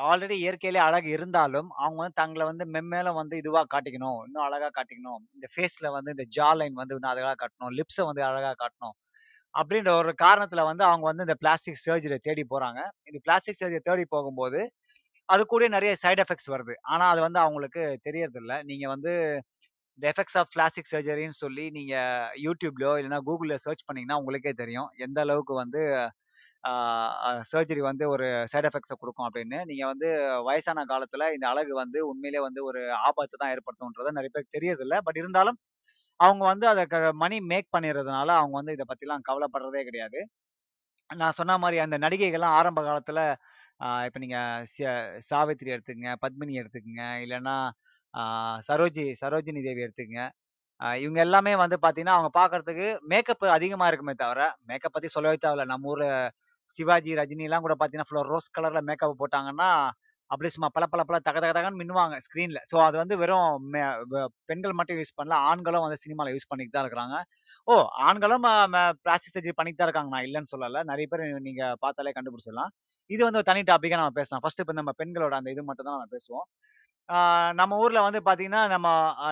ஆல்ரெடி 0.09 0.35
இயற்கையிலே 0.43 0.79
அழகு 0.79 1.09
இருந்தாலும், 1.09 1.69
அவங்க 1.77 1.99
வந்து 2.01 2.19
தங்களை 2.21 2.45
வந்து 2.45 2.65
மென்மேலும் 2.75 3.17
வந்து 3.21 3.35
இதுவா 3.37 3.61
காட்டிக்கணும். 3.73 4.19
இன்னும் 4.25 4.45
அழகா 4.47 4.69
காட்டிக்கணும். 4.77 5.21
இந்த 5.35 5.47
ஃபேஸ்ல 5.53 5.89
வந்து 5.91 6.13
இந்த 6.15 6.25
ஜா 6.37 6.49
லைன் 6.59 6.73
வந்து 6.73 6.95
இன்னும் 6.95 7.13
அழகா 7.13 7.33
காட்டணும். 7.41 7.73
லிப்ஸை 7.79 8.05
வந்து 8.09 8.23
அழகா 8.29 8.53
காட்டணும். 8.63 8.95
அப்படின்ற 9.55 9.91
ஒரு 10.01 10.11
காரணத்துல 10.23 10.63
வந்து 10.69 10.83
அவங்க 10.89 11.05
வந்து 11.11 11.25
இந்த 11.27 11.35
பிளாஸ்டிக் 11.41 11.81
சர்ஜரியை 11.85 12.21
தேடி 12.21 12.43
போறாங்க. 12.51 12.79
இந்த 13.09 13.19
பிளாஸ்டிக் 13.23 13.59
சர்ஜரி 13.61 13.83
தேடி 13.89 14.05
போகும்போது, 14.09 14.61
அது 15.29 15.43
கூட 15.45 15.63
நிறைய 15.69 15.93
சைட் 15.95 16.21
எஃபெக்ட்ஸ் 16.23 16.51
வருது. 16.53 16.75
ஆனா 16.93 17.05
அது 17.09 17.21
வந்து 17.21 17.39
அவங்களுக்கு 17.39 17.83
தெரியறதில்ல. 18.07 18.53
நீங்க 18.63 18.85
வந்து 18.89 19.13
இந்த 19.99 20.05
எஃபெக்ட்ஸ் 20.11 20.37
ஆஃப் 20.41 20.51
பிளாஸ்டிக் 20.55 20.91
சர்ஜரின்னு 20.93 21.37
சொல்லி 21.37 21.65
நீங்க 21.71 21.95
யூடியூப்லயோ 22.45 22.93
இல்லைன்னா 22.99 23.21
கூகுளில் 23.27 23.63
சர்ச் 23.65 23.85
பண்ணீங்கன்னா 23.87 24.19
உங்களுக்கே 24.21 24.53
தெரியும். 24.63 24.89
எந்த 24.99 25.19
அளவுக்கு 25.21 25.55
வந்து 25.55 25.81
சர்ஜரி 27.51 27.81
வந்து 27.87 28.05
ஒரு 28.13 28.27
சைட் 28.51 28.67
எஃபெக்ட்ஸை 28.69 28.95
கொடுக்கும் 28.97 29.27
அப்படின்னு. 29.27 29.59
நீங்கள் 29.69 29.89
வந்து 29.91 30.07
வயசான 30.47 30.85
காலத்தில் 30.85 31.25
இந்த 31.35 31.45
அழகு 31.51 31.73
வந்து 31.81 31.99
உண்மையிலேயே 32.09 32.43
வந்து 32.47 32.61
ஒரு 32.69 32.81
ஆபத்து 33.07 33.39
தான் 33.41 33.53
ஏற்படுத்தும்ன்றதை 33.55 34.11
நிறைய 34.17 34.31
பேருக்கு 34.33 34.57
தெரியறதில்ல. 34.57 34.97
பட் 35.07 35.19
இருந்தாலும் 35.21 35.57
அவங்க 36.19 36.43
வந்து 36.45 36.67
அதை 36.71 36.83
க 36.87 36.97
மணி 37.23 37.37
மேக் 37.51 37.69
பண்ணிடுறதுனால 37.75 38.29
அவங்க 38.39 38.55
வந்து 38.59 38.75
இதை 38.77 38.85
பற்றிலாம் 38.91 39.27
கவலைப்படுறதே 39.29 39.83
கிடையாது. 39.89 40.19
நான் 41.09 41.37
சொன்ன 41.37 41.57
மாதிரி 41.59 41.77
அந்த 41.85 41.97
நடிகைகள்லாம் 42.03 42.57
ஆரம்ப 42.59 42.81
காலத்தில் 42.83 43.23
இப்போ 44.07 44.19
நீங்கள் 44.23 44.65
ச 44.71 44.77
சாவித்திரி 45.29 45.69
எடுத்துக்கங்க, 45.75 46.11
பத்மினி 46.23 46.53
எடுத்துக்கங்க, 46.61 47.03
இல்லைன்னா 47.25 47.55
சரோஜி 48.69 49.05
சரோஜினி 49.21 49.61
தேவி 49.65 49.85
எடுத்துக்கங்க. 49.85 50.23
இவங்க 50.99 51.19
எல்லாமே 51.25 51.53
வந்து 51.61 51.77
பார்த்தீங்கன்னா, 51.77 52.17
அவங்க 52.17 52.31
பார்க்கறதுக்கு 52.37 52.87
மேக்கப் 53.11 53.45
அதிகமாக 53.57 53.89
இருக்குமே 53.91 54.15
தவிர, 54.17 54.41
மேக்கப் 54.69 54.95
பற்றி 54.95 55.09
சொல்லவே 55.15 55.37
தேவையில்ல. 55.39 55.65
நம்ம 55.73 55.91
ஊரில் 55.93 56.13
சிவாஜி, 56.69 57.11
ரஜினிலாம் 57.19 57.65
கூட 57.65 57.75
பார்த்தீங்கன்னா, 57.75 58.09
ஃபுல்லா 58.09 58.23
ரோஸ் 58.31 58.53
கலர்ல 58.57 58.81
மேக்கப் 58.87 59.19
போட்டாங்கன்னா, 59.21 59.69
அப்படியே 60.29 60.51
சும்மா 60.53 60.67
பள 60.73 60.85
பள 60.87 61.01
பள 61.05 61.17
தக 61.21 61.37
தக 61.39 61.51
தகன்னு 61.53 61.79
மின்னுவாங்க 61.79 62.15
ஸ்க்ரீன்ல. 62.25 62.59
ஸோ 62.71 62.75
அது 62.85 62.95
வந்து 62.99 63.15
வெறும் 63.21 63.63
பெண்கள் 64.49 64.75
மட்டும் 64.75 64.99
யூஸ் 64.99 65.15
பண்ணல. 65.17 65.37
ஆண்களும் 65.49 65.85
வந்து 65.85 65.97
சினிமால 66.03 66.33
யூஸ் 66.33 66.49
பண்ணிட்டு 66.49 66.75
தான் 66.75 66.85
இருக்கிறாங்க. 66.85 67.15
ஓ! 67.67 67.75
ஆண்களும் 68.07 68.45
பிளாஸ்டிக் 69.01 69.35
சர்ஜரி 69.35 69.55
பண்ணிட்டு 69.59 69.79
தான் 69.79 69.89
இருக்காங்க. 69.89 70.11
நான் 70.15 70.27
இல்லைன்னு 70.27 70.51
சொல்லல. 70.53 70.83
நிறைய 70.91 71.07
பேர் 71.11 71.25
நீங்க 71.47 71.63
பார்த்தாலே 71.83 72.13
கண்டுபிடிச்சிடலாம். 72.17 72.71
இது 73.09 73.21
வந்து 73.25 73.41
ஒரு 73.41 73.49
தனி 73.51 73.63
டாபிக்கா 73.71 74.01
நம்ம 74.01 74.15
பேசலாம். 74.19 74.43
ஃபர்ஸ்ட் 74.43 74.63
இப்போ 74.63 74.75
நம்ம 74.79 74.93
பெண்களோட 75.01 75.35
அந்த 75.41 75.51
இது 75.55 75.63
மட்டும் 75.69 75.89
தான் 75.89 75.97
நம்ம 75.97 76.09
பேசுவோம். 76.15 76.47
நம்ம 77.59 77.77
ஊர்ல 77.79 77.99
வந்து 78.05 78.19
பார்த்தீங்கன்னா, 78.25 78.61
நம்ம 78.73 78.87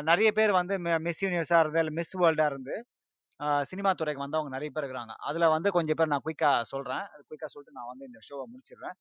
நிறைய 0.07 0.29
பேர் 0.33 0.51
வந்து 0.59 0.75
மிஸ் 1.05 1.21
யூனிவர்ஸா 1.25 1.59
இருந்து, 1.63 1.81
இல்லை 1.83 1.93
மிஸ் 1.99 2.15
வேர்ல்டா 2.21 2.45
இருந்து, 2.51 2.75
சினிமா 3.69 3.91
துறைக்கு 3.99 4.23
வந்தவங்க 4.25 4.51
நிறைய 4.55 4.69
பேர் 4.75 4.83
இருக்கிறாங்க. 4.83 5.13
அதில் 5.29 5.53
வந்து 5.55 5.69
கொஞ்சம் 5.77 5.97
பேர் 5.99 6.11
நான் 6.13 6.25
குயிக்காக 6.27 6.61
சொல்கிறேன் 6.73 7.03
குயிக்காக 7.29 7.49
சொல்லிட்டு 7.53 7.77
நான் 7.79 7.89
வந்து 7.91 8.07
இந்த 8.09 8.19
ஷோவை 8.27 8.45
முடிச்சிடுறேன். 8.53 8.95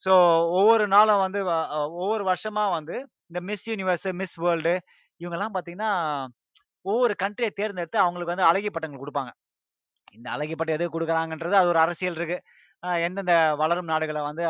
ஸோ 0.00 0.12
ஒவ்வொரு 0.58 0.84
நாளும் 0.96 1.22
வந்து 1.26 1.40
ஒவ்வொரு 2.00 2.24
வருஷமாக 2.30 2.74
வந்து 2.78 2.96
இந்த 3.30 3.40
மிஸ் 3.50 3.66
யூனிவர்ஸ், 3.70 4.08
மிஸ் 4.20 4.36
வேர்ல்டு 4.44 4.74
இவங்கெல்லாம் 5.20 5.54
பார்த்தீங்கன்னா, 5.56 5.90
ஒவ்வொரு 6.84 7.14
கண்ட்ரியை 7.22 7.52
தேர்ந்தெடுத்து 7.60 7.98
அவங்களுக்கு 8.04 8.34
வந்து 8.34 8.48
அழகி 8.50 8.70
பட்டங்கள் 8.74 9.02
கொடுப்பாங்க 9.04 9.32
இந்த 10.16 10.28
அழகி 10.36 10.54
பட்டம் 10.56 10.76
எதுக்கு 10.78 10.94
கொடுக்குறாங்கன்றது 10.96 11.56
அது 11.60 11.70
ஒரு 11.72 11.80
அரசியல் 11.84 12.18
இருக்குது 12.20 12.42
எந்தெந்த 13.06 13.34
வளரும் 13.62 13.90
நாடுகளை 13.92 14.22
வந்து 14.30 14.44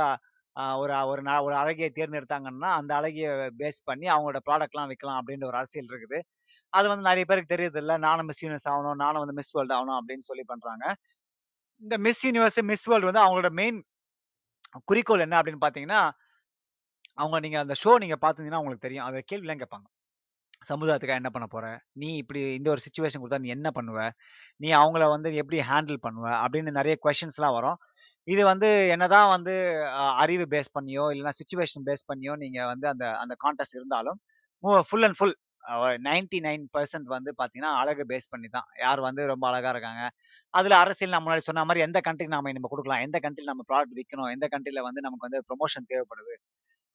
ஒரு 0.82 0.92
ஒரு 1.12 1.20
நா 1.28 1.34
ஒரு 1.46 1.54
அழகியை 1.62 1.90
தேர்ந்தெடுத்தாங்கன்னா, 1.98 2.70
அந்த 2.80 2.92
அழகிய 2.98 3.26
பேஸ் 3.60 3.80
பண்ணி 3.90 4.06
அவங்களோட 4.14 4.40
ப்ராடக்ட்லாம் 4.48 4.90
விற்கலாம் 4.92 5.18
அப்படின்ற 5.20 5.46
ஒரு 5.50 5.58
அரசியல் 5.62 5.90
இருக்குது. 5.92 6.18
அது 6.76 6.86
வந்து 6.92 7.06
நிறைய 7.08 7.24
பேருக்கு 7.30 7.52
தெரியறதில்ல. 7.54 7.94
நானும் 8.06 8.28
மிஸ் 8.30 8.42
யூனிவர்ஸ் 8.44 8.68
ஆகணும் 8.72 9.00
நானும் 9.04 9.22
வந்து 9.24 9.36
மிஸ் 9.40 9.52
வேர்ல்டு 9.56 9.76
ஆகணும் 9.78 9.98
அப்படின்னு 10.00 10.28
சொல்லி 10.30 10.44
பண்றாங்க. 10.52 10.84
இந்த 11.82 11.94
மிஸ் 12.06 12.22
யூனிவர்ஸ், 12.26 12.60
மிஸ் 12.70 12.86
வேர்ல்டு 12.90 13.10
வந்து 13.10 13.24
அவங்களோட 13.24 13.50
மெயின் 13.60 13.78
குறிக்கோள் 14.90 15.24
என்ன 15.26 15.36
அப்படின்னு 15.40 15.64
பார்த்தீங்கன்னா, 15.64 16.00
அவங்க 17.22 17.36
நீங்கள் 17.44 17.62
அந்த 17.64 17.74
ஷோ 17.82 17.92
நீங்கள் 18.02 18.22
பார்த்தீங்கன்னா 18.24 18.60
உங்களுக்கு 18.62 18.86
தெரியும். 18.86 19.06
அதை 19.08 19.20
கேள்விலாம் 19.32 19.60
கேட்பாங்க. 19.62 19.86
சமுதாயத்துக்காக 20.68 21.20
என்ன 21.20 21.30
பண்ண 21.34 21.46
போற? 21.54 21.66
நீ 22.00 22.08
இப்படி 22.16 22.40
இந்த 22.58 22.68
ஒரு 22.74 22.80
சுச்சுவேஷன் 22.86 23.20
கொடுத்தா 23.22 23.38
நீ 23.44 23.50
என்ன 23.56 23.68
பண்ணுவ? 23.78 23.98
நீ 24.62 24.68
அவங்கள 24.80 25.04
வந்து 25.14 25.28
எப்படி 25.42 25.58
ஹேண்டில் 25.70 25.98
பண்ணுவ? 26.06 26.26
அப்படின்னு 26.44 26.70
நிறைய 26.78 26.94
கொஷின்ஸ்லாம் 27.06 27.56
வரும். 27.58 27.78
இது 28.28 28.42
வந்து 28.44 28.68
என்னதான் 28.94 29.28
வந்து 29.34 29.54
அறிவு 30.22 30.44
பேஸ் 30.52 30.70
பண்ணியோ, 30.76 31.04
இல்லைன்னா 31.14 31.32
சுச்சுவேஷன் 31.40 31.84
பேஸ் 31.88 32.06
பண்ணியோ 32.10 32.32
நீங்கள் 32.42 32.68
வந்து 32.72 32.86
அந்த 32.92 33.04
அந்த 33.22 33.34
கான்டெஸ்ட் 33.44 33.76
இருந்தாலும், 33.80 34.18
full 34.88 35.06
and 35.08 35.18
full 35.18 35.36
ninety 36.06 36.38
nine 36.46 36.64
percent 36.74 37.08
வந்து 37.14 37.30
பார்த்தீங்கன்னா, 37.38 37.72
அழகு 37.80 38.04
பேஸ் 38.10 38.30
பண்ணி 38.32 38.48
தான். 38.56 38.68
யார் 38.84 39.00
வந்து 39.06 39.22
ரொம்ப 39.32 39.44
அழகாக 39.50 39.72
இருக்காங்க. 39.76 40.02
அதில் 40.54 40.76
அரசியல் 40.82 41.14
நான் 41.14 41.24
முன்னாடி 41.26 41.44
சொன்ன 41.48 41.64
மாதிரி 41.68 41.84
எந்த 41.88 42.00
கண்ட்ரிக்கு 42.06 42.34
நம்ம 42.36 42.52
நம்ம 42.58 42.70
கொடுக்கலாம் 42.74 43.04
எந்த 43.06 43.18
கண்ட்ரியில் 43.24 43.52
நம்ம 43.52 43.64
ப்ராடக்ட் 43.70 43.96
விற்கணும் 44.00 44.30
எந்த 44.36 44.48
கண்ட்ரியில் 44.54 44.86
வந்து 44.88 45.04
நமக்கு 45.06 45.26
வந்து 45.28 45.40
ப்ரமோஷன் 45.50 45.88
தேவைப்படுது? 45.92 46.34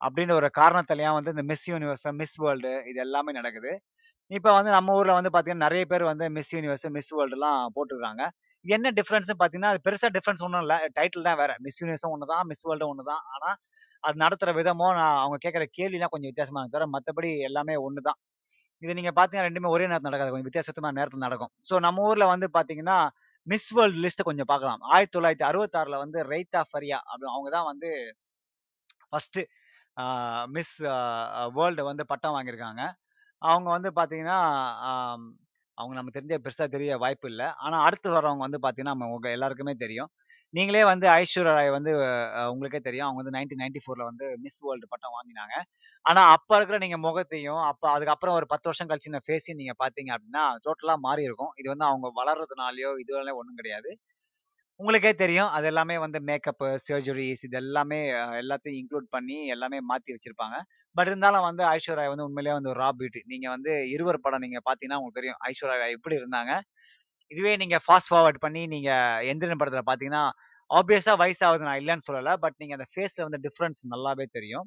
அப்படின்னு 0.00 0.34
ஒரு 0.40 0.48
காரணத்திலையும் 0.60 1.16
வந்து 1.18 1.32
இந்த 1.34 1.44
மிஸ் 1.50 1.66
யூனிவர்ஸ், 1.72 2.06
மிஸ் 2.20 2.36
வேர்ல்டு 2.44 2.72
இது 2.90 3.00
எல்லாமே 3.06 3.32
நடக்குது. 3.40 3.72
இப்போ 4.30 4.50
வந்து 4.58 4.70
நம்ம 4.76 4.94
ஊரில் 4.98 5.18
வந்து 5.18 5.30
பார்த்தீங்கன்னா, 5.34 5.66
நிறைய 5.66 5.84
பேர் 5.92 6.04
வந்து 6.12 6.26
மிஸ் 6.38 6.52
யூனிவர்ஸ், 6.56 6.86
மிஸ் 6.96 7.12
வேர்ல்டுலாம் 7.18 7.60
போட்டுருக்காங்க. 7.76 8.24
என்ன 8.64 8.92
டிஃப்ரென்ஸ்னு 8.98 9.36
பார்த்தீங்கன்னா, 9.40 9.72
அது 9.74 9.80
பெருசாக 9.86 10.10
டிஃப்ரென்ஸ் 10.16 10.42
ஒன்றும் 10.46 10.62
இல்லை 10.64 10.78
டைட்டில் 10.98 11.26
தான் 11.28 11.38
வேறு 11.42 11.54
மிஸ் 11.66 11.80
யூனிவர்ஸும் 11.82 12.14
ஒன்று 12.16 12.32
தான், 12.34 12.44
மிஸ் 12.50 12.64
வேர்ல்டும் 12.70 12.92
ஒன்று 12.94 13.04
தான். 13.12 13.22
ஆனால் 13.34 13.56
அது 14.04 14.16
நடத்துகிற 14.24 14.52
விதமோ, 14.60 14.88
நான் 15.00 15.18
அவங்க 15.22 15.38
கேட்குற 15.44 15.64
கேள்விலாம் 15.78 16.12
கொஞ்சம் 16.14 16.30
வித்தியாசமாக 16.32 16.62
இருக்கும் 16.62 16.76
தவிர, 16.78 16.88
மற்றபடி 16.96 17.30
எல்லாமே 17.50 17.76
ஒன்று 17.88 18.02
தான். 18.08 18.18
இது 18.82 18.92
நீங்க 18.98 19.10
பார்த்தீங்கன்னா 19.10 19.48
ரெண்டுமே 19.48 19.68
ஒரே 19.68 19.84
நேரத்தில் 19.86 20.10
நடக்காது. 20.10 20.32
கொஞ்சம் 20.32 20.48
வித்தியாசமான 20.48 20.96
நேரத்தில் 20.98 21.26
நடக்கும். 21.26 21.52
ஸோ 21.68 21.74
நம்ம 21.86 22.04
ஊர்ல 22.08 22.26
வந்து 22.32 22.48
பார்த்தீங்கன்னா, 22.56 22.98
மிஸ் 23.46 23.70
வேர்ல்டு 23.76 24.02
லிஸ்ட்டை 24.04 24.24
கொஞ்சம் 24.28 24.50
பார்க்கலாம். 24.50 24.80
1966ல 24.92 25.98
வந்து 26.04 26.18
ரைத்தா 26.32 26.60
ஃபரியா 26.70 26.98
அப்படி 27.06 27.28
அவங்க 27.32 27.50
தான் 27.56 27.68
வந்து 27.70 27.90
ஃபஸ்ட்டு 29.10 29.42
மிஸ் 30.54 30.76
வேர்ல்டு 31.56 31.82
வந்து 31.88 32.04
பட்டம் 32.12 32.34
வாங்கியிருக்காங்க. 32.36 32.82
அவங்க 33.42 33.68
வந்து 33.76 33.90
பார்த்தீங்கன்னா, 33.98 34.38
அவங்க 35.78 35.94
நமக்கு 35.96 36.18
தெரிஞ்ச 36.18 36.36
பெருசா 36.44 36.66
தெரிய 36.68 36.92
வாய்ப்பு 36.98 37.28
இல்லை 37.32 37.48
ஆனா 37.64 37.76
அடுத்து 37.86 38.08
வர்றவங்க 38.16 38.44
வந்து 38.46 38.60
பார்த்தீங்கன்னா, 38.62 38.94
நம்ம 38.96 39.10
உங்க 39.16 39.28
எல்லாருக்குமே 39.36 39.74
தெரியும். 39.84 40.10
நீங்களே 40.54 40.82
வந்து 40.84 41.06
ஐஸ்வர்யா 41.12 41.52
ராய் 41.58 41.70
வந்து 41.76 41.92
உங்களுக்கே 42.52 42.80
தெரியும். 42.86 43.06
அவங்க 43.06 43.20
வந்து 43.22 43.34
1994ல 43.36 44.04
வந்து 44.10 44.26
மிஸ் 44.44 44.58
வேர்ல்டு 44.66 44.86
பட்டம் 44.92 45.14
வாங்கினாங்க. 45.16 45.54
ஆனா 46.04 46.22
அப்ப 46.36 46.50
இருக்கிற 46.58 46.78
நீங்க 46.84 46.98
முகத்தையும், 47.06 47.60
அப்ப 47.70 47.84
அதுக்கப்புறம் 47.92 48.36
ஒரு 48.38 48.46
10 48.46 48.68
வருஷம் 48.70 48.88
கழிச்சு 48.90 49.12
நான் 49.14 49.26
ஃபேஸையும் 49.28 49.60
நீங்க 49.60 49.74
பார்த்தீங்க 49.82 50.10
அப்படின்னா, 50.16 50.44
டோட்டலா 50.66 50.96
மாறி 51.06 51.22
இருக்கும். 51.28 51.52
இது 51.60 51.68
வந்து 51.72 51.86
அவங்க 51.90 52.08
வளர்றதுனாலயோ, 52.20 52.90
இதுனாலயோ 53.02 53.36
ஒன்றும் 53.40 53.60
கிடையாது. 53.60 53.90
உங்களுக்கே 54.80 55.12
தெரியும். 55.16 55.50
அது 55.56 55.66
எல்லாமே 55.70 55.96
வந்து 56.04 56.18
மேக்கப்பு, 56.28 56.68
சர்ஜரிஸ் 56.86 57.44
இது 57.48 57.58
எல்லாமே 57.62 58.00
எல்லாத்தையும் 58.42 58.78
இன்க்ளூட் 58.80 59.08
பண்ணி 59.16 59.38
எல்லாமே 59.54 59.78
மாத்தி 59.90 60.14
வச்சிருப்பாங்க. 60.14 60.56
பட் 60.96 61.10
இருந்தாலும் 61.10 61.46
வந்து 61.48 61.62
ஐஸ்வர்யா 61.70 61.98
ராய் 61.98 62.12
வந்து 62.12 62.26
உண்மையிலேயே 62.28 62.56
வந்து 62.58 62.72
ஒரு 62.72 62.80
ரா 62.82 62.90
பியூட்டி. 62.98 63.20
நீங்க 63.32 63.46
வந்து 63.54 63.72
இருவர் 63.94 64.24
படம் 64.24 64.44
நீங்க 64.46 64.60
பார்த்தீங்கன்னா 64.66 65.00
உங்களுக்கு 65.00 65.20
தெரியும். 65.20 65.40
ஐஸ்வர்யா 65.50 65.78
ராய் 65.82 65.96
எப்படி 65.98 66.18
இருந்தாங்க. 66.20 66.52
இதுவே 67.32 67.52
நீங்க 67.56 67.76
ஃபாஸ்ட் 67.84 68.10
ஃபார்வர்ட் 68.10 68.42
பண்ணி 68.44 68.62
நீங்க 68.72 68.90
எந்திரன் 69.30 69.60
படத்துல 69.60 69.82
பார்த்தீங்கன்னா, 69.86 70.24
ஆப்வியஸா 70.70 71.14
வயசாகுது 71.22 71.66
நான் 71.68 71.80
இல்லைன்னு 71.80 72.06
சொல்லல. 72.08 72.32
பட் 72.44 72.56
நீங்க 72.60 72.74
அந்த 72.78 72.86
ஃபேஸ்ல 72.92 73.26
வந்து 73.26 73.40
டிஃபரன்ஸ் 73.46 73.82
நல்லாவே 73.92 74.26
தெரியும். 74.38 74.66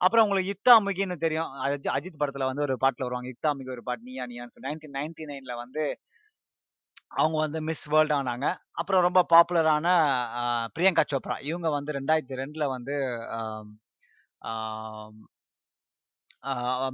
அப்புறம் 0.00 0.24
உங்களுக்கு 0.26 0.52
யுக்தா 0.52 0.72
அமுகின்னு 0.78 1.16
தெரியும். 1.24 1.50
அஜித் 1.64 1.92
அஜித் 1.96 2.20
படத்துல 2.20 2.46
வந்து 2.50 2.64
ஒரு 2.66 2.76
பாட்டுல 2.84 3.06
வருவாங்க. 3.06 3.30
யுக்தா 3.32 3.50
அமுகி 3.52 3.74
ஒரு 3.76 3.84
பாட்டு 3.88 4.08
நீயா 4.08 4.24
நீயான்னு 4.30 4.54
சொல்லி 4.54 4.68
1999ல 4.68 5.56
வந்து 5.62 5.84
அவங்க 7.16 7.36
வந்து 7.38 7.60
மிஸ் 7.68 7.86
வேர்ல்ட் 7.92 8.14
ஆனாங்க. 8.16 8.46
அப்புறம் 8.80 9.04
ரொம்ப 9.06 9.20
பாப்புலரான 9.32 9.86
பிரியங்கா 10.74 11.04
சோப்ரா. 11.12 11.36
இவங்க 11.48 11.68
வந்து 11.76 11.94
2002ல 11.94 12.66
வந்து 12.74 12.96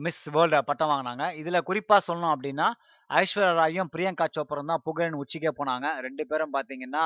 மிஸ் 0.05 0.23
வேர்ல்டு 0.29 0.59
பட்டம் 0.69 0.90
வாங்கினாங்க 0.92 1.25
இதுல 1.40 1.59
குறிப்பா 1.69 1.97
சொல்லணும் 2.07 2.35
அப்படின்னா 2.35 2.69
ஐஸ்வர்யா 3.11 3.51
ராயும், 3.59 3.90
பிரியங்கா 3.95 4.27
சோப்ராவும் 4.37 4.71
தான் 4.73 4.83
புகழின் 4.87 5.19
உச்சிக்கே 5.23 5.51
போனாங்க. 5.59 5.87
ரெண்டு 6.07 6.23
பேரும் 6.31 6.55
பார்த்தீங்கன்னா, 6.57 7.05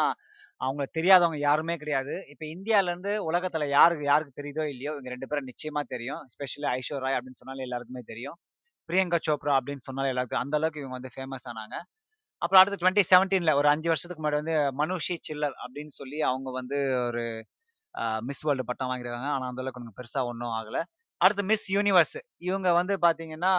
அவங்க 0.60 0.84
தெரியாதவங்க 0.96 1.38
யாருமே 1.48 1.74
கிடையாது. 1.82 2.14
இப்போ 2.32 2.44
இந்தியாவிலேருந்து 2.54 3.12
உலகத்துல 3.30 3.66
யாருக்கு 3.76 4.04
யாருக்கு 4.04 4.38
தெரியுதோ 4.40 4.64
இல்லையோ, 4.72 4.92
இவங்க 4.96 5.10
ரெண்டு 5.14 5.28
பேரும் 5.30 5.48
நிச்சயமா 5.50 5.82
தெரியும். 5.94 6.22
ஸ்பெஷலி 6.34 6.68
ஐஸ்வர்யா 6.76 7.02
ராய் 7.04 7.16
அப்படின்னு 7.18 7.40
சொன்னாலே 7.42 7.66
எல்லாருக்குமே 7.68 8.02
தெரியும். 8.12 8.36
பிரியங்கா 8.88 9.18
சோப்ரா 9.28 9.52
அப்படின்னு 9.58 9.86
சொன்னாலே 9.88 10.12
எல்லாருக்கும் 10.12 10.42
அந்த 10.44 10.56
அளவுக்கு 10.60 10.80
இவங்க 10.82 10.96
வந்து 10.98 11.12
ஃபேமஸ் 11.16 11.46
ஆனாங்க. 11.52 11.76
அப்புறம் 12.42 12.60
அடுத்து 12.62 12.82
2017ல 12.82 13.52
ஒரு 13.60 13.68
அஞ்சு 13.72 13.88
வருஷத்துக்கு 13.92 14.22
முன்னாடி 14.22 14.40
வந்து 14.42 14.54
மனுஷி 14.80 15.16
சில்லர் 15.28 15.56
அப்படின்னு 15.64 15.92
சொல்லி 16.00 16.18
அவங்க 16.30 16.50
வந்து 16.60 16.78
ஒரு 17.08 17.24
மிஸ் 18.28 18.44
வேர்ல்டு 18.46 18.64
பட்டம் 18.70 18.90
வாங்கியிருக்காங்க. 18.90 19.30
ஆனால் 19.36 19.50
அந்த 19.52 19.62
அளவுக்கு 19.62 19.80
ஒண்ணும் 19.82 19.98
பெருசா 20.00 20.22
ஒண்ணும் 20.32 20.54
அடுத்து 21.20 21.42
மிஸ் 21.50 21.68
யூனிவர்ஸ். 21.76 22.16
இவங்க 22.48 22.68
வந்து 22.80 22.94
பார்த்தீங்கன்னா, 23.04 23.52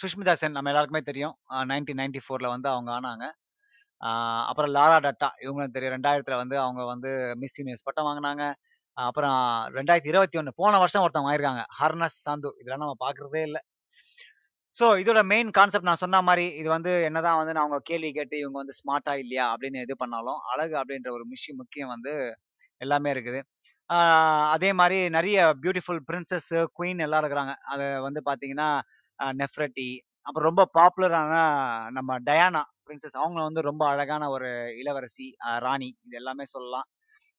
சுஷ்மிதா 0.00 0.32
சென் 0.40 0.56
நம்ம 0.56 0.70
எல்லாருக்குமே 0.72 1.02
தெரியும். 1.08 1.34
நைன்டீன் 1.70 2.00
நைன்டி 2.00 2.20
ஃபோரில் 2.24 2.52
வந்து 2.54 2.68
அவங்க 2.74 2.90
ஆனாங்க. 2.96 3.24
அப்புறம் 4.50 4.72
லாரா 4.76 4.98
டட்டா 5.06 5.28
இவங்களும் 5.44 5.74
தெரியும். 5.76 5.94
2000த்துல 5.96 6.36
வந்து 6.42 6.56
அவங்க 6.64 6.82
வந்து 6.92 7.10
மிஸ் 7.42 7.56
யூனிவர்ஸ் 7.60 7.86
பட்டம் 7.88 8.08
வாங்கினாங்க 8.08 8.44
அப்புறம் 8.96 9.40
2021 9.74 10.52
போன 10.60 10.78
வருஷம் 10.82 11.04
ஒருத்தவங்க 11.04 11.28
வாங்கியிருக்காங்க. 11.28 11.64
ஹர்னஸ் 11.80 12.18
சாந்து. 12.26 12.50
இதெல்லாம் 12.60 12.84
நம்ம 12.84 12.98
பார்க்குறதே 13.04 13.42
இல்லை 13.48 13.60
ஸோ 14.76 14.86
இதோட 15.02 15.20
மெயின் 15.32 15.48
கான்செப்ட் 15.56 15.88
நான் 15.88 16.02
சொன்ன 16.02 16.20
மாதிரி 16.26 16.44
இது 16.60 16.68
வந்து 16.74 16.90
என்னதான் 17.08 17.38
வந்து 17.40 17.54
நான் 17.54 17.64
அவங்க 17.64 17.78
கேள்வி 17.90 18.10
கேட்டு 18.18 18.36
இவங்க 18.42 18.58
வந்து 18.62 18.76
ஸ்மார்ட்டா 18.80 19.14
இல்லையா 19.22 19.44
அப்படின்னு 19.52 19.78
இது 19.86 19.94
பண்ணாலும், 20.02 20.38
அழகு 20.52 20.74
அப்படின்ற 20.80 21.08
ஒரு 21.16 21.24
மிஷின் 21.32 21.58
முக்கியம் 21.62 21.92
வந்து 21.94 22.12
எல்லாமே 22.80 23.10
இருக்குது. 23.14 23.40
அதே 24.54 24.70
மாதிரி 24.80 24.98
நிறைய 25.16 25.38
பியூட்டிஃபுல் 25.62 26.00
பிரின்சஸ், 26.08 26.50
குயின் 26.78 27.02
எல்லாம் 27.06 27.22
இருக்கிறாங்க. 27.22 27.54
அதை 27.72 27.86
வந்து 28.06 28.20
பார்த்தீங்கன்னா, 28.28 28.68
நெஃப்ரட்டி, 29.40 29.90
அப்புறம் 30.26 30.48
ரொம்ப 30.50 30.64
பாப்புலரான 30.78 31.34
நம்ம 31.96 32.18
டயானா 32.28 32.62
பிரின்சஸ் 32.86 33.18
அவங்க 33.22 33.38
வந்து 33.48 33.62
ரொம்ப 33.68 33.82
அழகான 33.92 34.24
ஒரு 34.34 34.50
இளவரசி, 34.82 35.26
ராணி 35.64 35.88
இது 36.06 36.16
எல்லாமே 36.20 36.44
சொல்லலாம். 36.54 36.86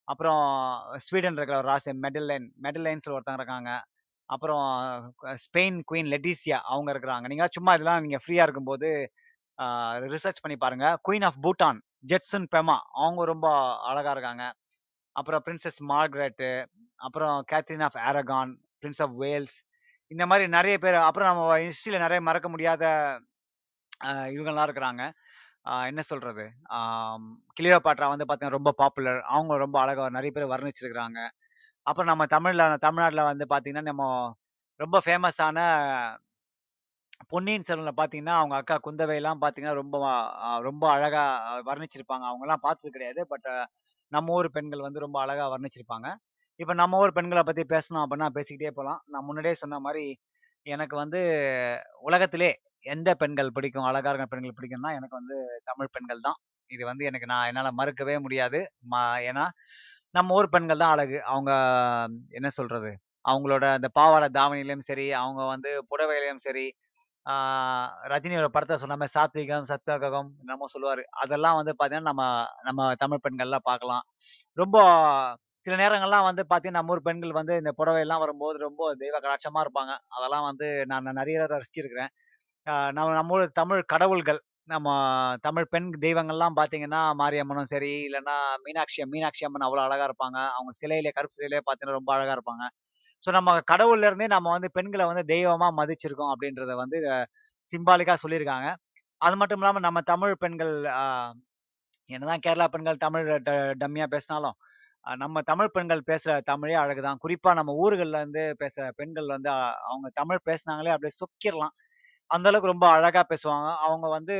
அப்புறம் 0.07 0.43
ஸ்வீடன் 1.05 1.37
இருக்கிற 1.37 1.57
ஒரு 1.61 1.69
ராசி 1.71 1.91
மெடலைன் 2.05 2.47
மெடலைன்ஸில் 2.65 3.15
ஒருத்தங்க 3.15 3.39
இருக்காங்க. 3.41 3.71
அப்புறம் 4.29 4.65
ஸ்பெயின் 5.43 5.77
குயின் 5.89 6.09
லெட்டிசியா 6.13 6.57
அவங்க 6.71 6.89
இருக்கிறாங்க. 6.93 7.25
நீங்கள் 7.31 7.53
சும்மா 7.55 7.73
இதெல்லாம் 7.77 8.03
நீங்கள் 8.05 8.23
ஃப்ரீயாக 8.23 8.47
இருக்கும்போது 8.47 8.89
ரிசர்ச் 10.13 10.41
பண்ணி 10.43 10.57
பாருங்க. 10.63 10.87
குயின் 11.07 11.25
ஆஃப் 11.29 11.39
பூட்டான், 11.45 11.79
ஜெட்சன் 12.11 12.49
பெமா 12.55 12.77
அவங்க 13.03 13.23
ரொம்ப 13.31 13.47
அழகாக 13.89 14.13
இருக்காங்க. 14.15 14.45
அப்புறம் 15.15 15.43
பிரின்சஸ் 15.45 15.79
மார்க்ரெட்டு 15.91 16.51
அப்புறம் 16.99 17.35
Catherine 17.51 17.85
of 17.87 17.99
Aragon, 18.09 18.51
Prince 18.81 19.01
of 19.05 19.15
Wales 19.23 19.57
இந்த 20.11 20.23
மாதிரி 20.25 20.45
நிறைய 20.49 20.75
பேர் 20.77 20.97
அப்புறம் 21.01 21.29
நம்ம 21.29 21.41
ஹிஸ்ட்ரியில் 21.63 22.03
நிறைய 22.03 22.19
மறக்க 22.21 22.47
முடியாத 22.49 22.83
இவங்கெல்லாம் 24.33 24.67
இருக்கிறாங்க. 24.67 25.03
என்ன 25.89 26.01
சொல்றது? 26.03 26.43
கிளியோ 26.69 27.17
கிளியோபாட்ரா 27.57 28.07
வந்து 28.13 28.25
பார்த்தீங்கன்னா 28.25 28.57
ரொம்ப 28.57 28.73
பாப்புலர். 28.73 29.19
அவங்க 29.29 29.57
ரொம்ப 29.57 29.77
அழகா 29.81 30.05
நிறைய 30.09 30.31
பேர் 30.31 30.53
வர்ணிச்சிருக்கிறாங்க. 30.53 31.19
அப்புறம் 31.85 32.11
நம்ம 32.13 32.25
தமிழ்ல 32.35 32.63
தமிழ்நாட்டுல 32.79 33.23
வந்து 33.31 33.45
பார்த்தீங்கன்னா, 33.51 33.89
நம்ம 33.91 34.05
ரொம்ப 34.79 34.97
ஃபேமஸான 35.05 35.59
பொன்னியின் 37.29 37.65
செல்வன்ல 37.67 37.91
பார்த்தீங்கன்னா, 37.97 38.35
அவங்க 38.39 38.55
அக்கா 38.55 38.75
குந்தவையெல்லாம் 38.83 39.41
பார்த்தீங்கன்னா, 39.41 39.73
ரொம்ப 39.73 39.95
ரொம்ப 40.61 40.83
அழகா 40.91 41.23
வர்ணிச்சிருப்பாங்க. 41.65 42.25
அவங்கெல்லாம் 42.29 42.65
பார்த்தது 42.67 42.91
கிடையாது. 42.91 43.21
பட் 43.27 43.49
நம்ம 44.11 44.33
ஊர் 44.33 44.49
பெண்கள் 44.49 44.81
வந்து 44.81 44.99
ரொம்ப 44.99 45.17
அழகா 45.21 45.45
வர்ணிச்சிருப்பாங்க. 45.49 46.07
இப்போ 46.59 46.73
நம்ம 46.79 46.97
ஊர் 47.03 47.15
பெண்களை 47.17 47.41
பற்றி 47.43 47.63
பேசணும் 47.73 48.03
அப்படின்னா 48.03 48.27
பேசிக்கிட்டே 48.37 48.71
போகலாம் 48.77 49.01
நான் 49.11 49.25
முன்னாடியே 49.27 49.55
சொன்ன 49.61 49.79
மாதிரி 49.79 50.03
எனக்கு 50.65 50.95
வந்து 50.95 51.19
உலகத்திலே 52.07 52.49
எந்த 52.85 53.09
பெண்கள் 53.15 53.55
பிடிக்கும்? 53.55 53.87
அழகாக 53.89 54.11
இருக்கிற 54.11 54.27
பெண்கள் 54.33 54.57
பிடிக்கும்னா, 54.57 54.91
எனக்கு 54.99 55.15
வந்து 55.19 55.37
தமிழ் 55.69 55.93
பெண்கள் 55.95 56.25
தான். 56.27 56.37
இது 56.69 56.83
வந்து 56.85 57.03
எனக்கு 57.09 57.27
நான் 57.31 57.47
என்னால் 57.49 57.77
மறுக்கவே 57.79 58.15
முடியாது. 58.25 58.59
ம 58.91 58.95
ஏன்னா, 59.29 59.45
நம்ம 60.15 60.35
ஊர் 60.35 60.53
பெண்கள் 60.55 60.81
தான் 60.83 60.93
அழகு. 60.95 61.17
அவங்க 61.31 61.51
என்ன 62.31 62.49
சொல்கிறது 62.57 62.91
அவங்களோட 63.25 63.65
அந்த 63.77 63.87
பாவாடை 63.99 64.27
தாவணிலையும் 64.37 64.87
சரி, 64.89 65.07
அவங்க 65.21 65.41
வந்து 65.53 65.71
புடவையிலையும் 65.91 66.43
சரி, 66.47 66.65
ரஜினியோட 68.13 68.47
படத்தை 68.49 68.75
சொன்ன 68.83 68.97
மாதிரி 68.97 69.15
சாத்விகம், 69.17 69.67
சத்வகம் 69.71 70.29
என்னமோ 70.43 70.67
சொல்லுவார் 70.75 71.03
அதெல்லாம் 71.23 71.59
வந்து 71.59 71.73
பார்த்தீங்கன்னா, 71.73 72.11
நம்ம 72.11 72.23
நம்ம 72.69 72.89
தமிழ் 73.03 73.23
பெண்கள்லாம் 73.25 73.67
பார்க்கலாம். 73.71 74.05
ரொம்ப 74.57 74.77
சில 75.65 75.73
நேரங்கள்லாம் 75.81 76.27
வந்து 76.27 76.43
பார்த்தீங்கன்னா, 76.43 76.79
நம்ம 76.79 76.93
ஊர் 76.93 77.05
பெண்கள் 77.07 77.37
வந்து 77.37 77.53
இந்த 77.57 77.71
புடவையெல்லாம் 77.79 78.21
வரும்போது 78.23 78.57
ரொம்ப 78.65 78.81
தெய்வ 79.01 79.15
கடாட்சமாக 79.17 79.63
இருப்பாங்க. 79.65 79.93
அதெல்லாம் 80.17 80.45
வந்து 80.49 80.67
நான் 80.91 81.17
நிறைய 81.19 81.47
ரசிச்சிருக்கிறேன். 81.53 82.11
நம்ம 82.97 83.09
நம்ம 83.17 83.35
ஊர் 83.35 83.45
தமிழ் 83.59 83.81
கடவுள்கள், 83.93 84.39
நம்ம 84.69 84.89
தமிழ் 85.41 85.69
பெண் 85.71 85.89
தெய்வங்கள்லாம் 86.05 86.57
பார்த்தீங்கன்னா, 86.59 87.01
மாரியம்மனும் 87.21 87.71
சரி, 87.73 87.93
இல்லைன்னா 88.07 88.35
மீனாட்சி 88.65 89.05
மீனாட்சி 89.13 89.45
அம்மன் 89.47 89.67
அவ்வளோ 89.67 89.83
அழகா 89.87 90.05
இருப்பாங்க. 90.09 90.39
அவங்க 90.55 90.73
சிலையிலே 90.81 91.13
கருப்பு 91.17 91.37
சிலையிலே 91.37 91.61
பார்த்தீங்கன்னா, 91.63 91.99
ரொம்ப 91.99 92.11
அழகா 92.17 92.35
இருப்பாங்க. 92.37 92.65
ஸோ 93.23 93.31
நம்ம 93.37 93.51
கடவுள்ல 93.71 94.09
இருந்தே 94.09 94.27
நம்ம 94.35 94.51
வந்து 94.55 94.69
பெண்களை 94.77 95.05
வந்து 95.11 95.23
தெய்வமா 95.33 95.69
மதிச்சிருக்கோம் 95.79 96.33
அப்படின்றத 96.33 96.73
வந்து 96.83 96.99
சிம்பாலிக்கா 97.69 98.15
சொல்லியிருக்காங்க. 98.23 98.69
அது 99.21 99.35
மட்டும் 99.41 99.59
இல்லாம 99.61 99.81
நம்ம 99.87 99.99
தமிழ் 100.11 100.35
பெண்கள் 100.41 100.73
என்னதான் 102.09 102.43
கேரளா 102.45 102.67
பெண்கள் 102.73 103.03
தமிழ் 103.03 103.27
ட 103.43 103.51
டம்மியா 103.81 104.07
பேசினாலும், 104.11 104.55
நம்ம 105.05 105.41
தமிழ் 105.41 105.71
பெண்கள் 105.71 106.01
பேசுற 106.07 106.31
தமிழே 106.41 106.75
அழகு 106.75 107.01
தான் 107.01 107.21
குறிப்பா 107.23 107.51
நம்ம 107.53 107.71
ஊர்கள்ல 107.83 108.19
இருந்து 108.21 108.43
பேசுற 108.59 108.85
பெண்கள் 108.95 109.27
வந்து 109.27 109.49
அவங்க 109.89 110.07
தமிழ் 110.13 110.45
பேசுனாங்களே 110.45 110.93
அப்படியே 110.95 111.13
சொக்கிடலாம் 111.21 111.73
அந்த 112.29 112.47
அளவுக்கு 112.49 112.73
ரொம்ப 112.73 112.87
அழகா 112.89 113.21
பேசுவாங்க. 113.29 113.69
அவங்க 113.85 114.07
வந்து 114.09 114.35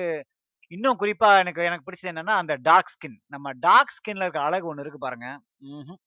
இன்னும் 0.72 1.00
குறிப்பா 1.00 1.30
எனக்கு 1.39 1.62
எனக்கு 1.63 1.88
பிடிச்சது 1.88 2.12
என்னன்னா, 2.13 2.36
அந்த 2.41 2.56
டார்க் 2.62 2.93
ஸ்கின். 2.95 3.17
நம்ம 3.28 3.54
டார்க் 3.60 3.95
ஸ்கின்ல 3.98 4.26
இருக்க 4.28 4.41
அழகு 4.41 4.67
ஒண்ணு 4.72 4.84
இருக்கு 4.86 5.00
பாருங்க. 5.00 5.28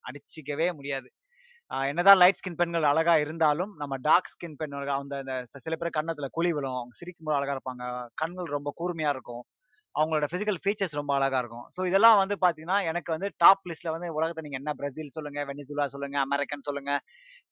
அடிச்சிக்கவே 0.08 0.68
முடியாது. 0.78 1.08
என்னதான் 1.88 2.18
லைட் 2.18 2.40
ஸ்கின் 2.40 2.58
பெண்கள் 2.60 2.84
அழகா 2.84 3.14
இருந்தாலும், 3.18 3.72
நம்ம 3.76 3.94
டார்க் 4.02 4.32
ஸ்கின் 4.34 4.56
பெண்கள் 4.56 4.92
அந்த 4.96 5.16
அந்த 5.24 5.34
சில 5.66 5.76
பேர் 5.76 5.96
கன்னத்துல 5.98 6.28
குழி 6.30 6.52
விழும். 6.52 6.78
அவங்க 6.80 6.96
சிரிக்கும்போது 7.00 7.38
அழகா 7.38 7.56
இருப்பாங்க. 7.56 7.84
கண்கள் 8.22 8.54
ரொம்ப 8.56 8.72
கூர்மையா 8.80 9.12
இருக்கும். 9.16 9.44
அவங்களோட 9.94 10.26
ஃபிசிக்கல் 10.30 10.58
ஃபீச்சர்ஸ் 10.64 10.94
ரொம்ப 10.94 11.12
அழகா 11.14 11.38
இருக்கும். 11.38 11.66
ஸோ 11.76 11.80
இதெல்லாம் 11.86 12.16
வந்து 12.16 12.36
பார்த்தீங்கன்னா, 12.40 12.78
எனக்கு 12.84 13.10
வந்து 13.12 13.28
டாப் 13.36 13.64
லிஸ்ட்ல 13.70 13.90
வந்து 13.90 14.08
உலகத்தை 14.14 14.42
நீங்க 14.42 14.58
என்ன 14.58 14.72
பிரசில் 14.74 15.08
சொல்லுங்க, 15.08 15.40
வெனிசுலா 15.44 15.86
சொல்லுங்க, 15.86 16.18
அமெரிக்கன் 16.18 16.60
சொல்லுங்க, 16.60 16.92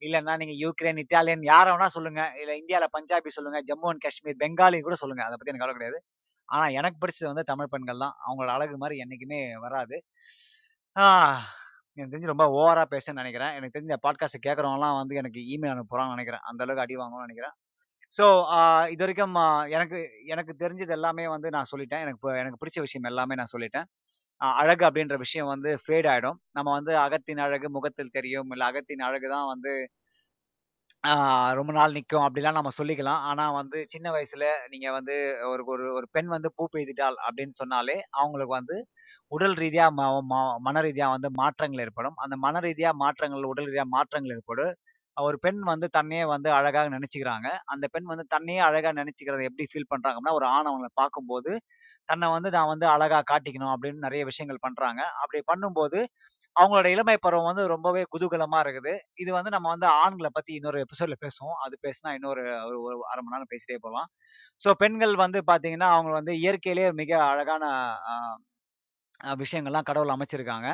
இல்லைன்னா 0.02 0.36
நீங்க 0.36 0.54
யூக்ரைன் 0.62 1.00
இட்டாலியன் 1.04 1.44
யார 1.52 1.66
வேணா 1.74 1.88
சொல்லுங்க. 1.88 2.22
இல்ல 2.42 2.54
இந்தியாவில் 2.56 2.92
பஞ்சாபி 2.98 3.28
சொல்லுங்க, 3.28 3.60
ஜம்மு 3.62 3.88
அண்ட் 3.88 4.04
காஷ்மீர், 4.06 4.40
பெங்காலி 4.44 4.80
கூட 4.80 4.96
சொல்லுங்க. 4.96 5.24
அதை 5.24 5.36
பத்தி 5.36 5.52
எனக்கு 5.52 5.66
கவலை 5.66 5.76
கிடையாது. 5.76 6.00
ஆனா 6.48 6.66
எனக்கு 6.78 6.98
பிடிச்சது 7.02 7.30
வந்து 7.32 7.44
தமிழ் 7.44 7.72
பெண்கள் 7.74 8.04
தான். 8.06 8.16
அவங்களோட 8.26 8.50
அழகு 8.50 8.76
மாதிரி 8.78 8.96
என்னைக்குமே 9.04 9.40
வராது. 9.60 9.96
எனக்கு 11.96 12.12
தெரிஞ்சு 12.12 12.32
ரொம்ப 12.32 12.46
ஓவரா 12.58 12.84
பேசுன்னு 12.90 13.20
நினைக்கிறேன் 13.22 13.54
எனக்கு 13.54 13.76
தெரிஞ்ச 13.78 13.96
பாட்காஸ்ட் 14.04 14.46
கேட்கறவங்கலாம் 14.46 14.98
வந்து 15.00 15.14
எனக்கு 15.16 15.40
இமெயில் 15.54 15.74
அனுப்ப 15.74 16.06
நினைக்கிறேன் 16.12 16.44
அந்த 16.44 16.62
அளவுக்கு 16.64 16.84
அடி 16.84 16.96
வாங்கணும்னு 16.96 17.26
நினைக்கிறேன் 17.26 17.54
ஸோ 18.12 18.24
இது 18.92 19.02
வரைக்கும் 19.04 19.36
எனக்கு 19.74 19.98
எனக்கு 20.32 20.52
தெரிஞ்சது 20.62 20.94
எல்லாமே 20.98 21.24
வந்து 21.34 21.48
நான் 21.56 21.70
சொல்லிட்டேன். 21.72 22.02
எனக்கு 22.04 22.28
எனக்கு 22.42 22.60
பிடிச்ச 22.62 22.78
விஷயம் 22.86 23.08
எல்லாமே 23.10 23.34
நான் 23.40 23.52
சொல்லிட்டேன். 23.54 23.86
அழகு 24.60 24.84
அப்படின்ற 24.88 25.16
விஷயம் 25.24 25.50
வந்து 25.54 25.70
ஃபேட் 25.82 26.08
ஆகிடும் 26.12 26.38
நம்ம 26.56 26.68
வந்து 26.78 26.92
அகத்தின் 27.06 27.42
அழகு 27.46 27.68
முகத்தில் 27.76 28.14
தெரியும். 28.18 28.50
இல்லை 28.54 28.66
அகத்தின் 28.70 29.06
அழகு 29.08 29.28
தான் 29.34 29.50
வந்து 29.52 29.72
ரொம்ப 31.58 31.70
நாள் 31.76 31.94
நிற்கும் 31.96 32.24
அப்படிலாம் 32.24 32.56
நம்ம 32.58 32.70
சொல்லிக்கலாம். 32.78 33.20
ஆனா 33.30 33.44
வந்து 33.58 33.78
சின்ன 33.92 34.06
வயசுல 34.14 34.44
நீங்க 34.72 34.88
வந்து 34.96 35.14
ஒரு 35.50 35.62
ஒரு 35.72 35.84
ஒரு 35.98 36.06
பெண் 36.16 36.30
வந்து 36.34 36.48
பூ 36.56 36.64
பெய்துட்டாள் 36.74 37.16
அப்படின்னு 37.26 37.54
சொன்னாலே, 37.60 37.96
அவங்களுக்கு 38.18 38.54
வந்து 38.58 38.76
உடல் 39.32 39.56
ரீதியாக 39.62 39.92
ம 40.30 40.34
மன 40.66 40.80
ரீதியாக 40.86 41.14
வந்து 41.16 41.30
மாற்றங்கள் 41.40 41.82
ஏற்படும். 41.84 42.16
அந்த 42.24 42.36
மன 42.46 42.60
ரீதியாக 42.66 43.00
மாற்றங்கள், 43.04 43.50
உடல் 43.52 43.68
ரீதியாக 43.70 43.90
மாற்றங்கள் 43.96 44.34
ஏற்படும். 44.36 44.74
ஒரு 45.22 45.36
பெண் 45.40 45.60
வந்து 45.68 45.86
தன்னையே 45.96 46.24
வந்து 46.32 46.48
அழகாக 46.58 46.88
நினைச்சுக்கிறாங்க 46.96 47.48
அந்த 47.72 47.84
பெண் 47.94 48.08
வந்து 48.12 48.24
தன்னையே 48.34 48.60
அழகாக 48.68 48.94
நினைச்சுக்கிறத 49.00 49.46
எப்படி 49.48 49.66
ஃபீல் 49.70 49.90
பண்றாங்க 49.92 50.32
ஒரு 50.38 50.46
ஆண் 50.50 50.70
பார்க்கும்போது, 50.94 51.52
தன்னை 52.08 52.28
வந்து 52.34 52.50
நான் 52.50 52.70
வந்து 52.72 52.86
அழகா 52.92 53.20
காட்டிக்கணும் 53.30 53.72
அப்படின்னு 53.74 54.06
நிறைய 54.06 54.22
விஷயங்கள் 54.30 54.64
பண்றாங்க. 54.66 55.02
அப்படி 55.22 55.40
பண்ணும்போது, 55.50 56.00
அவங்களோட 56.56 56.88
இளமை 56.94 57.16
பருவம் 57.18 57.48
வந்து 57.48 57.64
ரொம்பவே 57.72 58.02
குதூகலமா 58.12 58.58
இருக்குது. 58.64 58.92
இது 59.22 59.30
வந்து 59.36 59.50
நம்ம 59.50 59.68
வந்து 59.74 59.88
ஆண்களை 60.02 60.30
பத்தி 60.34 60.52
இன்னொரு 60.58 60.78
எபிசோட்ல 60.84 61.16
பேசுவோம். 61.22 61.58
அது 61.64 61.76
பேசினா 61.86 62.12
இன்னொரு 62.18 62.42
ஒரு 62.68 62.78
ஒரு 62.88 62.96
1/2 63.06 63.22
மணி 63.24 63.34
நேரம் 63.34 63.52
பேசிட்டே 63.52 63.78
போகலாம் 63.84 64.08
ஸோ 64.60 64.70
பெண்கள் 64.82 65.14
வந்து 65.24 65.40
பார்த்தீங்கன்னா, 65.50 65.90
அவங்க 65.96 66.12
வந்து 66.18 66.34
இயற்கையிலேயே 66.42 66.90
மிக 67.00 67.12
அழகான 67.30 67.64
விஷயங்கள்லாம் 69.40 69.88
கடவுள் 69.88 70.14
அமைச்சிருக்காங்க. 70.14 70.68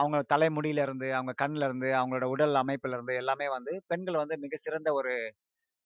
அவங்க 0.00 0.18
தலைமுடியிலேருந்து 0.32 1.08
அவங்க 1.18 1.32
கண்ல 1.42 1.64
இருந்து, 1.68 1.88
அவங்களோட 1.98 2.26
உடல் 2.34 2.60
அமைப்புல 2.62 2.96
இருந்து 2.98 3.14
எல்லாமே 3.22 3.46
வந்து 3.56 3.72
பெண்கள் 3.92 4.20
வந்து 4.22 4.36
மிக 4.44 4.56
சிறந்த 4.66 4.90
ஒரு 5.00 5.12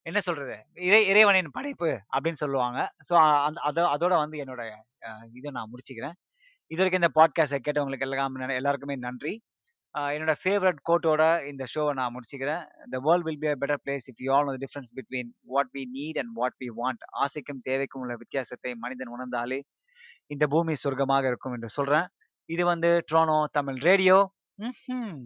என்ன 0.07 0.19
சொல்றது? 0.21 0.57
இறை 0.89 1.01
இறைவனின் 1.13 1.55
படைப்பு 1.57 1.91
அப்படின்னு 2.15 2.43
சொல்லுவாங்க. 2.45 2.81
ஸோ 3.09 3.15
அந்த 3.47 3.61
அதோ 3.69 3.85
அதோட 3.95 4.15
வந்து 4.25 4.39
என்னோட 4.45 4.63
இதை 5.39 5.51
நான் 5.59 5.71
முடிச்சுக்கிறேன். 5.73 6.17
இதுவரைக்கும் 6.71 7.03
இந்த 7.03 7.13
பாட்காஸ்டை 7.21 7.61
கேட்டவங்களுக்கு 7.67 8.07
எல்லாம் 8.09 8.39
எல்லாருக்குமே 8.61 8.97
நன்றி. 9.07 9.35
என்னோட 9.95 10.35
ஃபேவரட் 10.43 10.81
கோட்டோட 10.89 11.23
இந்த 11.51 11.65
ஷோவை 11.75 11.93
நான் 12.01 12.15
முடிச்சுக்கிறேன். 12.15 12.63
The 12.95 12.99
world 13.07 13.27
will 13.29 13.41
be 13.45 13.49
a 13.53 13.57
better 13.63 13.83
place 13.85 14.07
if 14.11 14.23
you 14.25 14.31
all 14.37 14.49
know 14.51 14.55
difference 14.65 14.93
between 14.99 15.31
what 15.55 15.71
we 15.77 15.83
need 15.97 16.19
and 16.23 16.33
what 16.41 16.57
we 16.63 16.69
want." 16.81 17.03
ஆசைக்கும் 17.25 17.61
தேவைக்கும் 17.69 18.03
உள்ள 18.05 18.17
வித்தியாசத்தை 18.23 18.73
மனிதன் 18.85 19.13
உணர்ந்தாலே, 19.17 19.61
இந்த 20.35 20.45
பூமி 20.55 20.75
சொர்க்கமாக 20.85 21.27
இருக்கும் 21.33 21.57
என்று 21.59 21.71
சொல்றேன். 21.79 22.09
இது 22.49 22.65
வந்து 22.65 23.05
ட்ரோனோ 23.13 23.45
தமிழ் 23.53 23.79
ரேடியோ. 23.81 24.17
ம்ஹ்ம். 24.59 25.17